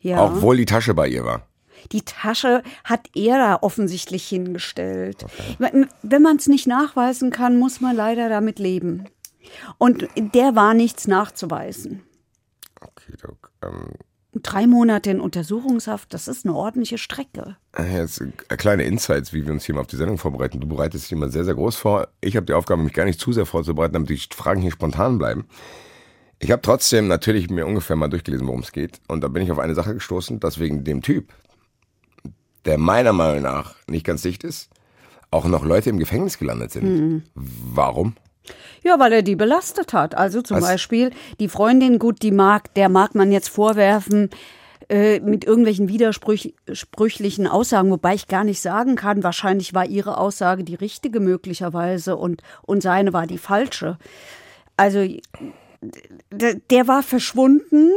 Ja. 0.00 0.24
Obwohl 0.24 0.56
die 0.56 0.64
Tasche 0.66 0.94
bei 0.94 1.06
ihr 1.06 1.24
war. 1.24 1.46
Die 1.90 2.02
Tasche 2.02 2.62
hat 2.84 3.10
er 3.14 3.38
da 3.38 3.58
offensichtlich 3.60 4.26
hingestellt. 4.26 5.24
Wenn 5.58 6.22
man 6.22 6.36
es 6.36 6.46
nicht 6.46 6.66
nachweisen 6.66 7.30
kann, 7.30 7.58
muss 7.58 7.80
man 7.80 7.96
leider 7.96 8.28
damit 8.28 8.58
leben. 8.58 9.06
Und 9.78 10.08
der 10.16 10.54
war 10.54 10.74
nichts 10.74 11.08
nachzuweisen. 11.08 12.02
Okay, 12.80 13.14
Doc. 13.20 13.50
Ähm, 13.62 13.90
Drei 14.34 14.66
Monate 14.66 15.10
in 15.10 15.20
Untersuchungshaft, 15.20 16.14
das 16.14 16.26
ist 16.26 16.46
eine 16.46 16.54
ordentliche 16.54 16.96
Strecke. 16.96 17.58
Jetzt 17.78 18.22
äh, 18.22 18.56
kleine 18.56 18.84
Insights, 18.84 19.34
wie 19.34 19.44
wir 19.44 19.52
uns 19.52 19.64
hier 19.64 19.74
mal 19.74 19.82
auf 19.82 19.88
die 19.88 19.96
Sendung 19.96 20.16
vorbereiten. 20.16 20.58
Du 20.58 20.66
bereitest 20.66 21.04
dich 21.04 21.12
immer 21.12 21.28
sehr, 21.28 21.44
sehr 21.44 21.54
groß 21.54 21.76
vor. 21.76 22.08
Ich 22.22 22.34
habe 22.36 22.46
die 22.46 22.54
Aufgabe, 22.54 22.82
mich 22.82 22.94
gar 22.94 23.04
nicht 23.04 23.20
zu 23.20 23.32
sehr 23.32 23.44
vorzubereiten, 23.44 23.92
damit 23.92 24.08
die 24.08 24.18
Fragen 24.34 24.62
hier 24.62 24.70
spontan 24.70 25.18
bleiben. 25.18 25.44
Ich 26.38 26.50
habe 26.50 26.62
trotzdem 26.62 27.08
natürlich 27.08 27.50
mir 27.50 27.66
ungefähr 27.66 27.94
mal 27.94 28.08
durchgelesen, 28.08 28.46
worum 28.46 28.60
es 28.60 28.72
geht. 28.72 29.02
Und 29.06 29.22
da 29.22 29.28
bin 29.28 29.42
ich 29.42 29.52
auf 29.52 29.58
eine 29.58 29.74
Sache 29.74 29.92
gestoßen, 29.92 30.40
dass 30.40 30.58
wegen 30.58 30.82
dem 30.82 31.02
Typ, 31.02 31.34
der 32.64 32.78
meiner 32.78 33.12
Meinung 33.12 33.42
nach 33.42 33.74
nicht 33.86 34.06
ganz 34.06 34.22
dicht 34.22 34.44
ist, 34.44 34.70
auch 35.30 35.46
noch 35.46 35.64
Leute 35.64 35.90
im 35.90 35.98
Gefängnis 35.98 36.38
gelandet 36.38 36.72
sind. 36.72 37.24
Warum? 37.34 38.14
Ja, 38.82 38.98
weil 38.98 39.12
er 39.12 39.22
die 39.22 39.36
belastet 39.36 39.92
hat. 39.92 40.14
Also 40.14 40.42
zum 40.42 40.58
Was? 40.58 40.64
Beispiel 40.64 41.10
die 41.38 41.48
Freundin, 41.48 41.98
gut, 41.98 42.22
die 42.22 42.32
mag, 42.32 42.74
der 42.74 42.88
mag 42.88 43.14
man 43.14 43.30
jetzt 43.30 43.48
vorwerfen, 43.48 44.30
äh, 44.88 45.20
mit 45.20 45.44
irgendwelchen 45.44 45.88
widersprüchlichen 45.88 47.46
Aussagen, 47.46 47.90
wobei 47.90 48.14
ich 48.14 48.26
gar 48.26 48.44
nicht 48.44 48.60
sagen 48.60 48.96
kann, 48.96 49.22
wahrscheinlich 49.22 49.74
war 49.74 49.86
ihre 49.86 50.18
Aussage 50.18 50.64
die 50.64 50.74
richtige 50.74 51.20
möglicherweise 51.20 52.16
und, 52.16 52.42
und 52.62 52.82
seine 52.82 53.12
war 53.12 53.26
die 53.26 53.38
falsche. 53.38 53.96
Also 54.76 55.06
der, 56.30 56.54
der 56.54 56.88
war 56.88 57.02
verschwunden, 57.02 57.90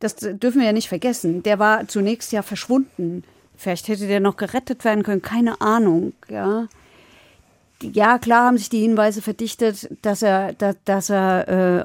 das 0.00 0.16
dürfen 0.16 0.60
wir 0.60 0.66
ja 0.66 0.72
nicht 0.72 0.88
vergessen. 0.88 1.42
Der 1.42 1.58
war 1.58 1.86
zunächst 1.86 2.32
ja 2.32 2.42
verschwunden. 2.42 3.22
Vielleicht 3.56 3.88
hätte 3.88 4.06
der 4.06 4.20
noch 4.20 4.36
gerettet 4.36 4.84
werden 4.84 5.02
können, 5.02 5.22
keine 5.22 5.60
Ahnung, 5.60 6.12
ja. 6.28 6.68
Ja, 7.80 8.18
klar 8.18 8.46
haben 8.46 8.58
sich 8.58 8.68
die 8.68 8.80
Hinweise 8.80 9.22
verdichtet, 9.22 9.88
dass 10.02 10.22
er, 10.22 10.52
dass, 10.52 10.76
dass 10.84 11.10
er 11.10 11.48
äh, 11.48 11.84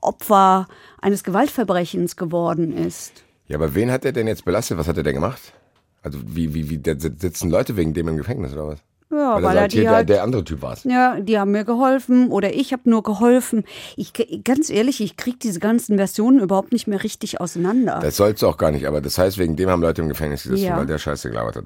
Opfer 0.00 0.68
eines 1.00 1.24
Gewaltverbrechens 1.24 2.16
geworden 2.16 2.76
ist. 2.76 3.24
Ja, 3.46 3.56
aber 3.56 3.74
wen 3.74 3.90
hat 3.90 4.04
er 4.04 4.12
denn 4.12 4.26
jetzt 4.26 4.44
belastet? 4.44 4.78
Was 4.78 4.88
hat 4.88 4.98
er 4.98 5.02
denn 5.02 5.14
gemacht? 5.14 5.54
Also 6.02 6.18
wie, 6.24 6.54
wie, 6.54 6.70
wie, 6.70 6.78
da 6.78 6.94
sitzen 6.98 7.50
Leute 7.50 7.76
wegen 7.76 7.94
dem 7.94 8.08
im 8.08 8.16
Gefängnis 8.16 8.52
oder 8.52 8.68
was? 8.68 8.78
Ja, 9.10 9.36
Weil, 9.36 9.42
weil, 9.42 9.56
er 9.56 9.62
sagt, 9.62 9.72
die 9.72 9.80
hier, 9.80 9.90
halt, 9.90 10.08
der, 10.08 10.16
der 10.16 10.24
andere 10.24 10.44
Typ 10.44 10.60
war's. 10.60 10.84
ja, 10.84 11.18
die 11.18 11.38
haben 11.38 11.50
mir 11.50 11.64
geholfen 11.64 12.28
oder 12.30 12.54
ich 12.54 12.72
habe 12.74 12.90
nur 12.90 13.02
geholfen. 13.02 13.64
Ich 13.96 14.12
ganz 14.44 14.68
ehrlich, 14.68 15.00
ich 15.00 15.16
krieg 15.16 15.40
diese 15.40 15.60
ganzen 15.60 15.96
Versionen 15.96 16.40
überhaupt 16.40 16.72
nicht 16.72 16.86
mehr 16.88 17.02
richtig 17.02 17.40
auseinander. 17.40 18.00
Das 18.02 18.16
sollst 18.18 18.42
du 18.42 18.46
auch 18.48 18.58
gar 18.58 18.70
nicht, 18.70 18.86
aber 18.86 19.00
das 19.00 19.16
heißt, 19.16 19.38
wegen 19.38 19.56
dem 19.56 19.70
haben 19.70 19.80
Leute 19.80 20.02
im 20.02 20.08
Gefängnis 20.10 20.42
gesessen, 20.42 20.64
Ja. 20.64 20.76
weil 20.76 20.86
der 20.86 20.98
Scheiße 20.98 21.30
gelabert 21.30 21.56
hat. 21.56 21.64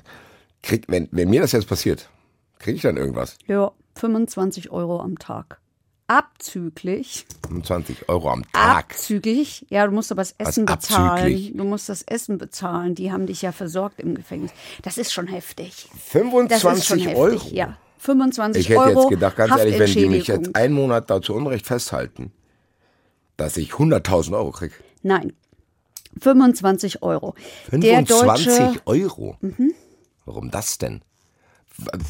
Krieg, 0.63 0.85
wenn, 0.87 1.09
wenn 1.11 1.31
mir 1.31 1.41
das 1.41 1.51
jetzt 1.53 1.67
passiert, 1.69 2.09
kriege 2.61 2.77
ich 2.77 2.83
dann 2.83 2.97
irgendwas? 2.97 3.37
ja, 3.49 3.73
25 3.97 4.71
Euro 4.71 5.01
am 5.01 5.19
Tag. 5.19 5.59
Abzüglich. 6.19 7.25
25 7.49 8.09
Euro 8.09 8.31
am 8.31 8.43
Tag. 8.53 8.91
Abzüglich. 8.91 9.65
Ja, 9.71 9.87
du 9.87 9.93
musst 9.93 10.13
aber 10.13 10.21
das 10.21 10.35
Essen 10.39 10.67
bezahlen. 10.67 11.11
abzüglich? 11.11 11.53
Du 11.57 11.65
musst 11.65 11.89
das 11.89 12.03
Essen 12.03 12.37
bezahlen. 12.39 12.95
Die 12.95 13.11
haben 13.13 13.27
dich 13.27 13.41
ja 13.43 13.53
versorgt 13.53 13.99
im 14.01 14.15
Gefängnis. 14.15 14.51
Das 14.83 14.99
ist 14.99 15.13
schon 15.13 15.27
heftig. 15.27 15.89
Das 15.91 15.95
ist 15.95 16.61
schon 16.87 16.99
25 17.01 17.07
heftig, 17.07 17.17
Euro? 17.17 17.41
ja. 17.51 17.77
25 17.99 18.61
Ich 18.61 18.69
hätte 18.69 18.81
Euro 18.81 19.01
jetzt 19.03 19.11
gedacht, 19.11 19.37
ganz 19.37 19.57
ehrlich, 19.57 19.79
wenn 19.79 19.93
die 19.93 20.07
mich 20.07 20.27
jetzt 20.27 20.55
einen 20.57 20.75
Monat 20.75 21.09
da 21.09 21.23
zu 21.23 21.35
Unrecht 21.35 21.67
festhalten, 21.67 22.33
dass 23.37 23.57
ich 23.57 23.71
100.000 23.73 24.35
Euro 24.37 24.51
kriege. 24.51 24.75
Nein. 25.03 25.33
25 26.21 27.03
Euro. 27.03 27.35
Der 27.71 28.05
25 28.05 28.45
deutsche, 28.47 28.63
Mhm. 28.63 28.81
Euro? 28.85 29.37
Warum 30.27 30.51
das 30.51 30.77
denn? 30.79 31.03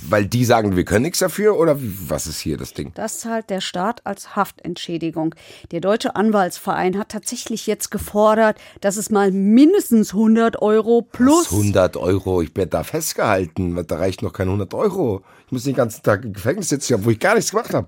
Weil 0.09 0.27
die 0.27 0.45
sagen, 0.45 0.77
wir 0.77 0.85
können 0.85 1.03
nichts 1.03 1.19
dafür 1.19 1.59
oder 1.59 1.77
was 1.81 2.27
ist 2.27 2.41
hier 2.41 2.57
das 2.57 2.75
Ding? 2.75 2.93
das 2.95 3.21
zahlt 3.21 3.51
der 3.51 3.61
Staat 3.61 4.05
als 4.07 4.37
Haftentschädigung. 4.37 5.35
Der 5.71 5.81
Deutsche 5.81 6.17
Anwaltsverein 6.17 6.99
hat 6.99 7.11
tatsächlich 7.11 7.67
jetzt 7.67 7.91
gefordert, 7.91 8.59
dass 8.81 8.97
es 8.97 9.11
mal 9.11 9.31
mindestens 9.31 10.13
100 10.13 10.61
Euro 10.63 11.03
plus. 11.03 11.51
100 11.51 11.97
Euro, 11.97 12.43
ich 12.43 12.55
werde 12.57 12.71
da 12.71 12.85
festgehalten, 12.85 13.83
da 13.87 13.97
reicht 13.97 14.23
noch 14.23 14.33
keine 14.33 14.51
100 14.51 14.75
Euro. 14.75 15.23
Ich 15.47 15.53
muss 15.53 15.65
den 15.65 15.75
ganzen 15.75 16.03
Tag 16.03 16.25
im 16.25 16.33
Gefängnis 16.33 16.69
sitzen, 16.69 16.95
obwohl 16.95 17.13
ich 17.13 17.21
gar 17.21 17.35
nichts 17.35 17.51
gemacht 17.51 17.75
habe. 17.75 17.87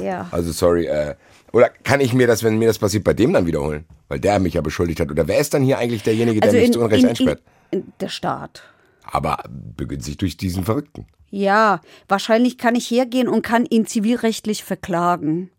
Ja. 0.00 0.28
Also 0.30 0.52
sorry, 0.52 0.86
äh, 0.86 1.14
oder 1.52 1.68
kann 1.68 2.00
ich 2.00 2.14
mir 2.14 2.26
das, 2.26 2.42
wenn 2.42 2.58
mir 2.58 2.68
das 2.68 2.78
passiert, 2.78 3.04
bei 3.04 3.12
dem 3.12 3.32
dann 3.32 3.46
wiederholen? 3.46 3.84
Weil 4.08 4.20
der 4.20 4.38
mich 4.38 4.54
ja 4.54 4.60
beschuldigt 4.60 5.00
hat. 5.00 5.10
Oder 5.10 5.28
wer 5.28 5.38
ist 5.38 5.52
dann 5.54 5.62
hier 5.62 5.78
eigentlich 5.78 6.02
derjenige, 6.02 6.40
der 6.40 6.48
Also 6.48 6.58
mich 6.58 6.66
in, 6.66 6.72
zu 6.72 6.80
Unrecht 6.80 7.02
in, 7.02 7.08
einsperrt? 7.10 7.42
in, 7.70 7.80
in 7.80 7.92
der 8.00 8.08
Staat. 8.08 8.62
Aber 9.04 9.42
begünstigt 9.48 10.20
durch 10.22 10.36
diesen 10.36 10.64
Verrückten. 10.64 11.06
Ja, 11.30 11.80
wahrscheinlich 12.08 12.58
kann 12.58 12.74
ich 12.74 12.90
hergehen 12.90 13.28
und 13.28 13.42
kann 13.42 13.66
ihn 13.66 13.86
zivilrechtlich 13.86 14.64
verklagen. 14.64 15.50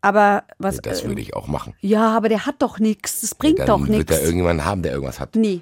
Aber 0.00 0.44
was? 0.58 0.78
Das 0.78 1.02
äh, 1.02 1.08
würde 1.08 1.20
ich 1.20 1.34
auch 1.36 1.46
machen. 1.46 1.74
ja, 1.80 2.16
aber 2.16 2.28
der 2.28 2.46
hat 2.46 2.60
doch 2.60 2.78
nichts. 2.78 3.20
Das 3.20 3.34
bringt 3.34 3.58
Dann 3.60 3.66
doch 3.68 3.80
wird 3.80 3.90
nichts. 3.90 4.10
er 4.12 4.22
irgendjemanden 4.22 4.64
haben, 4.64 4.82
der 4.82 4.92
irgendwas 4.92 5.20
hat. 5.20 5.36
Nee. 5.36 5.60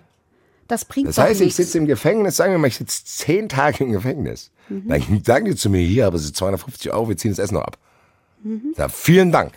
Das 0.68 0.84
bringt 0.84 1.08
Das 1.08 1.16
doch 1.16 1.24
heißt, 1.24 1.40
ich 1.40 1.46
nichts. 1.46 1.56
sitze 1.56 1.78
im 1.78 1.86
Gefängnis, 1.86 2.36
sagen 2.36 2.52
wir 2.52 2.58
mal, 2.58 2.68
ich 2.68 2.76
sitze 2.76 3.04
zehn 3.04 3.48
Tage 3.48 3.82
im 3.84 3.90
Gefängnis. 3.92 4.50
Mhm. 4.68 4.88
Dann 4.88 5.22
sagen 5.26 5.44
die 5.46 5.56
zu 5.56 5.68
mir, 5.68 5.80
hier, 5.84 6.06
aber 6.06 6.16
so 6.18 6.30
250 6.30 6.92
Euro, 6.92 7.08
wir 7.08 7.16
ziehen 7.16 7.32
das 7.32 7.40
Essen 7.40 7.54
noch 7.54 7.64
ab. 7.64 7.76
Mhm. 8.44 8.72
Sag, 8.76 8.92
vielen 8.92 9.32
Dank. 9.32 9.52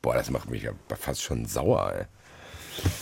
Boah, 0.00 0.14
das 0.14 0.30
macht 0.30 0.48
mich 0.48 0.62
ja 0.62 0.70
fast 0.96 1.20
schon 1.22 1.46
sauer, 1.46 1.92
ey. 1.94 2.04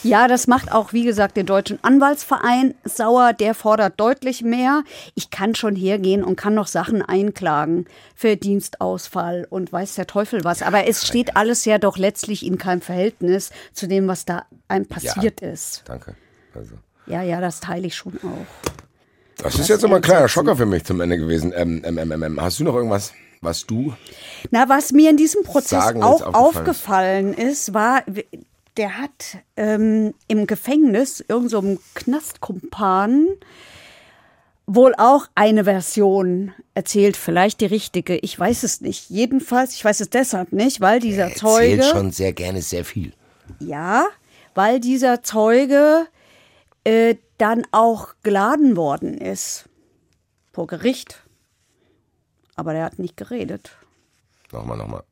Ja, 0.03 0.29
das 0.29 0.47
macht 0.47 0.73
auch, 0.73 0.93
wie 0.93 1.05
gesagt, 1.05 1.37
den 1.37 1.47
Deutschen 1.47 1.79
Anwaltsverein 1.83 2.75
sauer. 2.85 3.33
Der 3.33 3.55
fordert 3.55 3.99
deutlich 4.01 4.43
mehr. 4.43 4.83
Ich 5.14 5.31
kann 5.31 5.55
schon 5.55 5.77
hergehen 5.77 6.25
und 6.25 6.37
kann 6.37 6.55
noch 6.55 6.66
Sachen 6.66 7.03
einklagen 7.03 7.87
für 8.14 8.37
Dienstausfall 8.37 9.47
und 9.49 9.73
weiß 9.73 9.95
der 9.95 10.07
Teufel 10.07 10.45
was. 10.45 10.62
Aber 10.62 10.87
es 10.87 11.07
steht 11.07 11.37
alles 11.37 11.64
ja 11.64 11.79
doch 11.79 11.97
letztlich 11.97 12.45
in 12.45 12.59
keinem 12.59 12.81
Verhältnis 12.81 13.51
zu 13.73 13.87
dem, 13.87 14.09
was 14.09 14.25
da 14.25 14.47
einem 14.68 14.87
passiert 14.87 15.41
ist. 15.41 15.83
Danke. 15.87 16.14
Also. 16.55 16.75
Ja, 17.07 17.23
ja, 17.23 17.41
das 17.41 17.61
teile 17.61 17.87
ich 17.87 17.95
schon 17.95 18.14
auch. 18.23 18.71
Das 19.43 19.59
ist 19.59 19.68
jetzt 19.68 19.85
aber 19.85 19.97
ein 19.97 20.03
kleiner 20.03 20.29
Schocker 20.29 20.57
für 20.57 20.66
mich 20.66 20.85
zum 20.85 21.01
Ende 21.01 21.18
gewesen. 21.18 21.53
Ähm, 21.57 21.83
ähm, 21.85 21.99
ähm, 21.99 22.23
ähm, 22.23 22.41
hast 22.41 22.61
du 22.61 22.64
noch 22.64 22.75
irgendwas, 22.75 23.12
was 23.41 23.66
du 23.66 23.95
Na, 24.51 24.68
was 24.68 24.93
mir 24.93 25.11
in 25.11 25.16
diesem 25.16 25.43
Prozess 25.45 25.95
auch 25.97 26.35
aufgefallen 26.35 27.33
ist, 27.33 27.73
war, 27.73 28.03
der 28.77 28.99
hat 28.99 29.39
ähm, 29.57 30.14
im 30.29 30.47
Gefängnis, 30.47 31.25
irgend 31.27 31.51
so 31.51 31.79
Knastkumpan, 31.95 33.27
wohl 34.66 34.95
auch 34.97 35.27
eine 35.35 35.64
Version 35.64 36.53
erzählt, 36.75 37.16
vielleicht 37.16 37.61
die 37.61 37.66
richtige, 37.66 38.16
ich 38.16 38.39
weiß 38.39 38.62
es 38.62 38.81
nicht. 38.81 39.11
Jedenfalls, 39.11 39.75
ich 39.75 39.85
weiß 39.85 40.01
es 40.01 40.11
deshalb 40.11 40.53
nicht, 40.53 40.81
weil 40.81 41.01
dieser 41.01 41.35
Zeuge, 41.35 41.79
erzählt 41.79 41.85
schon 41.93 42.12
sehr 42.12 42.33
gerne 42.33 42.62
sehr 42.62 42.85
viel? 42.85 43.12
ja, 43.59 44.07
weil 44.55 44.81
dieser 44.81 45.23
Zeuge 45.23 46.07
äh, 46.85 47.16
dann 47.39 47.66
auch 47.73 48.14
geladen 48.23 48.77
worden 48.77 49.18
ist 49.18 49.68
vor 50.53 50.66
Gericht. 50.66 51.23
Aber 52.57 52.73
der 52.73 52.85
hat 52.85 52.99
nicht 52.99 53.16
geredet. 53.16 53.77
Nochmal, 54.53 54.77
nochmal. 54.77 55.03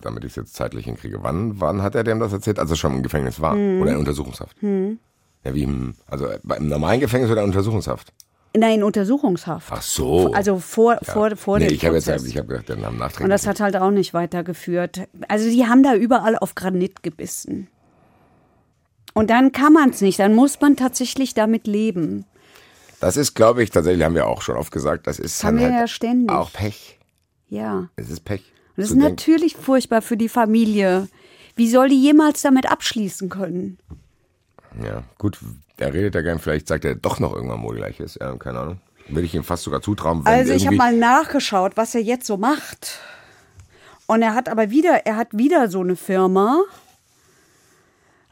Damit 0.00 0.24
ich 0.24 0.32
es 0.32 0.36
jetzt 0.36 0.54
zeitlich 0.54 0.84
hinkriege. 0.86 1.22
Wann, 1.22 1.60
wann 1.60 1.82
hat 1.82 1.94
er 1.94 2.04
dem 2.04 2.20
das 2.20 2.32
erzählt? 2.32 2.58
Als 2.58 2.70
er 2.70 2.76
schon 2.76 2.94
im 2.94 3.02
Gefängnis 3.02 3.40
war 3.40 3.54
oder 3.54 3.92
in 3.92 3.96
Untersuchungshaft? 3.96 4.56
Ja, 4.62 5.54
wie 5.54 5.62
im, 5.62 5.94
also 6.06 6.28
im 6.28 6.68
normalen 6.68 7.00
Gefängnis 7.00 7.30
oder 7.30 7.42
in 7.42 7.48
Untersuchungshaft? 7.48 8.12
Nein, 8.56 8.82
Untersuchungshaft. 8.82 9.68
Ach 9.70 9.82
so. 9.82 10.32
Also 10.32 10.58
vor, 10.58 10.98
vor, 11.02 11.36
vor 11.36 11.58
nee, 11.58 11.68
dem 11.68 11.74
ich 11.74 11.84
habe 11.84 11.96
jetzt, 11.96 12.06
Prozess. 12.06 12.24
ich 12.24 12.38
habe 12.38 12.48
gedacht, 12.48 12.68
den 12.70 12.80
Namen 12.80 12.98
nachträglich. 12.98 13.24
Und 13.24 13.30
das 13.30 13.46
hat 13.46 13.60
halt 13.60 13.76
auch 13.76 13.90
nicht 13.90 14.14
weitergeführt. 14.14 15.08
Also 15.28 15.48
die 15.48 15.66
haben 15.66 15.82
da 15.82 15.94
überall 15.94 16.36
auf 16.38 16.54
Granit 16.54 17.02
gebissen. 17.02 17.68
Und 19.12 19.30
dann 19.30 19.52
kann 19.52 19.72
man 19.72 19.90
es 19.90 20.00
nicht, 20.00 20.18
dann 20.18 20.34
muss 20.34 20.60
man 20.60 20.76
tatsächlich 20.76 21.34
damit 21.34 21.66
leben. 21.66 22.24
Das 23.00 23.16
ist, 23.16 23.34
glaube 23.34 23.62
ich, 23.62 23.70
tatsächlich 23.70 24.04
haben 24.04 24.14
wir 24.14 24.26
auch 24.26 24.42
schon 24.42 24.56
oft 24.56 24.72
gesagt, 24.72 25.06
das 25.06 25.18
ist 25.18 25.44
haben 25.44 25.56
dann 25.56 25.66
wir 25.66 25.72
halt 25.72 25.82
ja 25.82 25.88
ständig. 25.88 26.30
auch 26.30 26.52
Pech. 26.52 26.98
Ja. 27.48 27.88
Es 27.96 28.10
ist 28.10 28.24
Pech. 28.24 28.42
Und 28.76 28.82
das 28.82 28.84
ist 28.86 28.90
denken- 28.92 29.08
natürlich 29.10 29.56
furchtbar 29.56 30.02
für 30.02 30.16
die 30.16 30.28
Familie. 30.28 31.08
Wie 31.54 31.68
soll 31.68 31.88
die 31.88 32.00
jemals 32.02 32.42
damit 32.42 32.70
abschließen 32.70 33.28
können? 33.30 33.78
Ja, 34.84 35.02
gut, 35.18 35.38
er 35.78 35.94
redet 35.94 36.14
ja 36.14 36.20
gern, 36.20 36.38
vielleicht 36.38 36.68
sagt 36.68 36.84
er 36.84 36.94
doch 36.94 37.18
noch 37.18 37.34
irgendwann 37.34 37.62
wo 37.62 37.68
gleiches. 37.68 38.18
Ja, 38.20 38.34
keine 38.36 38.58
Ahnung. 38.60 38.80
Würde 39.08 39.24
ich 39.26 39.34
ihm 39.34 39.44
fast 39.44 39.62
sogar 39.62 39.80
zutrauen, 39.80 40.24
wenn 40.24 40.32
Also 40.32 40.52
ich 40.52 40.66
habe 40.66 40.76
mal 40.76 40.94
nachgeschaut, 40.94 41.76
was 41.76 41.94
er 41.94 42.02
jetzt 42.02 42.26
so 42.26 42.36
macht. 42.36 42.98
Und 44.06 44.20
er 44.22 44.34
hat 44.34 44.48
aber 44.48 44.70
wieder, 44.70 45.06
er 45.06 45.16
hat 45.16 45.28
wieder 45.32 45.68
so 45.70 45.80
eine 45.80 45.96
Firma. 45.96 46.60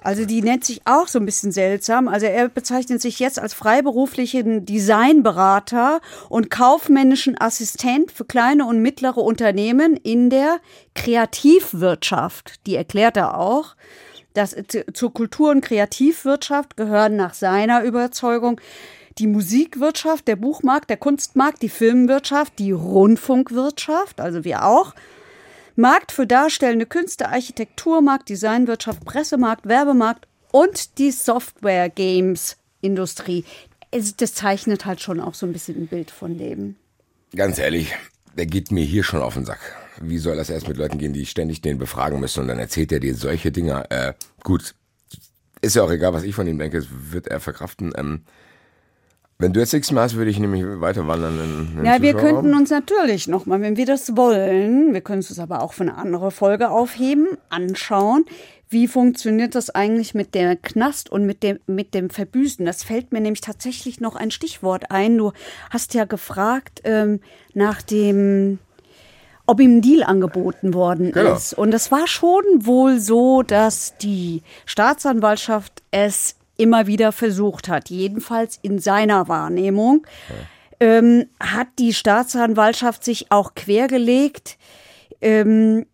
Also 0.04 0.26
die 0.26 0.42
nennt 0.42 0.64
sich 0.64 0.82
auch 0.84 1.08
so 1.08 1.18
ein 1.18 1.26
bisschen 1.26 1.50
seltsam. 1.50 2.06
Also 2.08 2.26
er 2.26 2.48
bezeichnet 2.48 3.00
sich 3.00 3.18
jetzt 3.18 3.38
als 3.38 3.54
freiberuflichen 3.54 4.66
Designberater 4.66 6.00
und 6.28 6.50
kaufmännischen 6.50 7.40
Assistent 7.40 8.12
für 8.12 8.24
kleine 8.24 8.66
und 8.66 8.80
mittlere 8.82 9.18
Unternehmen 9.18 9.96
in 9.96 10.30
der 10.30 10.60
Kreativwirtschaft. 10.94 12.66
Die 12.66 12.76
erklärt 12.76 13.16
er 13.16 13.38
auch. 13.38 13.74
Das, 14.34 14.54
zu- 14.68 14.84
zur 14.92 15.14
Kultur- 15.14 15.50
und 15.50 15.60
Kreativwirtschaft 15.62 16.76
gehören 16.76 17.16
nach 17.16 17.34
seiner 17.34 17.82
Überzeugung 17.82 18.60
die 19.18 19.28
Musikwirtschaft, 19.28 20.26
der 20.26 20.36
Buchmarkt, 20.36 20.90
der 20.90 20.96
Kunstmarkt, 20.96 21.62
die 21.62 21.68
Filmwirtschaft, 21.68 22.58
die 22.58 22.72
Rundfunkwirtschaft, 22.72 24.20
also 24.20 24.44
wir 24.44 24.64
auch, 24.64 24.92
Markt 25.76 26.12
für 26.12 26.26
darstellende 26.26 26.86
Künste, 26.86 27.28
Architekturmarkt, 27.28 28.28
Designwirtschaft, 28.28 29.04
Pressemarkt, 29.04 29.66
Werbemarkt 29.66 30.26
und 30.52 30.98
die 30.98 31.10
Software-Games-Industrie. 31.10 33.44
Es- 33.90 34.16
Das 34.16 34.34
zeichnet 34.34 34.86
halt 34.86 35.00
schon 35.00 35.20
auch 35.20 35.34
so 35.34 35.46
ein 35.46 35.52
bisschen 35.52 35.76
ein 35.82 35.86
Bild 35.86 36.10
von 36.10 36.38
dem. 36.38 36.76
Ganz 37.34 37.58
ehrlich, 37.58 37.92
der 38.36 38.46
geht 38.46 38.70
mir 38.70 38.84
hier 38.84 39.02
schon 39.04 39.22
auf 39.22 39.34
den 39.34 39.44
Sack. 39.44 39.60
Wie 40.00 40.18
soll 40.18 40.36
das 40.36 40.50
erst 40.50 40.68
mit 40.68 40.76
Leuten 40.76 40.98
gehen, 40.98 41.12
die 41.12 41.26
ständig 41.26 41.60
den 41.62 41.78
befragen 41.78 42.20
müssen 42.20 42.40
und 42.40 42.48
dann 42.48 42.58
erzählt 42.58 42.92
er 42.92 43.00
dir 43.00 43.14
solche 43.14 43.52
Dinger. 43.52 43.86
Äh, 43.90 44.14
gut, 44.42 44.74
ist 45.60 45.76
ja 45.76 45.82
auch 45.82 45.90
egal, 45.90 46.12
was 46.12 46.24
ich 46.24 46.34
von 46.34 46.46
ihm 46.46 46.58
denke, 46.58 46.78
das 46.78 46.88
wird 46.90 47.28
er 47.28 47.40
verkraften. 47.40 47.92
Ähm, 47.96 48.22
wenn 49.44 49.52
du 49.52 49.60
jetzt 49.60 49.74
nichts 49.74 49.92
mehr 49.92 50.02
hast, 50.02 50.16
würde 50.16 50.30
ich 50.30 50.38
nämlich 50.38 50.64
weiter 50.80 51.06
wandern 51.06 51.38
in, 51.38 51.78
in 51.78 51.84
Ja, 51.84 52.00
wir 52.00 52.14
könnten 52.14 52.54
uns 52.54 52.70
natürlich 52.70 53.28
nochmal, 53.28 53.60
wenn 53.60 53.76
wir 53.76 53.84
das 53.84 54.16
wollen, 54.16 54.94
wir 54.94 55.02
können 55.02 55.18
es 55.18 55.38
aber 55.38 55.62
auch 55.62 55.74
für 55.74 55.82
eine 55.82 55.96
andere 55.96 56.30
Folge 56.30 56.70
aufheben, 56.70 57.28
anschauen, 57.50 58.24
wie 58.70 58.88
funktioniert 58.88 59.54
das 59.54 59.68
eigentlich 59.68 60.14
mit 60.14 60.34
der 60.34 60.56
Knast 60.56 61.10
und 61.12 61.26
mit 61.26 61.42
dem, 61.42 61.58
mit 61.66 61.92
dem 61.92 62.08
Verbüßen. 62.08 62.64
Das 62.64 62.82
fällt 62.82 63.12
mir 63.12 63.20
nämlich 63.20 63.42
tatsächlich 63.42 64.00
noch 64.00 64.16
ein 64.16 64.30
Stichwort 64.30 64.90
ein. 64.90 65.18
Du 65.18 65.32
hast 65.68 65.92
ja 65.92 66.06
gefragt 66.06 66.80
ähm, 66.84 67.20
nach 67.52 67.82
dem, 67.82 68.58
ob 69.44 69.60
ihm 69.60 69.76
ein 69.76 69.82
Deal 69.82 70.02
angeboten 70.04 70.72
worden 70.72 71.12
Genau. 71.12 71.34
ist. 71.34 71.52
Und 71.52 71.74
es 71.74 71.92
war 71.92 72.06
schon 72.06 72.42
wohl 72.60 72.98
so, 72.98 73.42
dass 73.42 73.98
die 73.98 74.42
Staatsanwaltschaft 74.64 75.82
es 75.90 76.36
immer 76.56 76.86
wieder 76.86 77.12
versucht 77.12 77.68
hat, 77.68 77.90
jedenfalls 77.90 78.58
in 78.62 78.78
seiner 78.78 79.28
Wahrnehmung 79.28 80.06
ähm, 80.80 81.26
hat 81.40 81.68
die 81.78 81.94
Staatsanwaltschaft 81.94 83.04
sich 83.04 83.30
auch 83.30 83.54
quergelegt, 83.54 84.58
ähm, 85.20 85.86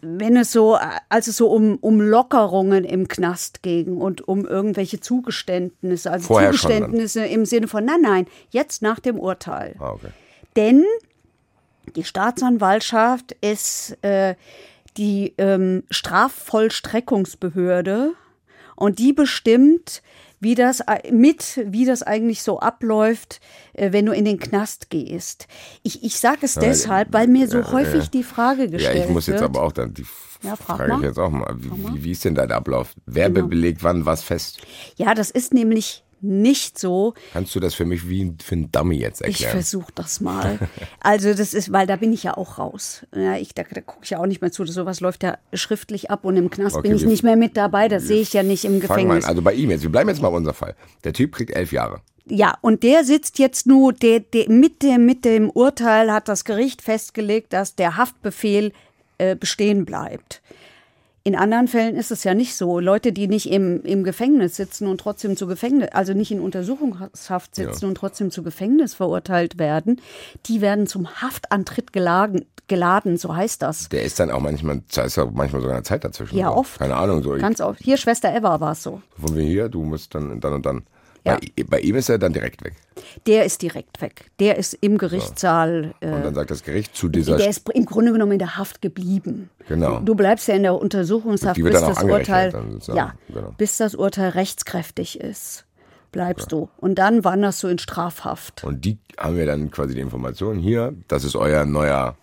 wenn 0.00 0.36
es 0.36 0.50
so, 0.52 0.78
als 1.08 1.26
es 1.28 1.36
so 1.38 1.48
um, 1.48 1.76
um 1.76 2.00
Lockerungen 2.00 2.84
im 2.84 3.08
Knast 3.08 3.62
ging 3.62 3.96
und 3.96 4.28
um 4.28 4.44
irgendwelche 4.44 5.00
Zugeständnisse, 5.00 6.10
also 6.10 6.26
Vorher. 6.26 6.52
Zugeständnisse 6.52 7.24
im 7.24 7.46
Sinne 7.46 7.68
von, 7.68 7.86
nein, 7.86 8.02
nein, 8.02 8.26
jetzt 8.50 8.82
nach 8.82 9.00
dem 9.00 9.18
Urteil. 9.18 9.76
Ah, 9.78 9.92
okay. 9.92 10.08
Denn 10.56 10.84
die 11.96 12.04
Staatsanwaltschaft 12.04 13.32
ist 13.40 13.96
äh, 14.02 14.34
die 14.96 15.34
ähm, 15.38 15.84
Strafvollstreckungsbehörde 15.90 18.12
und 18.76 18.98
die 18.98 19.12
bestimmt, 19.12 20.02
wie 20.40 20.54
das 20.54 20.80
äh, 20.80 21.10
mit, 21.10 21.60
wie 21.66 21.84
das 21.86 22.02
eigentlich 22.02 22.42
so 22.42 22.60
abläuft, 22.60 23.40
äh, 23.72 23.92
wenn 23.92 24.06
du 24.06 24.12
in 24.12 24.24
den 24.24 24.38
Knast 24.38 24.90
gehst. 24.90 25.46
Ich, 25.82 26.04
ich 26.04 26.18
sage 26.20 26.40
es 26.42 26.54
deshalb, 26.54 27.12
weil 27.12 27.28
mir 27.28 27.48
so 27.48 27.58
ja, 27.58 27.72
häufig 27.72 28.04
ja. 28.04 28.10
die 28.12 28.22
Frage 28.22 28.64
Ja, 28.64 28.70
gestellt 28.70 29.04
ich 29.06 29.10
muss 29.10 29.26
jetzt 29.26 29.40
wird. 29.40 29.50
aber 29.50 29.62
auch 29.62 29.72
dann, 29.72 29.94
die 29.94 30.04
Ja, 30.42 30.54
frag 30.56 30.76
frage 30.76 30.92
mal. 30.92 30.98
ich 30.98 31.04
jetzt 31.04 31.18
auch 31.18 31.30
mal, 31.30 31.54
wie, 31.58 31.68
mal. 31.68 31.92
wie, 31.96 32.10
ist 32.10 32.24
denn 32.24 32.34
der 32.34 32.50
Ablauf? 32.50 32.94
Wer 33.06 33.30
Genau. 33.30 33.46
belegt 33.48 33.82
wann 33.82 34.04
was 34.04 34.22
fest? 34.22 34.60
Ja, 34.96 35.14
das 35.14 35.30
ist 35.30 35.54
nämlich 35.54 36.03
nicht 36.24 36.78
so. 36.78 37.14
Kannst 37.32 37.54
du 37.54 37.60
das 37.60 37.74
für 37.74 37.84
mich 37.84 38.08
wie 38.08 38.34
für 38.42 38.56
ein 38.56 38.70
Dummy 38.72 38.96
jetzt 38.96 39.20
Ich 39.22 39.26
erklären? 39.26 39.52
versuche 39.52 39.92
das 39.94 40.20
mal. 40.20 40.58
Also 41.00 41.34
das 41.34 41.54
ist, 41.54 41.72
weil 41.72 41.86
da 41.86 41.96
bin 41.96 42.12
ich 42.12 42.22
ja 42.22 42.36
auch 42.36 42.58
raus. 42.58 43.06
Ja, 43.14 43.36
ich, 43.36 43.54
da 43.54 43.62
da 43.62 43.80
gucke 43.80 44.04
ich 44.04 44.10
ja 44.10 44.18
auch 44.18 44.26
nicht 44.26 44.40
mehr 44.40 44.52
zu. 44.52 44.64
Sowas 44.64 45.00
läuft 45.00 45.22
ja 45.22 45.38
schriftlich 45.52 46.10
ab 46.10 46.24
und 46.24 46.36
im 46.36 46.50
Knast 46.50 46.76
Okay, 46.76 46.88
bin 46.88 46.96
ich 46.96 47.04
nicht 47.04 47.22
mehr 47.22 47.36
mit 47.36 47.56
dabei. 47.56 47.88
Das 47.88 48.04
sehe 48.04 48.20
ich 48.20 48.32
ja 48.32 48.42
nicht 48.42 48.64
im. 48.64 48.80
Gefängnis. 48.80 49.24
Also 49.24 49.42
bei 49.42 49.54
ihm 49.54 49.70
jetzt, 49.70 49.82
wir 49.82 49.90
bleiben 49.90 50.08
jetzt 50.08 50.20
mal 50.20 50.30
bei 50.30 50.36
unser 50.36 50.54
Fall. 50.54 50.74
Der 51.04 51.12
Typ 51.12 51.32
kriegt 51.32 51.54
elf 51.54 51.72
Jahre. 51.72 52.00
Ja, 52.26 52.56
und 52.62 52.82
der 52.82 53.04
sitzt 53.04 53.38
jetzt 53.38 53.66
nur, 53.66 53.92
der, 53.92 54.20
der, 54.20 54.48
mit, 54.48 54.82
dem, 54.82 55.04
mit 55.04 55.24
dem 55.24 55.50
Urteil 55.50 56.10
hat 56.10 56.28
das 56.28 56.44
Gericht 56.44 56.80
festgelegt, 56.80 57.52
dass 57.52 57.74
der 57.74 57.96
Haftbefehl 57.96 58.72
äh, 59.18 59.36
bestehen 59.36 59.84
bleibt. 59.84 60.40
In 61.26 61.36
anderen 61.36 61.68
Fällen 61.68 61.96
ist 61.96 62.10
es 62.10 62.22
ja 62.22 62.34
nicht 62.34 62.54
so. 62.54 62.80
Leute, 62.80 63.10
die 63.12 63.28
nicht 63.28 63.50
im, 63.50 63.82
im 63.82 64.04
Gefängnis 64.04 64.56
sitzen 64.56 64.86
und 64.86 64.98
trotzdem 65.00 65.38
zu 65.38 65.46
Gefängnis, 65.46 65.88
also 65.92 66.12
nicht 66.12 66.30
in 66.30 66.38
Untersuchungshaft 66.38 67.54
sitzen 67.54 67.84
Ja. 67.84 67.88
und 67.88 67.94
trotzdem 67.94 68.30
zu 68.30 68.42
Gefängnis 68.42 68.92
verurteilt 68.92 69.58
werden, 69.58 70.02
die 70.44 70.60
werden 70.60 70.86
zum 70.86 71.08
Haftantritt 71.22 71.94
geladen, 71.94 72.44
geladen 72.68 73.16
so 73.16 73.34
heißt 73.34 73.62
das. 73.62 73.88
Der 73.88 74.02
ist 74.02 74.20
dann 74.20 74.30
auch 74.30 74.40
manchmal, 74.40 74.82
da 74.94 75.04
ist 75.04 75.16
ja 75.16 75.24
manchmal 75.24 75.62
sogar 75.62 75.76
eine 75.76 75.82
Zeit 75.84 76.04
dazwischen. 76.04 76.36
Ja, 76.36 76.52
oft. 76.52 76.78
Keine 76.78 76.96
Ahnung, 76.96 77.22
so. 77.22 77.30
Ganz 77.38 77.62
oft. 77.62 77.80
Hier, 77.82 77.96
Schwester 77.96 78.34
Eva 78.34 78.60
war 78.60 78.72
es 78.72 78.82
so. 78.82 79.00
von 79.18 79.34
wir 79.34 79.44
hier, 79.44 79.70
du 79.70 79.82
musst 79.82 80.14
dann 80.14 80.40
dann 80.40 80.52
und 80.52 80.66
dann. 80.66 80.82
Ja. 81.26 81.38
Bei, 81.56 81.64
bei 81.64 81.80
ihm 81.80 81.96
ist 81.96 82.08
er 82.10 82.18
dann 82.18 82.32
direkt 82.34 82.62
weg. 82.64 82.74
Der 83.26 83.44
ist 83.46 83.62
direkt 83.62 84.00
weg. 84.02 84.30
Der 84.40 84.58
ist 84.58 84.74
im 84.74 84.98
Gerichtssaal. 84.98 85.94
Äh, 86.00 86.08
Und 86.12 86.22
dann 86.24 86.34
sagt 86.34 86.50
das 86.50 86.62
Gericht 86.62 86.94
zu 86.94 87.08
dieser. 87.08 87.36
der 87.38 87.48
ist 87.48 87.68
im 87.72 87.86
Grunde 87.86 88.12
genommen 88.12 88.32
in 88.32 88.38
der 88.38 88.56
Haft 88.56 88.82
geblieben. 88.82 89.48
Genau. 89.68 90.00
Du 90.00 90.14
bleibst 90.14 90.48
ja 90.48 90.54
in 90.54 90.62
der 90.64 90.74
Untersuchungshaft, 90.74 91.62
bis 91.62 91.80
das 91.80 92.02
Urteil, 92.02 92.52
ja, 92.94 93.14
Genau. 93.28 93.54
bis 93.56 93.78
das 93.78 93.94
Urteil 93.94 94.30
rechtskräftig 94.30 95.18
ist, 95.20 95.64
bleibst 96.12 96.52
du. 96.52 96.68
Und 96.76 96.96
dann 96.98 97.24
wanderst 97.24 97.62
du 97.62 97.68
in 97.68 97.78
Strafhaft. 97.78 98.62
und 98.64 98.84
die 98.84 98.98
haben 99.16 99.36
wir 99.36 99.46
dann 99.46 99.70
quasi 99.70 99.94
die 99.94 100.00
Information 100.00 100.58
hier, 100.58 100.92
das 101.08 101.24
ist 101.24 101.36
euer 101.36 101.64
neuer 101.64 102.16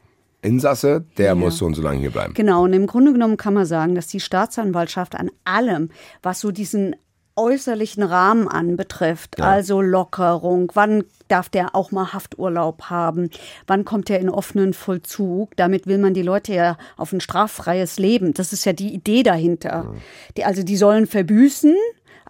Insasse, 0.43 1.05
der 1.17 1.35
muss 1.35 1.57
so 1.57 1.65
und 1.65 1.75
so 1.75 1.81
lange 1.81 1.99
hier 1.99 2.09
bleiben. 2.11 2.33
Genau, 2.33 2.63
und 2.63 2.73
im 2.73 2.87
Grunde 2.87 3.13
genommen 3.13 3.37
kann 3.37 3.53
man 3.53 3.65
sagen, 3.65 3.95
dass 3.95 4.07
die 4.07 4.19
Staatsanwaltschaft 4.19 5.15
an 5.15 5.29
allem, 5.45 5.89
was 6.23 6.39
so 6.39 6.51
diesen 6.51 6.95
äußerlichen 7.35 8.03
Rahmen 8.03 8.47
anbetrifft, 8.47 9.39
also 9.41 9.81
Lockerung, 9.81 10.71
wann 10.73 11.03
darf 11.27 11.49
der 11.49 11.75
auch 11.75 11.91
mal 11.91 12.13
Hafturlaub 12.13 12.83
haben, 12.83 13.29
wann 13.67 13.85
kommt 13.85 14.09
er 14.09 14.19
in 14.19 14.29
offenen 14.29 14.73
Vollzug, 14.73 15.55
damit 15.55 15.87
will 15.87 15.97
man 15.97 16.13
die 16.13 16.23
Leute 16.23 16.53
ja 16.53 16.77
auf 16.97 17.13
ein 17.13 17.21
straffreies 17.21 17.99
Leben, 17.99 18.33
das 18.33 18.51
ist 18.53 18.65
ja 18.65 18.73
die 18.73 18.93
Idee 18.93 19.23
dahinter. 19.23 19.93
Die, 20.37 20.43
also 20.43 20.63
die 20.63 20.75
sollen 20.77 21.07
verbüßen, 21.07 21.75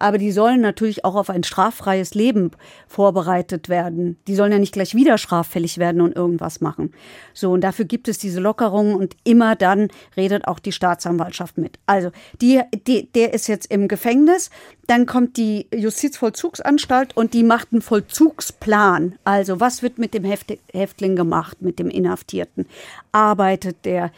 aber 0.02 0.18
die 0.18 0.32
sollen 0.32 0.60
natürlich 0.60 1.04
auch 1.04 1.14
auf 1.14 1.30
ein 1.30 1.44
straffreies 1.44 2.14
Leben 2.14 2.50
vorbereitet 2.88 3.68
werden. 3.68 4.18
Die 4.26 4.34
sollen 4.34 4.50
ja 4.50 4.58
nicht 4.58 4.72
gleich 4.72 4.96
wieder 4.96 5.16
straffällig 5.16 5.78
werden 5.78 6.00
und 6.00 6.16
irgendwas 6.16 6.60
machen. 6.60 6.92
So, 7.34 7.52
und 7.52 7.62
dafür 7.62 7.84
gibt 7.84 8.08
es 8.08 8.18
diese 8.18 8.40
Lockerungen 8.40 8.96
und 8.96 9.14
immer 9.22 9.54
dann 9.54 9.88
redet 10.16 10.48
auch 10.48 10.58
die 10.58 10.72
Staatsanwaltschaft 10.72 11.56
mit. 11.56 11.78
Also, 11.86 12.10
die, 12.40 12.60
die, 12.86 13.12
der 13.12 13.32
ist 13.32 13.46
jetzt 13.46 13.70
im 13.70 13.86
Gefängnis, 13.86 14.50
dann 14.88 15.06
kommt 15.06 15.36
die 15.36 15.68
Justizvollzugsanstalt 15.72 17.16
und 17.16 17.32
die 17.32 17.44
macht 17.44 17.68
einen 17.70 17.80
Vollzugsplan. 17.80 19.14
Also, 19.22 19.60
was 19.60 19.82
wird 19.82 19.98
mit 19.98 20.14
dem 20.14 20.24
Häft 20.24 20.52
Häftling 20.72 21.14
gemacht, 21.14 21.62
mit 21.62 21.78
dem 21.78 21.88
Inhaftierten? 21.88 22.66
Arbeitet 23.12 23.84
der? 23.84 24.10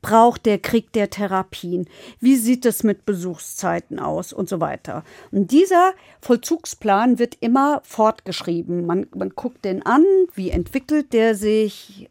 Braucht 0.00 0.46
der, 0.46 0.58
kriegt 0.58 0.94
der 0.94 1.10
Therapien? 1.10 1.88
Wie 2.20 2.36
sieht 2.36 2.64
es 2.64 2.84
mit 2.84 3.04
Besuchszeiten 3.04 3.98
aus 3.98 4.32
und 4.32 4.48
so 4.48 4.60
weiter? 4.60 5.02
Und 5.32 5.50
dieser 5.50 5.92
Vollzugsplan 6.20 7.18
wird 7.18 7.36
immer 7.40 7.80
fortgeschrieben. 7.84 8.86
Man, 8.86 9.06
man 9.14 9.30
guckt 9.30 9.64
den 9.64 9.84
an, 9.84 10.04
wie 10.34 10.50
entwickelt 10.50 11.12
der 11.12 11.34
sich, 11.34 12.08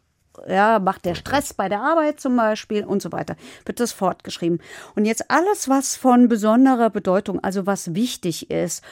ja, 0.48 0.80
macht 0.80 1.06
der 1.06 1.16
Stress 1.16 1.54
bei 1.54 1.70
der 1.70 1.82
Arbeit 1.82 2.20
zum 2.20 2.36
Beispiel 2.36 2.84
und 2.84 3.02
so 3.02 3.12
weiter, 3.14 3.38
wird 3.66 3.80
das 3.80 3.94
fortgeschrieben. 3.94 4.60
Und 4.96 5.06
jetzt 5.06 5.32
alles, 5.32 5.70
was 5.70 5.96
von 5.96 6.28
besonderer 6.28 6.90
Bedeutung, 6.90 7.42
also 7.42 7.66
was 7.66 7.96
wichtig 7.96 8.52
ist 8.52 8.84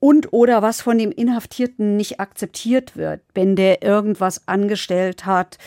und 0.00 0.32
oder 0.32 0.62
was 0.62 0.80
von 0.80 0.98
dem 0.98 1.10
Inhaftierten 1.10 1.96
nicht 1.96 2.20
akzeptiert 2.20 2.96
wird, 2.96 3.20
wenn 3.34 3.56
der 3.56 3.82
irgendwas 3.82 4.46
angestellt 4.46 5.26
hat, 5.26 5.58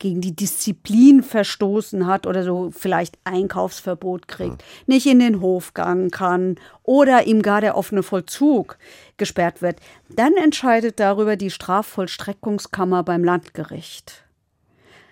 gegen 0.00 0.20
die 0.20 0.34
Disziplin 0.34 1.22
verstoßen 1.22 2.06
hat 2.06 2.26
oder 2.26 2.42
so 2.42 2.72
vielleicht 2.76 3.18
Einkaufsverbot 3.22 4.26
kriegt, 4.26 4.64
nicht 4.86 5.06
in 5.06 5.20
den 5.20 5.40
Hofgang 5.40 6.10
kann 6.10 6.56
oder 6.82 7.26
ihm 7.26 7.42
gar 7.42 7.60
der 7.60 7.76
offene 7.76 8.02
Vollzug 8.02 8.78
gesperrt 9.18 9.62
wird, 9.62 9.76
dann 10.08 10.36
entscheidet 10.36 10.98
darüber 10.98 11.36
die 11.36 11.50
Strafvollstreckungskammer 11.50 13.04
beim 13.04 13.22
Landgericht. 13.22 14.24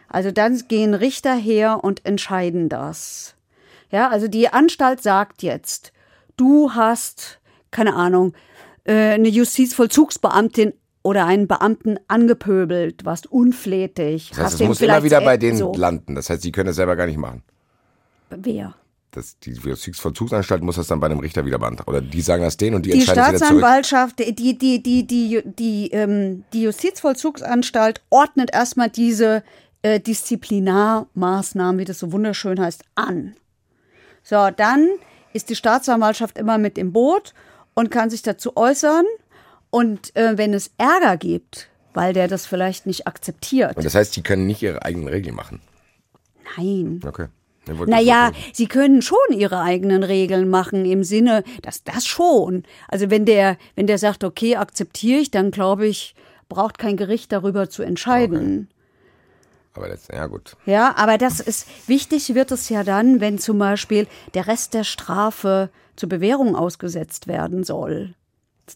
Also 0.09 0.33
dann 0.33 0.61
gehen 0.67 0.95
Richter 0.95 1.37
her 1.37 1.85
und 1.85 2.05
entscheiden 2.05 2.69
das. 2.69 3.35
Ja, 3.91 4.09
also 4.09 4.27
die 4.27 4.49
Anstalt 4.49 5.03
sagt 5.03 5.43
jetzt, 5.43 5.93
du 6.37 6.73
hast, 6.73 7.41
keine 7.71 7.95
Ahnung, 7.95 8.35
äh, 8.85 9.13
eine 9.13 9.29
Justizvollzugsbeamtin 9.29 10.73
oder 11.09 11.25
einen 11.25 11.49
Beamten 11.49 11.99
angepöbelt, 12.07 13.07
warst 13.07 13.33
unflätig. 13.33 14.29
Das 14.29 14.39
heißt, 14.39 14.61
es 14.61 14.67
muss 14.69 14.81
immer 14.83 15.03
wieder 15.03 15.23
bei 15.23 15.39
denen 15.39 15.57
so. 15.57 15.73
landen. 15.75 16.15
Das 16.15 16.29
heißt, 16.29 16.43
sie 16.43 16.53
können 16.53 16.67
das 16.67 16.77
selber 16.77 16.97
gar 16.97 17.07
nicht 17.07 17.17
machen. 17.17 17.43
Wer? 18.29 18.75
Das, 19.13 19.39
die 19.39 19.53
Justizvollzugsanstalt 19.53 20.63
muss 20.63 20.77
das 20.77 20.87
dann 20.87 21.01
bei 21.01 21.07
einem 21.07 21.21
Richter 21.21 21.47
wieder 21.47 21.59
beantragen. 21.59 21.89
Oder 21.89 22.03
die 22.03 22.21
sagen 22.21 22.43
das 22.43 22.59
denen 22.59 22.77
und 22.77 22.85
die, 22.85 22.91
Die 22.91 22.99
entscheiden 22.99 23.21
wieder 23.21 23.39
zurück. 23.39 23.59
Staatsanwaltschaft, 23.59 24.19
die, 24.19 24.35
die, 24.35 24.59
die, 24.59 24.83
die, 24.83 25.07
die, 25.07 25.43
die, 25.47 25.91
ähm, 25.93 26.45
die 26.53 26.65
Justizvollzugsanstalt 26.65 28.03
ordnet 28.11 28.53
erstmal 28.53 28.91
diese 28.91 29.43
äh, 29.81 30.01
Disziplinarmaßnahmen, 30.01 31.81
wie 31.81 31.87
das 31.87 32.01
so 32.01 32.13
wunderschön 32.13 32.61
heißt, 32.61 32.85
an. 32.97 33.35
So, 34.23 34.51
dann 34.55 34.87
ist 35.33 35.49
die 35.49 35.57
Staatsanwaltschaft 35.57 36.37
immer 36.37 36.59
mit 36.59 36.77
im 36.77 36.93
Boot 36.93 37.33
und 37.73 37.91
kann 37.91 38.11
sich 38.11 38.21
dazu 38.21 38.59
äußern. 38.59 39.07
Und 39.71 40.15
äh, 40.17 40.39
wenn 40.39 40.55
es 40.55 40.71
Ärger 40.79 41.17
gibt, 41.17 41.69
weil 41.95 42.13
der 42.13 42.29
das 42.29 42.47
vielleicht 42.47 42.87
nicht 42.87 43.07
akzeptiert, 43.07 43.77
Und 43.77 43.85
das 43.85 43.95
heißt, 43.95 44.15
die 44.17 44.23
können 44.23 44.47
nicht 44.47 44.63
ihre 44.63 44.83
eigenen 44.85 45.09
Regeln 45.09 45.35
machen. 45.35 45.61
nein. 46.57 47.01
Okay. 47.07 47.27
Naja, 47.87 48.33
sie 48.55 48.67
können 48.67 49.03
schon 49.03 49.19
ihre 49.31 49.61
eigenen 49.61 50.03
Regeln 50.03 50.49
machen 50.49 50.87
im 50.87 51.05
Sinne, 51.05 51.45
dass 51.61 51.85
das 51.85 52.07
schon. 52.07 52.63
Also 52.89 53.11
wenn 53.11 53.27
der, 53.27 53.59
wenn 53.75 53.87
der 53.87 53.99
sagt, 53.99 54.25
okay, 54.25 54.57
akzeptiere 54.57 55.21
ich, 55.21 55.31
dann 55.31 55.51
glaube 55.51 55.87
ich, 55.87 56.15
braucht 56.49 56.79
kein 56.79 56.97
Gericht 56.97 57.31
darüber 57.31 57.69
zu 57.69 57.83
entscheiden. 57.83 58.69
Aber 59.75 59.89
das, 59.89 60.09
ja 60.09 60.27
gut. 60.27 60.57
Ja, 60.67 60.97
aber 60.97 61.19
das 61.19 61.41
ist 61.41 61.69
wichtig 61.89 62.35
wird 62.35 62.51
es 62.51 62.69
ja 62.69 62.85
dann, 62.85 63.21
wenn 63.21 63.39
zum 63.39 63.59
Beispiel 63.59 64.07
der 64.35 64.47
Rest 64.47 64.75
der 64.75 64.85
Strafe 64.85 65.71
zur 65.95 66.09
Bewährung 66.09 66.57
ausgesetzt 66.57 67.27
werden 67.27 67.65
soll. 67.65 68.15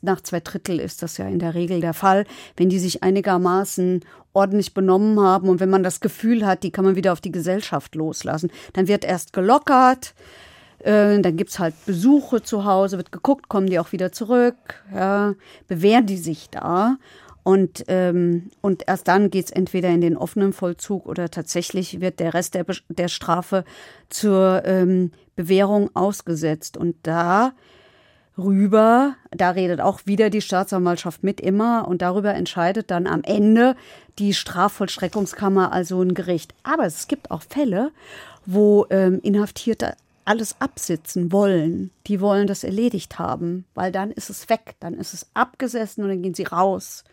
Nach 0.00 0.20
zwei 0.20 0.40
Drittel 0.40 0.80
ist 0.80 1.02
das 1.02 1.18
ja 1.18 1.26
in 1.28 1.38
der 1.38 1.54
Regel 1.54 1.80
der 1.80 1.94
Fall, 1.94 2.24
wenn 2.56 2.68
die 2.68 2.78
sich 2.78 3.02
einigermaßen 3.02 4.00
ordentlich 4.32 4.72
benommen 4.72 5.20
haben 5.20 5.48
und 5.48 5.60
wenn 5.60 5.70
man 5.70 5.82
das 5.82 6.00
Gefühl 6.00 6.46
hat, 6.46 6.62
die 6.62 6.70
kann 6.70 6.84
man 6.84 6.96
wieder 6.96 7.12
auf 7.12 7.20
die 7.20 7.32
Gesellschaft 7.32 7.94
loslassen. 7.94 8.50
Dann 8.72 8.88
wird 8.88 9.04
erst 9.04 9.32
gelockert, 9.32 10.14
äh, 10.78 11.20
dann 11.20 11.36
gibt's 11.36 11.58
halt 11.58 11.74
Besuche 11.84 12.42
zu 12.42 12.64
Hause, 12.64 12.96
wird 12.96 13.12
geguckt, 13.12 13.48
kommen 13.48 13.66
die 13.66 13.78
auch 13.78 13.92
wieder 13.92 14.10
zurück, 14.10 14.56
ja, 14.94 15.34
bewähren 15.68 16.06
die 16.06 16.16
sich 16.16 16.48
da. 16.50 16.96
Und, 17.44 17.84
ähm, 17.88 18.50
und 18.60 18.84
erst 18.86 19.08
dann 19.08 19.28
geht's 19.28 19.50
entweder 19.50 19.88
in 19.88 20.00
den 20.00 20.16
offenen 20.16 20.52
Vollzug 20.52 21.06
oder 21.06 21.28
tatsächlich 21.28 22.00
wird 22.00 22.20
der 22.20 22.34
Rest 22.34 22.54
der, 22.54 22.62
Be- 22.62 22.76
der 22.88 23.08
Strafe 23.08 23.64
zur 24.08 24.62
ähm, 24.64 25.10
Bewährung 25.34 25.90
ausgesetzt. 25.94 26.76
Und 26.76 26.94
da 27.02 27.52
rüber, 28.38 29.14
da 29.30 29.50
redet 29.50 29.80
auch 29.80 30.00
wieder 30.04 30.30
die 30.30 30.40
Staatsanwaltschaft 30.40 31.22
mit 31.22 31.40
immer 31.40 31.86
und 31.86 32.02
darüber 32.02 32.34
entscheidet 32.34 32.90
dann 32.90 33.06
am 33.06 33.22
Ende 33.22 33.76
die 34.18 34.34
Strafvollstreckungskammer, 34.34 35.72
also 35.72 36.02
ein 36.02 36.14
Gericht. 36.14 36.54
Aber 36.62 36.84
es 36.84 37.08
gibt 37.08 37.30
auch 37.30 37.42
Fälle, 37.42 37.92
wo 38.46 38.86
ähm, 38.90 39.20
Inhaftierte 39.22 39.94
alles 40.24 40.56
absitzen 40.60 41.32
wollen. 41.32 41.90
Die 42.06 42.20
wollen 42.20 42.46
das 42.46 42.64
erledigt 42.64 43.18
haben, 43.18 43.64
weil 43.74 43.92
dann 43.92 44.10
ist 44.10 44.30
es 44.30 44.48
weg, 44.48 44.76
dann 44.80 44.94
ist 44.94 45.14
es 45.14 45.26
abgesessen 45.34 46.04
und 46.04 46.10
dann 46.10 46.22
gehen 46.22 46.34
sie 46.34 46.44
raus. 46.44 47.04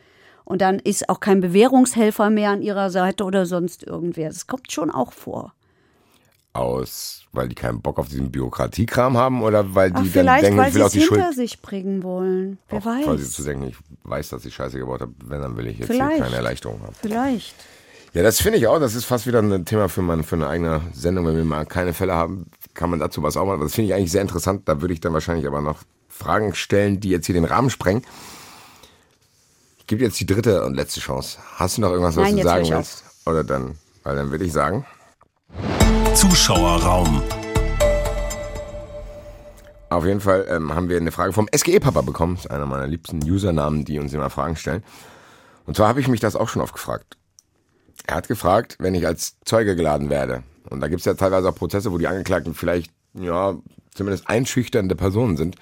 Und 0.45 0.61
dann 0.61 0.80
ist 0.80 1.09
auch 1.09 1.20
kein 1.20 1.41
Bewährungshelfer 1.41 2.30
mehr 2.30 2.49
an 2.49 2.61
ihrer 2.61 2.89
Seite 2.89 3.24
oder 3.24 3.45
sonst 3.45 3.84
irgendwer. 3.84 4.30
Das 4.30 4.47
kommt 4.47 4.72
schon 4.72 4.89
auch 4.89 5.13
vor. 5.13 5.53
Aus, 6.60 7.24
weil 7.32 7.47
die 7.47 7.55
keinen 7.55 7.82
Bock 7.82 7.97
auf 7.99 8.10
diesen 8.10 8.32
Bürokratiekram 8.32 9.18
haben 9.18 9.41
oder 9.43 9.74
weil 9.76 9.91
die 9.91 10.10
Ach, 10.10 10.14
dann 10.14 10.41
denken, 10.41 10.57
weil 10.57 10.70
ich 10.70 10.76
will 10.76 10.84
auch 10.84 10.89
die 10.89 11.01
Schuld. 11.01 11.22
hinter 11.22 11.34
sich 11.34 11.62
bringen 11.62 12.03
wollen. 12.03 12.57
Wer 12.70 12.80
auch 12.80 12.86
weiß. 12.86 13.05
Quasi 13.05 13.30
zu 13.30 13.43
denken, 13.43 13.68
ich 13.68 13.76
weiß, 14.03 14.30
dass 14.30 14.45
ich 14.45 14.53
Scheiße 14.53 14.78
gebaut 14.78 15.01
habe, 15.01 15.14
wenn, 15.26 15.41
dann 15.41 15.55
will 15.55 15.68
ich 15.68 15.80
jetzt 15.80 15.88
Vielleicht. 15.88 16.16
hier 16.16 16.24
keine 16.24 16.36
Erleichterung 16.36 16.82
haben. 16.82 16.95
Vielleicht. 16.99 17.55
Ja, 18.14 18.24
das 18.24 18.41
finde 18.41 18.57
ich 18.57 18.68
auch. 18.68 18.80
Das 18.80 18.95
ist 18.95 19.05
fast 19.05 19.28
wieder 19.28 19.41
ein 19.41 19.66
Thema 19.66 19.88
für, 19.88 20.01
mein, 20.01 20.24
für 20.24 20.36
eine 20.36 20.47
eigene 20.47 20.82
Sendung. 20.93 21.28
Wenn 21.28 21.38
wir 21.38 21.45
mal 21.45 21.66
keine 21.66 21.93
Fälle 21.93 22.14
haben, 22.14 22.47
kann 22.74 22.89
man 22.89 22.99
dazu 22.99 23.22
was 23.22 23.38
auch 23.38 23.45
machen. 23.45 23.62
Das 23.62 23.76
finde 23.76 23.89
ich 23.89 23.93
eigentlich 23.93 24.12
sehr 24.12 24.22
interessant. 24.22 24.68
Da 24.68 24.82
würde 24.82 24.93
ich 24.93 24.99
dann 24.99 25.14
wahrscheinlich 25.14 25.45
aber 25.45 25.62
noch 25.62 25.80
Fragen 26.07 26.55
stellen, 26.55 26.99
die 26.99 27.10
jetzt 27.10 27.28
hier 27.28 27.36
den 27.36 27.45
Rahmen 27.45 27.70
sprengen. 27.70 28.03
Ich 29.78 29.88
gebe 29.88 30.03
jetzt 30.03 30.20
die 30.20 30.26
dritte 30.26 30.66
und 30.66 30.74
letzte 30.74 30.99
Chance. 30.99 31.38
Hast 31.55 31.78
du 31.78 31.82
noch 31.82 31.91
irgendwas, 31.91 32.16
was 32.16 32.24
Nein, 32.24 32.38
du 32.38 32.43
sagen 32.43 32.70
willst? 32.70 33.03
Oder 33.26 33.43
dann, 33.43 33.76
weil 34.03 34.16
dann 34.16 34.32
würde 34.32 34.45
ich 34.45 34.53
sagen, 34.53 34.86
Zuschauerraum. 36.14 37.22
auf 39.89 40.06
jeden 40.06 40.22
Fall 40.22 40.45
ähm, 40.50 40.74
haben 40.74 40.89
wir 40.89 40.97
eine 40.97 41.12
Frage 41.12 41.34
vom 41.34 41.47
SGE-Papa 41.56 42.02
bekommen. 42.02 42.36
Das 42.36 42.45
ist 42.45 42.52
einer 42.52 42.66
meiner 42.66 42.88
liebsten 42.88 43.24
Usernamen, 43.24 43.86
die 43.86 44.00
uns 44.00 44.14
immer 44.14 44.30
Fragen 44.30 44.56
stellen. 44.56 44.84
Und 45.66 45.76
zwar 45.76 45.88
habe 45.88 46.00
ich 46.00 46.08
mich 46.08 46.20
das 46.20 46.36
auch 46.36 46.50
schon 46.50 46.62
oft 46.62 46.74
gefragt. 46.74 47.18
Er 48.08 48.16
hat 48.16 48.28
gefragt, 48.28 48.78
wenn 48.80 48.95
ich 48.95 49.06
als 49.06 49.38
Zeuge 49.45 49.76
geladen 49.76 50.10
werde. 50.10 50.43
Und 50.70 50.82
da 50.82 50.88
gibt 50.88 51.00
es 51.00 51.06
ja 51.06 51.14
teilweise 51.14 51.50
auch 51.50 51.56
Prozesse, 51.56 51.91
wo 51.91 51.97
die 51.97 52.08
Angeklagten 52.08 52.54
vielleicht, 52.54 52.91
ja, 53.14 53.56
zumindest 53.93 54.30
einschüchternde 54.30 54.95
Personen 54.95 55.38
sind. 55.38 55.56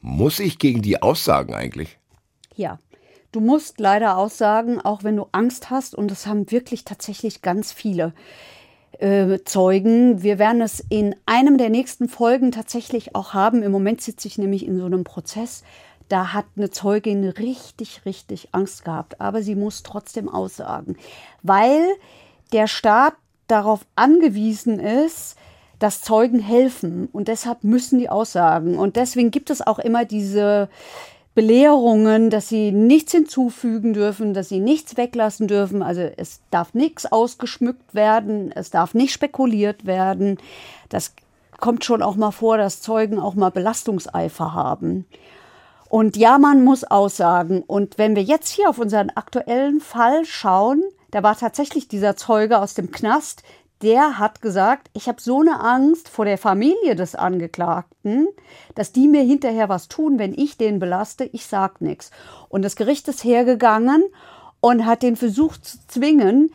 Muss 0.00 0.40
ich 0.40 0.58
gegen 0.58 0.82
die 0.82 1.00
aussagen 1.00 1.54
eigentlich? 1.54 1.98
Ja. 2.54 2.78
Du 3.30 3.40
musst 3.40 3.80
leider 3.80 4.18
aussagen, 4.18 4.80
auch 4.80 5.04
wenn 5.04 5.16
du 5.16 5.26
Angst 5.32 5.70
hast, 5.70 5.94
und 5.94 6.10
das 6.10 6.26
haben 6.26 6.50
wirklich 6.50 6.84
tatsächlich 6.84 7.40
ganz 7.40 7.72
viele 7.72 8.12
äh, 8.98 9.38
Zeugen. 9.44 10.22
Wir 10.22 10.38
werden 10.38 10.60
es 10.60 10.84
in 10.88 11.14
einem 11.26 11.58
der 11.58 11.70
nächsten 11.70 12.08
Folgen 12.08 12.52
tatsächlich 12.52 13.14
auch 13.14 13.34
haben. 13.34 13.62
Im 13.62 13.72
Moment 13.72 14.00
sitze 14.00 14.28
ich 14.28 14.38
nämlich 14.38 14.66
in 14.66 14.78
so 14.78 14.86
einem 14.86 15.04
Prozess. 15.04 15.62
Da 16.08 16.32
hat 16.32 16.44
eine 16.56 16.70
Zeugin 16.70 17.28
richtig, 17.28 18.04
richtig 18.04 18.48
Angst 18.52 18.84
gehabt. 18.84 19.20
Aber 19.20 19.42
sie 19.42 19.54
muss 19.54 19.82
trotzdem 19.82 20.28
aussagen, 20.28 20.96
weil 21.42 21.80
der 22.52 22.66
Staat 22.66 23.14
darauf 23.46 23.84
angewiesen 23.96 24.78
ist, 24.78 25.36
dass 25.78 26.00
Zeugen 26.00 26.38
helfen. 26.38 27.08
Und 27.12 27.28
deshalb 27.28 27.64
müssen 27.64 27.98
die 27.98 28.08
aussagen. 28.08 28.78
Und 28.78 28.96
deswegen 28.96 29.30
gibt 29.30 29.50
es 29.50 29.66
auch 29.66 29.78
immer 29.78 30.04
diese 30.04 30.68
Belehrungen, 31.34 32.28
dass 32.28 32.48
sie 32.48 32.72
nichts 32.72 33.12
hinzufügen 33.12 33.94
dürfen, 33.94 34.34
dass 34.34 34.50
sie 34.50 34.60
nichts 34.60 34.96
weglassen 34.96 35.48
dürfen. 35.48 35.82
Also 35.82 36.02
es 36.16 36.40
darf 36.50 36.74
nichts 36.74 37.10
ausgeschmückt 37.10 37.94
werden, 37.94 38.52
es 38.52 38.70
darf 38.70 38.92
nicht 38.92 39.12
spekuliert 39.12 39.86
werden. 39.86 40.38
Das 40.90 41.14
kommt 41.58 41.84
schon 41.84 42.02
auch 42.02 42.16
mal 42.16 42.32
vor, 42.32 42.58
dass 42.58 42.82
Zeugen 42.82 43.18
auch 43.18 43.34
mal 43.34 43.50
Belastungseifer 43.50 44.52
haben. 44.52 45.06
Und 45.88 46.16
ja, 46.16 46.38
man 46.38 46.64
muss 46.64 46.84
aussagen. 46.84 47.62
Und 47.62 47.98
wenn 47.98 48.16
wir 48.16 48.22
jetzt 48.22 48.48
hier 48.48 48.68
auf 48.68 48.78
unseren 48.78 49.10
aktuellen 49.10 49.80
Fall 49.80 50.24
schauen, 50.24 50.82
da 51.10 51.22
war 51.22 51.36
tatsächlich 51.36 51.88
dieser 51.88 52.16
Zeuge 52.16 52.58
aus 52.58 52.74
dem 52.74 52.90
Knast, 52.90 53.42
der 53.82 54.18
hat 54.18 54.40
gesagt, 54.40 54.90
ich 54.92 55.08
habe 55.08 55.20
so 55.20 55.40
eine 55.40 55.60
Angst 55.60 56.08
vor 56.08 56.24
der 56.24 56.38
Familie 56.38 56.94
des 56.94 57.14
Angeklagten, 57.14 58.28
dass 58.74 58.92
die 58.92 59.08
mir 59.08 59.22
hinterher 59.22 59.68
was 59.68 59.88
tun, 59.88 60.18
wenn 60.18 60.32
ich 60.32 60.56
den 60.56 60.78
belaste, 60.78 61.24
ich 61.24 61.46
sag 61.46 61.80
nichts. 61.80 62.10
Und 62.48 62.62
das 62.62 62.76
Gericht 62.76 63.08
ist 63.08 63.24
hergegangen 63.24 64.04
und 64.60 64.86
hat 64.86 65.02
den 65.02 65.16
versucht 65.16 65.64
zu 65.64 65.78
zwingen 65.88 66.52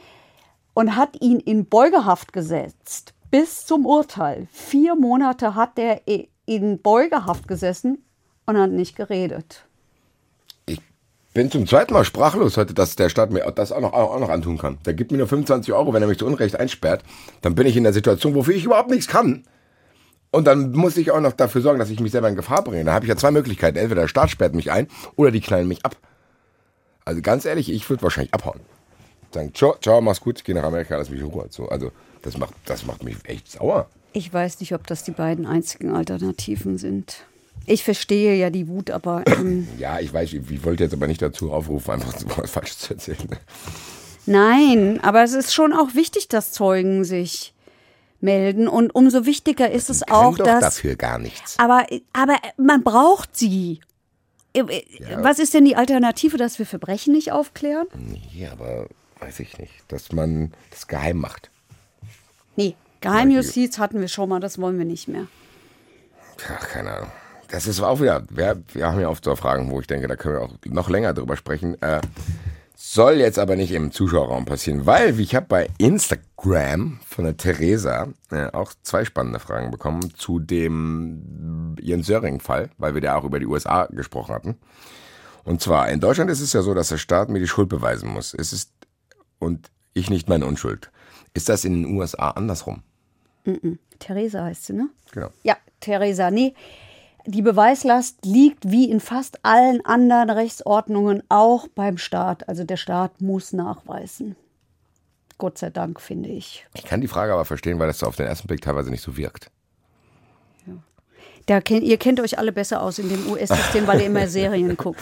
und 0.73 0.95
hat 0.95 1.21
ihn 1.21 1.39
in 1.39 1.65
Beugehaft 1.65 2.33
gesetzt 2.33 3.13
bis 3.29 3.65
zum 3.65 3.85
Urteil. 3.85 4.47
Vier 4.51 4.95
Monate 4.95 5.55
hat 5.55 5.77
der 5.77 6.01
in 6.45 6.81
Beugehaft 6.81 7.47
gesessen 7.47 8.05
und 8.45 8.57
hat 8.57 8.71
nicht 8.71 8.95
geredet. 8.95 9.66
Bin 11.37 11.51
zum 11.51 11.67
zweiten 11.67 11.93
Mal 11.93 12.03
sprachlos 12.03 12.57
heute, 12.57 12.73
dass 12.73 12.95
der 12.95 13.09
Staat 13.09 13.29
mir 13.29 13.41
das 13.51 13.71
auch 13.71 13.79
noch, 13.79 13.93
auch 13.93 14.19
noch 14.19 14.29
antun 14.29 14.57
kann. 14.57 14.79
Der 14.87 14.95
gibt 14.95 15.11
mir 15.11 15.19
nur 15.19 15.27
25 15.27 15.71
Euro, 15.71 15.93
wenn 15.93 16.01
er 16.01 16.07
mich 16.07 16.17
zu 16.17 16.25
Unrecht 16.25 16.59
einsperrt. 16.59 17.03
Dann 17.43 17.53
bin 17.53 17.67
ich 17.67 17.77
in 17.77 17.83
der 17.83 17.93
Situation, 17.93 18.33
wofür 18.33 18.55
ich 18.55 18.65
überhaupt 18.65 18.89
nichts 18.89 19.07
kann. 19.07 19.43
Und 20.31 20.45
dann 20.47 20.71
muss 20.71 20.97
ich 20.97 21.11
auch 21.11 21.21
noch 21.21 21.33
dafür 21.33 21.61
sorgen, 21.61 21.77
dass 21.77 21.91
ich 21.91 21.99
mich 21.99 22.11
selber 22.11 22.27
in 22.27 22.35
Gefahr 22.35 22.63
bringe. 22.63 22.83
Da 22.85 22.93
habe 22.93 23.05
ich 23.05 23.09
ja 23.09 23.15
zwei 23.15 23.29
Möglichkeiten. 23.29 23.77
Entweder 23.77 24.01
der 24.01 24.07
Staat 24.07 24.31
sperrt 24.31 24.55
mich 24.55 24.71
ein 24.71 24.87
oder 25.15 25.29
die 25.29 25.39
knallen 25.39 25.67
mich 25.67 25.85
ab. 25.85 25.95
Also 27.05 27.21
ganz 27.21 27.45
ehrlich, 27.45 27.71
ich 27.71 27.87
würde 27.87 28.01
wahrscheinlich 28.01 28.33
abhauen. 28.33 28.61
Sagen, 29.31 29.53
ciao, 29.53 29.75
ciao, 29.79 30.01
mach's 30.01 30.21
gut, 30.21 30.39
ich 30.39 30.43
geh 30.43 30.55
nach 30.55 30.63
Amerika, 30.63 30.97
lass 30.97 31.11
mich 31.11 31.19
in 31.19 31.27
Ruhe. 31.27 31.45
So, 31.51 31.69
also, 31.69 31.91
das 32.23 32.35
macht, 32.39 32.55
das 32.65 32.83
macht 32.87 33.03
mich 33.03 33.15
echt 33.25 33.51
sauer. 33.51 33.87
Ich 34.11 34.33
weiß 34.33 34.59
nicht, 34.59 34.73
ob 34.73 34.87
das 34.87 35.03
die 35.03 35.11
beiden 35.11 35.45
einzigen 35.45 35.93
Alternativen 35.93 36.79
sind. 36.79 37.27
Ich 37.67 37.83
verstehe 37.83 38.33
ja 38.35 38.49
die 38.49 38.67
Wut, 38.67 38.89
aber 38.89 39.23
ähm, 39.27 39.67
Ja, 39.77 39.99
ich 39.99 40.11
weiß, 40.13 40.33
ich, 40.33 40.49
ich 40.49 40.63
wollte 40.63 40.83
jetzt 40.85 40.93
aber 40.93 41.05
nicht 41.05 41.21
dazu 41.21 41.51
aufrufen, 41.51 41.91
einfach 41.91 42.13
was 42.37 42.49
Falsches 42.49 42.79
zu 42.79 42.93
erzählen. 42.93 43.27
nein, 44.25 44.99
aber 45.03 45.21
es 45.23 45.33
ist 45.33 45.53
schon 45.53 45.73
auch 45.73 45.93
wichtig, 45.93 46.27
dass 46.29 46.51
Zeugen 46.53 47.03
sich 47.03 47.53
melden 48.19 48.67
und 48.67 48.95
umso 48.95 49.25
wichtiger 49.25 49.69
ist 49.69 49.89
es 49.89 50.01
auch, 50.07 50.37
doch 50.37 50.45
dass 50.45 50.61
dafür 50.61 50.95
gar 50.95 51.19
nichts. 51.19 51.59
aber 51.59 51.85
aber 52.13 52.37
man 52.57 52.83
braucht 52.83 53.35
sie. 53.37 53.81
Äh, 54.53 54.61
äh, 54.61 54.83
Was 55.17 55.37
ist 55.37 55.53
denn 55.53 55.65
die 55.65 55.75
Alternative, 55.75 56.37
dass 56.37 56.57
wir 56.57 56.65
Verbrechen 56.65 57.13
nicht 57.13 57.31
aufklären? 57.31 57.85
Nee, 57.93 58.47
aber 58.51 58.87
weiß 59.19 59.39
ich 59.41 59.57
nicht, 59.59 59.73
dass 59.89 60.11
man 60.13 60.51
das 60.71 60.87
geheim 60.87 61.17
macht. 61.17 61.51
Nee, 62.55 62.75
Geheimjustiz 63.01 63.77
hatten 63.77 63.99
wir 63.99 64.07
schon 64.07 64.29
mal, 64.29 64.39
das 64.39 64.57
wollen 64.59 64.79
wir 64.79 64.85
nicht 64.85 65.07
mehr. 65.07 65.27
Ach, 66.49 66.69
keine 66.69 66.91
Ahnung. 66.91 67.11
Das 67.49 67.67
ist 67.67 67.81
auch 67.81 68.01
wieder, 68.01 68.23
wir, 68.29 68.61
wir 68.73 68.87
haben 68.87 68.99
ja 68.99 69.09
oft 69.09 69.23
so 69.23 69.35
Fragen, 69.35 69.71
wo 69.71 69.79
ich 69.79 69.87
denke, 69.87 70.07
da 70.07 70.15
können 70.15 70.35
wir 70.35 70.41
auch 70.41 70.55
noch 70.65 70.89
länger 70.89 71.13
drüber 71.13 71.37
sprechen. 71.37 71.81
Äh, 71.81 72.01
soll 72.75 73.15
jetzt 73.15 73.39
aber 73.39 73.55
nicht 73.55 73.71
im 73.71 73.91
Zuschauerraum 73.91 74.45
passieren, 74.45 74.85
weil 74.85 75.19
ich 75.19 75.33
habe 75.33 75.47
bei 75.47 75.67
Instagram 75.77 76.99
von 77.05 77.25
der 77.25 77.35
Theresa 77.35 78.09
äh, 78.31 78.51
auch 78.51 78.71
zwei 78.83 79.03
spannende 79.03 79.39
Fragen 79.39 79.71
bekommen 79.71 80.13
zu 80.15 80.39
dem 80.39 81.75
Jens 81.81 82.07
Söring-Fall, 82.07 82.69
weil 82.77 82.93
wir 82.93 83.01
da 83.01 83.15
auch 83.15 83.23
über 83.23 83.39
die 83.39 83.47
USA 83.47 83.87
gesprochen 83.87 84.35
hatten. 84.35 84.57
Und 85.43 85.61
zwar, 85.61 85.89
in 85.89 85.99
Deutschland 85.99 86.29
ist 86.29 86.41
es 86.41 86.53
ja 86.53 86.61
so, 86.61 86.73
dass 86.73 86.89
der 86.89 86.97
Staat 86.97 87.29
mir 87.29 87.39
die 87.39 87.47
Schuld 87.47 87.69
beweisen 87.69 88.09
muss. 88.09 88.33
Es 88.33 88.53
ist, 88.53 88.71
und 89.39 89.71
ich 89.93 90.09
nicht 90.09 90.29
meine 90.29 90.45
Unschuld. 90.45 90.91
Ist 91.33 91.49
das 91.49 91.65
in 91.65 91.83
den 91.83 91.97
USA 91.97 92.31
andersrum? 92.31 92.83
Theresa 93.99 94.43
heißt 94.43 94.65
sie, 94.65 94.73
ne? 94.73 94.89
Genau. 95.13 95.29
Ja, 95.43 95.57
Theresa, 95.79 96.29
nee. 96.31 96.53
Die 97.29 97.41
Beweislast 97.41 98.25
liegt 98.25 98.71
wie 98.71 98.89
in 98.89 99.01
fast 99.01 99.43
allen 99.43 99.85
anderen 99.85 100.29
Rechtsordnungen 100.29 101.21
auch 101.27 101.67
beim 101.67 101.97
Staat. 101.97 102.47
Also 102.47 102.63
der 102.63 102.77
Staat 102.77 103.19
muss 103.19 103.51
nachweisen. 103.51 104.37
Gott 105.37 105.57
sei 105.57 105.69
Dank, 105.69 105.99
finde 105.99 106.29
ich. 106.29 106.65
Ich 106.73 106.85
kann 106.85 107.01
die 107.01 107.09
Frage 107.09 107.33
aber 107.33 107.43
verstehen, 107.43 107.79
weil 107.79 107.87
das 107.87 107.99
so 107.99 108.05
auf 108.05 108.15
den 108.15 108.27
ersten 108.27 108.47
Blick 108.47 108.61
teilweise 108.61 108.89
nicht 108.89 109.01
so 109.01 109.17
wirkt. 109.17 109.51
Da 111.47 111.59
kennt, 111.59 111.83
ihr 111.83 111.97
kennt 111.97 112.21
euch 112.21 112.39
alle 112.39 112.53
besser 112.53 112.81
aus 112.81 112.97
in 112.97 113.09
dem 113.09 113.29
US-System, 113.29 113.87
weil 113.87 113.99
ihr 113.99 114.07
immer 114.07 114.27
Serien 114.29 114.77
guckt. 114.77 115.01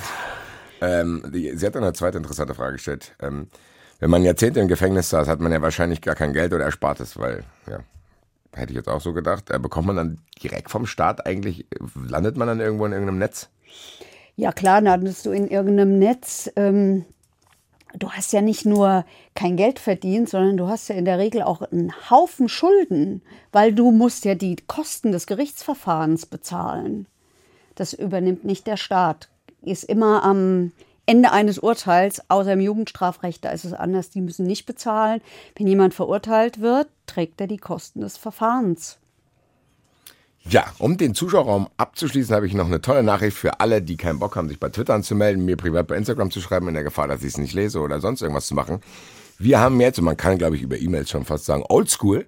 Ähm, 0.82 1.24
die, 1.32 1.56
sie 1.56 1.66
hat 1.66 1.76
dann 1.76 1.84
eine 1.84 1.94
zweite 1.94 2.18
interessante 2.18 2.56
Frage 2.56 2.74
gestellt. 2.74 3.16
Ähm, 3.22 3.50
wenn 4.00 4.10
man 4.10 4.24
Jahrzehnte 4.24 4.60
im 4.62 4.68
Gefängnis 4.68 5.12
saß, 5.12 5.28
hat 5.28 5.40
man 5.42 5.52
ja 5.52 5.62
wahrscheinlich 5.62 6.02
gar 6.02 6.16
kein 6.16 6.34
Geld 6.34 6.54
oder 6.54 6.66
Erspartes, 6.66 7.20
weil, 7.20 7.44
ja, 7.70 7.80
hätte 8.56 8.72
ich 8.72 8.78
jetzt 8.78 8.90
auch 8.90 9.02
so 9.02 9.14
gedacht. 9.14 9.50
Äh, 9.52 9.60
bekommt 9.60 9.88
man 9.88 9.96
dann 9.96 10.20
direkt 10.42 10.70
vom 10.70 10.86
Staat 10.86 11.26
eigentlich, 11.26 11.66
landet 11.96 12.38
man 12.38 12.48
dann 12.48 12.60
irgendwo 12.60 12.86
in 12.86 12.92
irgendeinem 12.92 13.20
Netz? 13.20 13.50
Ja, 14.36 14.52
klar, 14.52 14.82
landest 14.82 15.26
du 15.26 15.32
in 15.32 15.48
irgendeinem 15.48 15.98
Netz. 15.98 16.52
Ähm, 16.56 17.06
du 17.94 18.12
hast 18.12 18.34
ja 18.34 18.42
nicht 18.42 18.66
nur 18.66 19.06
kein 19.34 19.56
Geld 19.56 19.80
verdient, 19.80 20.30
sondern 20.30 20.58
du 20.58 20.68
hast 20.68 20.88
ja 20.90 20.96
in 20.96 21.06
der 21.06 21.20
Regel 21.20 21.42
auch 21.44 21.62
einen 21.62 21.94
Haufen 22.10 22.50
Schulden, 22.50 23.22
weil 23.52 23.74
du 23.74 23.92
musst 23.92 24.26
ja 24.26 24.36
die 24.36 24.58
Kosten 24.68 25.12
des 25.12 25.28
Gerichtsverfahrens 25.28 26.26
bezahlen. 26.26 27.08
Das 27.76 27.94
übernimmt 27.94 28.46
nicht 28.46 28.68
der 28.68 28.78
Staat. 28.78 29.30
Ist 29.62 29.84
immer 29.84 30.24
am 30.24 30.72
Ende 31.06 31.32
eines 31.32 31.60
Urteils, 31.60 32.22
außer 32.30 32.54
im 32.54 32.62
Jugendstrafrecht, 32.62 33.46
da 33.46 33.50
ist 33.50 33.66
es 33.66 33.74
anders, 33.74 34.10
die 34.10 34.22
müssen 34.22 34.46
nicht 34.46 34.66
bezahlen. 34.66 35.22
Wenn 35.56 35.68
jemand 35.68 35.94
verurteilt 35.94 36.62
wird, 36.62 36.88
trägt 37.06 37.40
er 37.42 37.48
die 37.48 37.58
Kosten 37.58 38.02
des 38.02 38.18
Verfahrens. 38.18 38.98
Ja, 40.48 40.66
um 40.78 40.98
den 40.98 41.16
Zuschauerraum 41.16 41.70
abzuschließen, 41.78 42.36
habe 42.36 42.46
ich 42.46 42.54
noch 42.54 42.68
eine 42.68 42.80
tolle 42.80 43.02
Nachricht 43.02 43.36
für 43.36 43.60
alle, 43.60 43.82
die 43.82 43.98
keinen 43.98 44.20
Bock 44.20 44.36
haben, 44.36 44.48
sich 44.48 44.60
bei 44.60 44.70
Twitter 44.70 44.94
anzumelden, 44.94 45.44
mir 45.44 45.58
privat 45.58 45.88
bei 45.88 45.98
Instagram 45.98 46.30
zu 46.30 46.40
schreiben, 46.40 46.68
in 46.68 46.76
der 46.76 46.84
Gefahr, 46.84 47.08
dass 47.08 47.22
ich 47.22 47.30
es 47.30 47.38
nicht 47.40 47.54
lese 47.54 47.80
oder 47.80 48.00
sonst 48.00 48.22
irgendwas 48.22 48.46
zu 48.46 48.54
machen. 48.54 48.82
Wir 49.40 49.60
haben 49.60 49.82
jetzt, 49.82 49.98
und 49.98 50.06
man 50.06 50.18
kann, 50.18 50.38
glaube 50.38 50.56
ich, 50.56 50.62
über 50.62 50.78
E-Mails 50.78 51.10
schon 51.10 51.26
fast 51.26 51.46
sagen, 51.46 51.64
oldschool, 51.68 52.28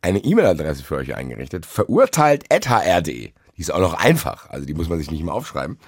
eine 0.00 0.20
E-Mail-Adresse 0.20 0.84
für 0.84 0.96
euch 0.96 1.14
eingerichtet, 1.14 1.66
verurteilt.hr.de. 1.66 3.32
Die 3.56 3.60
ist 3.60 3.72
auch 3.72 3.80
noch 3.80 3.94
einfach, 3.94 4.48
also 4.50 4.64
die 4.64 4.74
muss 4.74 4.88
man 4.88 4.98
sich 4.98 5.10
nicht 5.10 5.24
mehr 5.24 5.34
aufschreiben. 5.34 5.78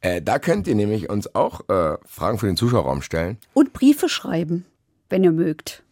Äh, 0.00 0.22
da 0.22 0.38
könnt 0.38 0.66
ihr 0.68 0.74
nämlich 0.74 1.10
uns 1.10 1.34
auch 1.34 1.68
äh, 1.68 1.96
Fragen 2.06 2.38
für 2.38 2.46
den 2.46 2.56
Zuschauerraum 2.56 3.02
stellen. 3.02 3.38
Und 3.52 3.72
Briefe 3.72 4.08
schreiben, 4.08 4.64
wenn 5.10 5.24
ihr 5.24 5.32
mögt. 5.32 5.82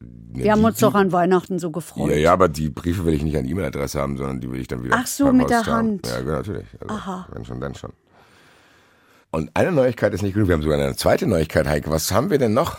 Wir 0.00 0.52
haben 0.52 0.60
die- 0.60 0.66
uns 0.66 0.78
doch 0.78 0.94
an 0.94 1.10
Weihnachten 1.12 1.58
so 1.58 1.70
gefreut. 1.70 2.10
Ja, 2.10 2.16
ja, 2.16 2.32
aber 2.32 2.48
die 2.48 2.68
Briefe 2.68 3.04
will 3.06 3.14
ich 3.14 3.22
nicht 3.22 3.36
an 3.36 3.46
E-Mail-Adresse 3.46 4.00
haben, 4.00 4.16
sondern 4.16 4.40
die 4.40 4.50
will 4.52 4.60
ich 4.60 4.68
dann 4.68 4.84
wieder. 4.84 4.96
Ach 4.98 5.06
so, 5.06 5.32
mit 5.32 5.50
der 5.50 5.64
haben. 5.66 5.72
Hand. 5.72 6.06
Ja, 6.06 6.20
genau, 6.20 6.32
natürlich. 6.36 6.66
Also, 6.80 6.94
Aha. 6.94 7.26
Wenn 7.32 7.44
schon, 7.44 7.60
dann 7.60 7.74
schon. 7.74 7.92
Und 9.30 9.50
eine 9.54 9.72
Neuigkeit 9.72 10.14
ist 10.14 10.22
nicht 10.22 10.34
genug. 10.34 10.48
Wir 10.48 10.54
haben 10.54 10.62
sogar 10.62 10.78
eine 10.78 10.94
zweite 10.96 11.26
Neuigkeit, 11.26 11.66
Heike. 11.66 11.90
Was 11.90 12.12
haben 12.12 12.30
wir 12.30 12.38
denn 12.38 12.54
noch? 12.54 12.78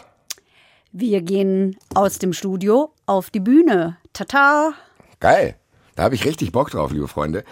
Wir 0.91 1.21
gehen 1.21 1.75
aus 1.93 2.17
dem 2.19 2.33
Studio 2.33 2.91
auf 3.05 3.29
die 3.29 3.39
Bühne. 3.39 3.97
Tata! 4.13 4.73
Geil. 5.19 5.55
Da 5.95 6.03
habe 6.03 6.15
ich 6.15 6.25
richtig 6.25 6.51
Bock 6.51 6.71
drauf, 6.71 6.91
liebe 6.91 7.07
Freunde. 7.07 7.43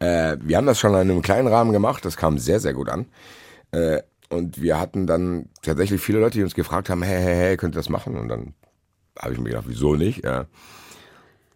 Äh, 0.00 0.36
wir 0.40 0.56
haben 0.56 0.66
das 0.66 0.78
schon 0.78 0.92
in 0.92 1.10
einem 1.10 1.22
kleinen 1.22 1.48
Rahmen 1.48 1.72
gemacht. 1.72 2.04
Das 2.04 2.16
kam 2.16 2.38
sehr, 2.38 2.60
sehr 2.60 2.74
gut 2.74 2.88
an. 2.88 3.06
Äh, 3.72 4.02
und 4.30 4.60
wir 4.60 4.78
hatten 4.78 5.06
dann 5.06 5.48
tatsächlich 5.62 6.00
viele 6.00 6.20
Leute, 6.20 6.38
die 6.38 6.44
uns 6.44 6.54
gefragt 6.54 6.90
haben, 6.90 7.02
hey, 7.02 7.22
hey, 7.22 7.34
hey, 7.34 7.56
könnt 7.56 7.74
ihr 7.74 7.78
das 7.78 7.88
machen? 7.88 8.16
Und 8.16 8.28
dann 8.28 8.54
habe 9.18 9.32
ich 9.32 9.38
mir 9.38 9.50
gedacht, 9.50 9.64
wieso 9.66 9.94
nicht? 9.94 10.24
Ja. 10.24 10.46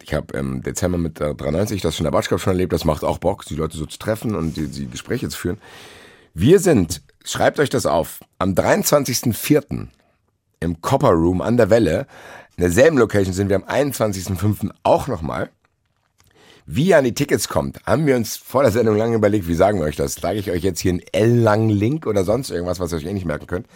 Ich 0.03 0.15
habe 0.15 0.37
im 0.37 0.63
Dezember 0.63 0.99
mit 0.99 1.21
der 1.21 1.35
93 1.35 1.81
das 1.81 1.95
schon 1.97 2.05
in 2.05 2.11
der 2.11 2.17
Batschkap 2.17 2.41
schon 2.41 2.55
erlebt. 2.55 2.73
Das 2.73 2.85
macht 2.85 3.05
auch 3.05 3.19
Bock, 3.19 3.45
die 3.45 3.55
Leute 3.55 3.77
so 3.77 3.87
zu 3.87 3.99
treffen 3.99 4.35
und 4.35 4.57
die, 4.57 4.67
die 4.67 4.89
Gespräche 4.89 5.29
zu 5.29 5.39
führen. 5.39 5.59
Wir 6.35 6.59
sind, 6.59 7.03
schreibt 7.25 7.61
euch 7.61 7.71
das 7.71 7.87
auf, 7.87 8.21
am 8.39 8.55
23.04. 8.55 9.89
im 10.61 10.81
Copper 10.81 11.11
Room 11.11 11.41
an 11.43 11.57
der 11.57 11.71
Welle. 11.71 12.07
In 12.57 12.63
derselben 12.63 12.99
Location 12.99 13.33
sind 13.33 13.49
wir 13.49 13.57
am 13.57 13.65
21.05. 13.65 14.71
auch 14.83 15.09
nochmal. 15.09 15.51
Wie 16.67 16.87
ihr 16.89 16.99
an 16.99 17.05
die 17.05 17.15
Tickets 17.15 17.49
kommt, 17.49 17.85
haben 17.87 18.07
wir 18.07 18.15
uns 18.17 18.37
vor 18.37 18.63
der 18.63 18.71
Sendung 18.73 18.97
lange 18.97 19.17
überlegt, 19.17 19.49
wie 19.49 19.55
sagen 19.55 19.79
wir 19.81 19.87
euch 19.87 19.97
das? 19.97 20.15
Sage 20.15 20.39
ich 20.39 20.51
euch 20.51 20.63
jetzt 20.63 20.81
hier 20.81 20.93
einen 20.93 21.03
L-langen 21.13 21.71
Link 21.71 22.07
oder 22.07 22.25
sonst 22.25 22.51
irgendwas, 22.51 22.79
was 22.81 22.93
ihr 22.93 22.99
euch 22.99 23.05
eh 23.07 23.13
nicht 23.13 23.27
merken 23.27 23.47
könnt? 23.47 23.67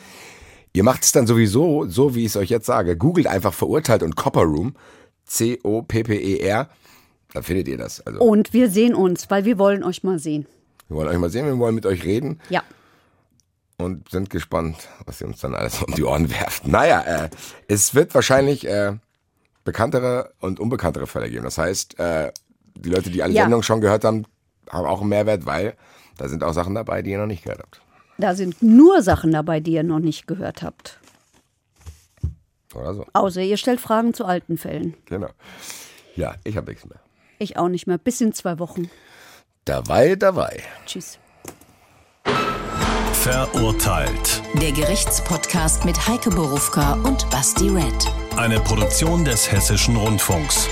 Ihr 0.73 0.85
macht 0.85 1.03
es 1.05 1.13
dann 1.13 1.27
sowieso, 1.27 1.87
so 1.87 2.15
wie 2.15 2.21
ich 2.21 2.27
es 2.27 2.37
euch 2.37 2.51
jetzt 2.51 2.67
sage. 2.67 2.97
Googelt 2.97 3.27
einfach 3.27 3.55
verurteilt 3.55 4.03
und 4.03 4.15
Copper 4.15 4.43
Room. 4.43 4.75
C-O-P-P-E-R. 5.25 6.69
Da 7.33 7.43
findet 7.43 7.69
ihr 7.69 7.77
das. 7.79 8.01
Also, 8.07 8.21
Und 8.21 8.53
wir 8.53 8.71
sehen 8.71 8.95
uns, 8.95 9.31
weil 9.31 9.45
wir 9.45 9.59
wollen 9.59 9.83
euch 9.83 10.03
mal 10.05 10.19
sehen. 10.19 10.47
wir 10.89 10.97
wollen 10.99 11.09
euch 11.09 11.19
mal 11.19 11.31
sehen, 11.31 11.47
wir 11.47 11.59
wollen 11.59 11.75
mit 11.75 11.87
euch 11.87 12.05
reden 12.05 12.41
Ja. 12.51 12.63
und 13.79 14.09
sind 14.11 14.31
gespannt, 14.31 14.77
was 15.05 15.21
ihr 15.21 15.27
uns 15.27 15.41
dann 15.41 15.55
alles 15.55 15.83
um 15.83 15.95
die 15.95 16.05
Ohren 16.05 16.31
werft. 16.31 16.67
Naja, 16.67 17.01
äh, 17.25 17.31
es 17.69 17.95
wird 17.95 18.15
wahrscheinlich 18.15 18.67
äh, 18.67 18.93
bekanntere 19.65 20.33
und 20.41 20.61
unbekanntere 20.61 21.07
Fälle 21.07 21.29
geben. 21.31 21.45
Das 21.45 21.59
heißt, 21.59 21.99
äh, 21.99 22.33
die 22.77 22.91
Leute, 22.91 23.11
die 23.11 23.23
alle 23.23 23.33
Ja. 23.33 23.43
Sendungen 23.43 23.63
schon 23.63 23.81
gehört 23.81 24.05
haben, 24.05 24.25
haben 24.71 24.87
auch 24.87 25.01
einen 25.01 25.11
Mehrwert, 25.11 25.47
weil 25.47 25.75
da 26.19 26.29
sind 26.29 26.43
auch 26.45 26.53
Sachen 26.53 26.75
dabei, 26.75 27.03
die 27.03 27.11
ihr 27.11 27.19
noch 27.19 27.27
nicht 27.27 27.43
gehört 27.45 27.61
habt. 27.61 27.81
Da 28.19 28.35
sind 28.35 28.63
nur 28.63 29.03
Sachen 29.03 29.33
dabei, 29.33 29.61
die 29.61 29.73
ihr 29.73 29.83
noch 29.83 29.99
nicht 29.99 30.27
gehört 30.27 30.63
habt. 30.63 30.99
Oder 32.75 32.95
so. 32.95 33.07
Außer 33.13 33.43
ihr 33.43 33.57
stellt 33.57 33.81
Fragen 33.81 34.15
zu 34.15 34.25
alten 34.25 34.59
Fällen. 34.59 34.95
Genau. 35.07 35.29
Ja, 36.15 36.35
ich 36.45 36.57
habe 36.57 36.71
nichts 36.71 36.87
mehr. 36.87 36.99
Ich 37.39 37.57
auch 37.59 37.69
nicht 37.69 37.87
mehr. 37.87 37.99
Bis 37.99 38.21
in 38.21 38.33
zwei 38.33 38.59
Wochen. 38.59 38.91
Dabei, 39.67 40.17
dabei. 40.17 40.63
Tschüss. 40.87 41.19
Verurteilt. 43.13 44.43
Der 44.61 44.73
Gerichtspodcast 44.73 45.85
mit 45.85 46.07
Heike 46.09 46.31
Borufka 46.31 46.95
und 47.05 47.29
Basti 47.31 47.69
Red. 47.69 48.13
Eine 48.37 48.61
Produktion 48.61 49.25
des 49.25 49.51
Hessischen 49.51 49.97
Rundfunks. 49.97 50.69